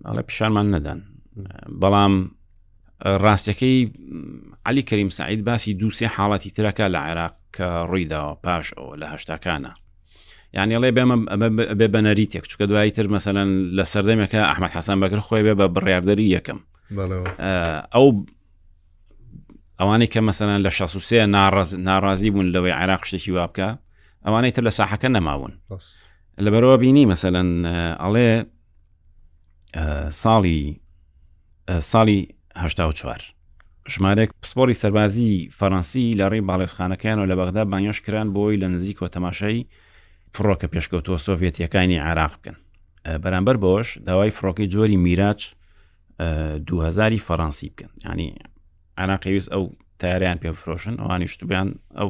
ئەڵێ 0.08 0.22
پیشانمان 0.28 0.66
نەدەن 0.74 1.00
بەڵام 1.82 2.14
ڕاستیەکەی 3.04 3.86
علی 4.66 4.82
کەریم 4.82 5.08
سعید 5.08 5.44
باسی 5.44 5.74
دووسێ 5.78 6.06
حاڵەتی 6.16 6.50
ترەکە 6.50 6.80
لە 6.90 6.98
عێراق 7.06 7.34
کە 7.56 7.66
ڕوویداوە 7.90 8.34
پاش 8.42 8.72
ئەوە 8.78 8.94
لە 9.00 9.06
هەشتاکانە 9.12 9.72
یانیڵێ 10.56 10.90
بێمە 10.96 11.16
بێ 11.78 11.88
بەنەری 11.94 12.26
تێک 12.32 12.44
چکە 12.50 12.64
دوایی 12.70 12.90
تر 12.90 13.06
مەسەەن 13.08 13.48
لە 13.78 13.84
سەردەمێکە 13.92 14.38
ئەحمد 14.50 14.70
حەسان 14.76 14.98
بەگر 15.02 15.20
خۆی 15.26 15.42
بێ 15.46 15.54
بە 15.60 15.66
بڕاردەری 15.74 16.28
یەکەم 16.36 16.58
ئەو 17.94 18.06
ئەوانەی 19.80 20.06
کە 20.14 20.20
مەسەەن 20.28 20.60
لە 20.66 20.68
16 20.70 21.26
ناڕازی 21.86 22.30
بوون 22.30 22.46
لەوەی 22.50 22.72
عێراق 22.72 23.02
شتێکی 23.04 23.30
وابکە 23.32 23.68
ئەوانەی 24.26 24.50
تر 24.52 24.62
لە 24.68 24.72
ساحەکە 24.78 25.08
نەماون 25.16 25.52
لەبەرەوە 26.44 26.76
بینی 26.80 27.06
مەسەەن 27.12 27.48
ئەڵێ 28.02 28.30
ساڵی 30.22 30.60
ساڵی 31.92 32.20
1940 32.60 33.34
ژمارێک 33.92 34.30
پسپۆری 34.42 34.74
سەربازی 34.82 35.48
فەڕەنسی 35.58 36.16
لە 36.20 36.26
ڕێی 36.32 36.46
باڵێزخانەکەیان 36.48 37.18
و 37.20 37.26
لە 37.30 37.34
بەغدا 37.40 37.62
بانیۆش 37.70 37.98
کران 38.04 38.28
بۆی 38.36 38.56
لە 38.62 38.68
نزیک 38.74 38.98
و 39.02 39.08
تەماشای 39.14 39.60
فڕۆکە 40.34 40.66
پێشکەوتوە 40.72 41.18
سۆڤێتیەکانی 41.26 41.98
عراق 42.08 42.32
بکەن 42.38 42.56
بەرامبەر 43.22 43.56
بۆش 43.64 43.86
داوای 44.06 44.30
فڕۆکی 44.36 44.66
جۆری 44.74 44.96
میراج 45.06 45.40
2000 46.66 47.14
فەڕەنسی 47.26 47.66
بکەن 47.72 47.90
ینی 48.10 48.28
عراقیویست 48.98 49.48
ئەو 49.52 49.62
تاریان 49.98 50.38
پێ 50.42 50.48
فرۆشن 50.62 50.94
ئەوانیشتبیان 51.02 51.68
ئەو 51.98 52.08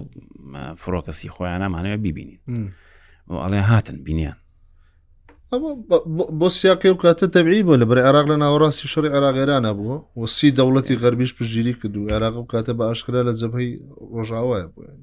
فڕۆکەسی 0.82 1.28
خۆیان 1.34 1.60
نامانەوە 1.62 1.98
بیبینین 2.04 2.38
ئەڵێ 3.42 3.60
هاتن 3.70 3.96
بینیان 4.06 4.36
ئەمە 5.52 5.68
بۆ 6.40 6.48
سیاقی 6.58 6.88
و 6.92 7.00
کاتە 7.04 7.26
دەبیی 7.36 7.62
بۆ 7.68 7.74
لە 7.80 7.84
برای 7.88 8.04
عراق 8.08 8.26
لە 8.32 8.36
ناوەڕاستی 8.42 8.88
شەڕی 8.92 9.12
عراغێرانە 9.16 9.72
بووە 9.78 9.96
وەسی 10.20 10.50
دەوڵەتی 10.58 10.98
غەربیش 11.02 11.32
پشتگیری 11.38 11.72
کردو 11.80 12.08
عراق 12.14 12.36
و 12.36 12.46
کاتە 12.52 12.72
بە 12.78 12.84
ئاشکرا 12.88 13.22
لە 13.28 13.32
جەبهی 13.40 13.72
ڕۆژاوایە 14.16 14.66
بووی 14.74 15.00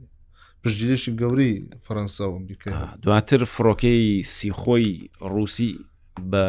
پشتگیریشی 0.63 1.11
گەوری 1.21 1.51
فەەنسا 1.85 2.21
و 2.29 2.35
ئەمریکا 2.37 2.71
دواتر 3.01 3.41
فڕۆکەی 3.53 4.21
سیخۆی 4.35 4.87
ڕووسی 5.33 5.71
بە 6.31 6.43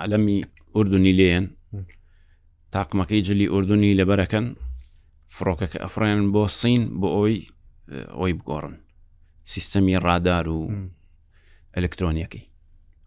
عالەمی 0.00 0.38
ئوردونی 0.74 1.12
لێن 1.18 1.44
تاقمەکەی 2.74 3.22
جلی 3.28 3.46
ئوردونی 3.52 3.94
لەبەرەکەن 4.00 4.46
فڕۆکەکە 5.36 5.78
ئەفرێن 5.84 6.20
بۆ 6.34 6.44
سین 6.60 6.82
بۆ 7.00 7.08
ئەوی 7.16 7.46
ئەوی 8.18 8.32
بگۆڕن 8.38 8.74
سیستەمی 9.52 9.96
ڕادار 10.06 10.46
و 10.56 10.60
ئەلکترۆنیەکەی 11.76 12.44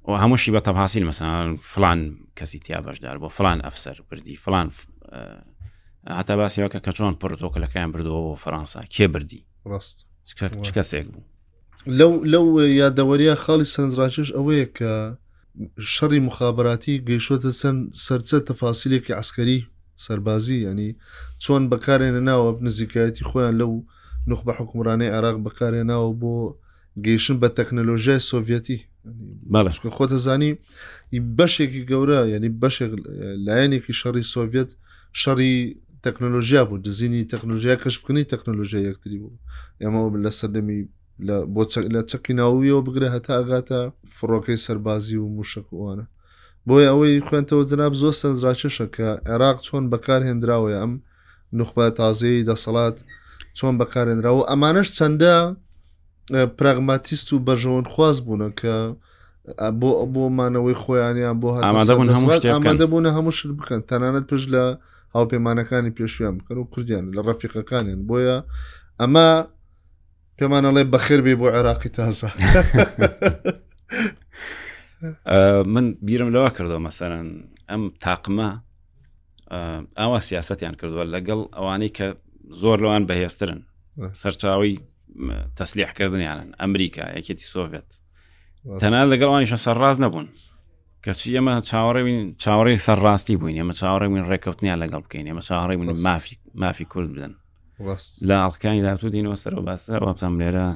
و 0.08 0.12
هەمووشی 0.18 0.52
بە 0.52 0.62
تەبهاسیل 0.62 1.04
مەسان 1.12 1.60
فلان 1.62 2.18
کەسی 2.40 2.60
تیا 2.66 2.76
بەشدار 2.86 3.18
بۆ 3.22 3.28
فلان 3.28 3.62
ئەفسەر 3.62 4.02
بردی 4.12 4.36
فلان 4.36 4.68
هەتا 6.10 6.32
باسیەوەکە 6.38 6.80
کە 6.86 6.92
چۆن 6.98 7.14
پرۆتۆکەلەکەیان 7.22 7.90
بردووە 7.94 8.22
بۆ 8.26 8.40
فەرەنسا 8.44 8.82
کێ 8.96 9.02
بردی 9.14 9.46
ڕاست 9.70 9.98
کەسێک 10.78 11.08
بوو 11.14 11.24
لەو 12.00 12.14
لەو 12.34 12.46
یادەوەریە 12.82 13.36
خاڵی 13.44 13.66
سنجڕاکش 13.76 14.30
ئەوەیە 14.38 14.66
کە 14.78 14.94
شەڕی 15.94 16.20
مخابراتی 16.28 17.02
گەیشتە 17.08 17.52
چەند 17.60 17.80
سەرچە 18.06 18.38
تەفاسیلێکی 18.50 19.16
ئەسکەری 19.20 19.60
سەربازی 20.06 20.64
ینی 20.68 20.92
چۆن 21.44 21.62
بەکارێنە 21.72 22.22
ناوە 22.30 22.50
نزیکایەتی 22.68 23.24
خۆیان 23.30 23.56
لەو 23.62 23.74
نخبە 24.30 24.54
حکومرانەی 24.60 25.14
عراق 25.18 25.38
بەکارێناوە 25.46 26.12
بۆ 26.22 26.36
گەیشتن 27.06 27.38
بە 27.42 27.48
تەکنەلۆژیای 27.58 28.20
سۆڤەتی 28.30 28.80
مالشکە 29.54 29.90
خۆتە 29.98 30.16
زانی 30.26 30.52
بەشێکی 31.38 31.84
گەورە 31.92 32.20
ینی 32.36 32.50
بەشێک 32.62 32.92
لایەنێکی 33.46 33.94
شەڕی 34.02 34.26
سۆڤێت 34.34 34.70
شەڕی 35.22 35.56
تەکنۆلۆژیا 36.06 36.62
بوو 36.70 36.82
دزینی 36.86 37.24
تەکنۆلژیا 37.34 37.76
کەشبکننی 37.84 38.26
تەکنۆلۆژیا 38.34 38.82
یەکتری 38.90 39.18
بوو 39.24 39.38
ئێمە 39.82 40.02
لە 40.26 40.32
سەردەمی 40.40 40.80
لە 41.96 42.02
چەکی 42.10 42.34
ناویەوە 42.40 42.82
بگرە 42.86 43.10
هەتا 43.16 43.34
ئەگاتە 43.40 43.82
فڕۆکەی 44.16 44.62
سەربازی 44.66 45.18
و 45.22 45.28
موشکوانە 45.38 46.06
بۆی 46.68 46.86
ئەوەی 46.92 47.24
خوێنتەوە 47.28 47.64
جناب 47.72 47.94
زۆر 48.02 48.14
سەرراچەشەکە 48.22 49.10
عێراق 49.32 49.58
چۆن 49.66 49.84
بەکار 49.92 50.22
هێنراوە 50.30 50.70
ئەم 50.80 50.94
نخبە 51.60 51.86
تازەی 52.00 52.46
دەسەڵات 52.50 52.98
چۆن 53.58 53.74
بەکارێنراوە 53.82 54.44
ئەمانش 54.50 54.90
چەندە 54.98 55.38
پراغماتیست 56.32 57.28
و 57.34 57.40
بەژەوەن 57.48 57.86
خواز 57.90 58.18
بوونە 58.22 58.50
کە 58.62 58.76
بۆ 59.82 59.92
بۆمانەوەی 60.14 60.74
خۆیانیان 60.84 61.38
بۆ 61.42 61.48
ئامادەبوون 61.58 62.08
هەموو 63.16 63.32
شت 63.38 63.48
بکەن 63.60 63.82
تەنانەت 63.92 64.26
پشت 64.34 64.48
لە 64.54 64.64
هاوپەیمانەکانی 65.16 65.96
پێشویان 65.98 66.34
بکەن 66.40 66.58
و 66.58 66.64
کوردیان 66.74 67.06
لە 67.16 67.22
ڕەفیقەکانیان 67.28 68.02
بۆیە 68.10 68.38
ئەمە 69.02 69.28
پێمانەڵێ 70.38 70.84
بەخێر 70.94 71.20
بێ 71.26 71.34
بۆ 71.42 71.48
عێراقی 71.58 71.90
تازە 71.98 72.30
من 75.74 75.86
بیرم 76.02 76.30
لەوە 76.34 76.50
کردەوە 76.56 76.80
مەسەرەن 76.88 77.28
ئەم 77.70 77.84
تاقمە 78.04 78.50
ئاوا 80.00 80.20
سیاستیان 80.30 80.74
کردووە 80.80 81.06
لەگەڵ 81.16 81.40
ئەوانەی 81.58 81.90
کە 81.98 82.08
زۆر 82.62 82.78
لەوان 82.84 83.04
بەهێسترن 83.10 83.60
سەرچاوی 84.22 84.76
تەسلیحکردنیانن 85.58 86.50
ئەمریکا 86.62 87.06
یەکێتی 87.18 87.46
سۆڤێت 87.54 87.90
تەنان 88.82 89.06
لەگەڵوانیشە 89.14 89.58
سەرڕاز 89.66 89.98
نەبوون 90.04 90.28
کەچی 91.06 91.36
ئەمە 91.38 91.54
چاوەڕێبین 91.70 92.20
چاوەڕێک 92.44 92.80
سەرڕاستی 92.88 93.36
بووین 93.40 93.58
ئمە 93.64 93.74
چاوەڕێبین 93.80 94.24
ڕێککەوتنیان 94.30 94.78
لەگەڵ 94.84 95.02
بکەین 95.06 95.28
ئمە 95.32 95.42
چاوەڕێبین 95.48 95.90
مافی 96.08 96.36
مافی 96.62 96.86
کورد 96.94 97.10
بدەن 97.16 97.34
لە 98.30 98.36
ئاڵکانی 98.44 98.82
دااتوو 98.86 99.10
دینەوە 99.16 99.36
سەر 99.44 99.54
و 99.60 99.66
باسە 99.68 99.94
وابسام 100.06 100.34
لێرە 100.42 100.68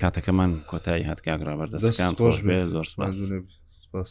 کاتەکەمان 0.00 0.50
کۆتایی 0.70 1.04
هاتکاگرا 1.10 1.54
بەردەستەکان 1.60 2.12
تۆش 2.20 2.36
بێ 2.46 2.58
زۆر 2.74 2.84
سپاس. 2.86 4.10